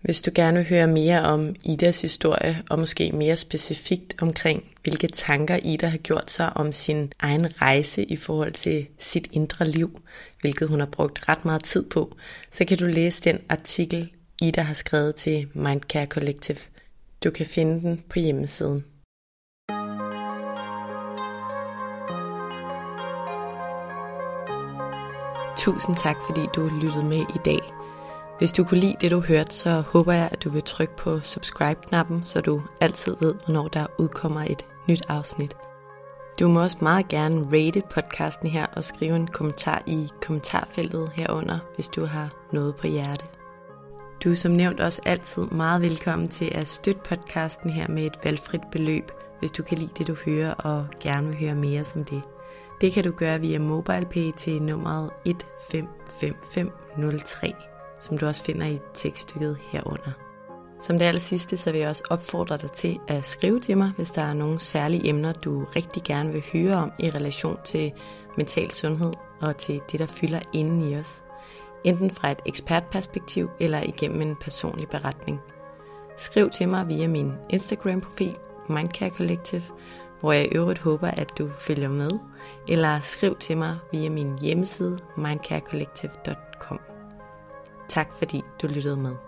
Hvis 0.00 0.20
du 0.20 0.30
gerne 0.34 0.58
vil 0.58 0.68
høre 0.68 0.86
mere 0.86 1.22
om 1.22 1.54
Idas 1.64 2.02
historie, 2.02 2.62
og 2.70 2.78
måske 2.78 3.12
mere 3.12 3.36
specifikt 3.36 4.22
omkring, 4.22 4.64
hvilke 4.82 5.08
tanker 5.08 5.56
Ida 5.56 5.86
har 5.86 5.98
gjort 5.98 6.30
sig 6.30 6.56
om 6.56 6.72
sin 6.72 7.12
egen 7.18 7.62
rejse 7.62 8.04
i 8.04 8.16
forhold 8.16 8.52
til 8.52 8.86
sit 8.98 9.28
indre 9.32 9.68
liv, 9.68 10.02
hvilket 10.40 10.68
hun 10.68 10.80
har 10.80 10.86
brugt 10.86 11.28
ret 11.28 11.44
meget 11.44 11.64
tid 11.64 11.84
på, 11.90 12.16
så 12.50 12.64
kan 12.64 12.78
du 12.78 12.86
læse 12.86 13.22
den 13.22 13.38
artikel, 13.48 14.10
Ida 14.42 14.62
har 14.62 14.74
skrevet 14.74 15.14
til 15.14 15.48
Mindcare 15.54 16.06
Collective. 16.06 16.58
Du 17.24 17.30
kan 17.30 17.46
finde 17.46 17.80
den 17.80 18.04
på 18.10 18.18
hjemmesiden. 18.18 18.84
Tusind 25.56 25.96
tak, 25.96 26.16
fordi 26.26 26.40
du 26.54 26.70
lyttede 26.82 27.04
med 27.04 27.20
i 27.20 27.40
dag. 27.44 27.58
Hvis 28.38 28.52
du 28.52 28.64
kunne 28.64 28.80
lide 28.80 28.96
det, 29.00 29.10
du 29.10 29.20
hørte, 29.20 29.54
så 29.54 29.70
håber 29.70 30.12
jeg, 30.12 30.28
at 30.32 30.44
du 30.44 30.50
vil 30.50 30.62
trykke 30.62 30.96
på 30.96 31.20
subscribe-knappen, 31.20 32.24
så 32.24 32.40
du 32.40 32.62
altid 32.80 33.16
ved, 33.20 33.34
hvornår 33.44 33.68
der 33.68 33.86
udkommer 33.98 34.42
et 34.42 34.66
nyt 34.88 35.02
afsnit. 35.08 35.56
Du 36.40 36.48
må 36.48 36.62
også 36.62 36.78
meget 36.80 37.08
gerne 37.08 37.46
rate 37.52 37.82
podcasten 37.90 38.48
her 38.48 38.66
og 38.66 38.84
skrive 38.84 39.16
en 39.16 39.26
kommentar 39.26 39.82
i 39.86 40.08
kommentarfeltet 40.22 41.10
herunder, 41.14 41.58
hvis 41.74 41.88
du 41.88 42.04
har 42.04 42.48
noget 42.52 42.76
på 42.76 42.86
hjerte. 42.86 43.37
Du 44.24 44.30
er 44.30 44.34
som 44.34 44.52
nævnt 44.52 44.80
også 44.80 45.02
altid 45.06 45.46
meget 45.46 45.82
velkommen 45.82 46.28
til 46.28 46.50
at 46.54 46.68
støtte 46.68 47.00
podcasten 47.04 47.70
her 47.70 47.88
med 47.88 48.06
et 48.06 48.18
valgfrit 48.24 48.60
beløb, 48.72 49.10
hvis 49.40 49.50
du 49.50 49.62
kan 49.62 49.78
lide 49.78 49.90
det, 49.98 50.06
du 50.06 50.16
hører 50.24 50.52
og 50.52 50.86
gerne 51.00 51.26
vil 51.26 51.36
høre 51.36 51.54
mere 51.54 51.84
som 51.84 52.04
det. 52.04 52.22
Det 52.80 52.92
kan 52.92 53.04
du 53.04 53.10
gøre 53.10 53.40
via 53.40 53.58
MobilePay 53.58 54.32
til 54.36 54.62
nummeret 54.62 55.10
155503 55.24 57.54
som 58.00 58.18
du 58.18 58.26
også 58.26 58.44
finder 58.44 58.66
i 58.66 58.78
tekststykket 58.94 59.58
herunder. 59.72 60.12
Som 60.80 60.98
det 60.98 61.04
aller 61.04 61.20
sidste, 61.20 61.56
så 61.56 61.72
vil 61.72 61.80
jeg 61.80 61.88
også 61.88 62.02
opfordre 62.10 62.56
dig 62.56 62.72
til 62.72 62.98
at 63.08 63.24
skrive 63.24 63.60
til 63.60 63.78
mig, 63.78 63.92
hvis 63.96 64.10
der 64.10 64.22
er 64.22 64.34
nogle 64.34 64.60
særlige 64.60 65.08
emner, 65.08 65.32
du 65.32 65.64
rigtig 65.76 66.02
gerne 66.02 66.32
vil 66.32 66.44
høre 66.52 66.74
om 66.74 66.92
i 66.98 67.10
relation 67.10 67.58
til 67.64 67.92
mental 68.36 68.70
sundhed 68.70 69.12
og 69.40 69.56
til 69.56 69.80
det, 69.92 70.00
der 70.00 70.06
fylder 70.06 70.40
inden 70.52 70.82
i 70.82 70.96
os. 70.96 71.22
Enten 71.84 72.10
fra 72.10 72.30
et 72.30 72.40
ekspertperspektiv 72.46 73.50
eller 73.60 73.82
igennem 73.82 74.20
en 74.20 74.36
personlig 74.36 74.88
beretning. 74.88 75.40
Skriv 76.16 76.50
til 76.50 76.68
mig 76.68 76.88
via 76.88 77.08
min 77.08 77.32
Instagram-profil, 77.50 78.36
Mindcare 78.68 79.10
Collective, 79.10 79.62
hvor 80.20 80.32
jeg 80.32 80.46
i 80.46 80.56
øvrigt 80.56 80.78
håber, 80.78 81.08
at 81.08 81.38
du 81.38 81.50
følger 81.58 81.88
med, 81.88 82.10
eller 82.68 83.00
skriv 83.00 83.36
til 83.36 83.56
mig 83.56 83.78
via 83.92 84.10
min 84.10 84.38
hjemmeside 84.38 84.98
mindcarecollective.com. 85.16 86.80
Tak 87.88 88.12
fordi 88.18 88.42
du 88.62 88.66
lyttede 88.66 88.96
med. 88.96 89.27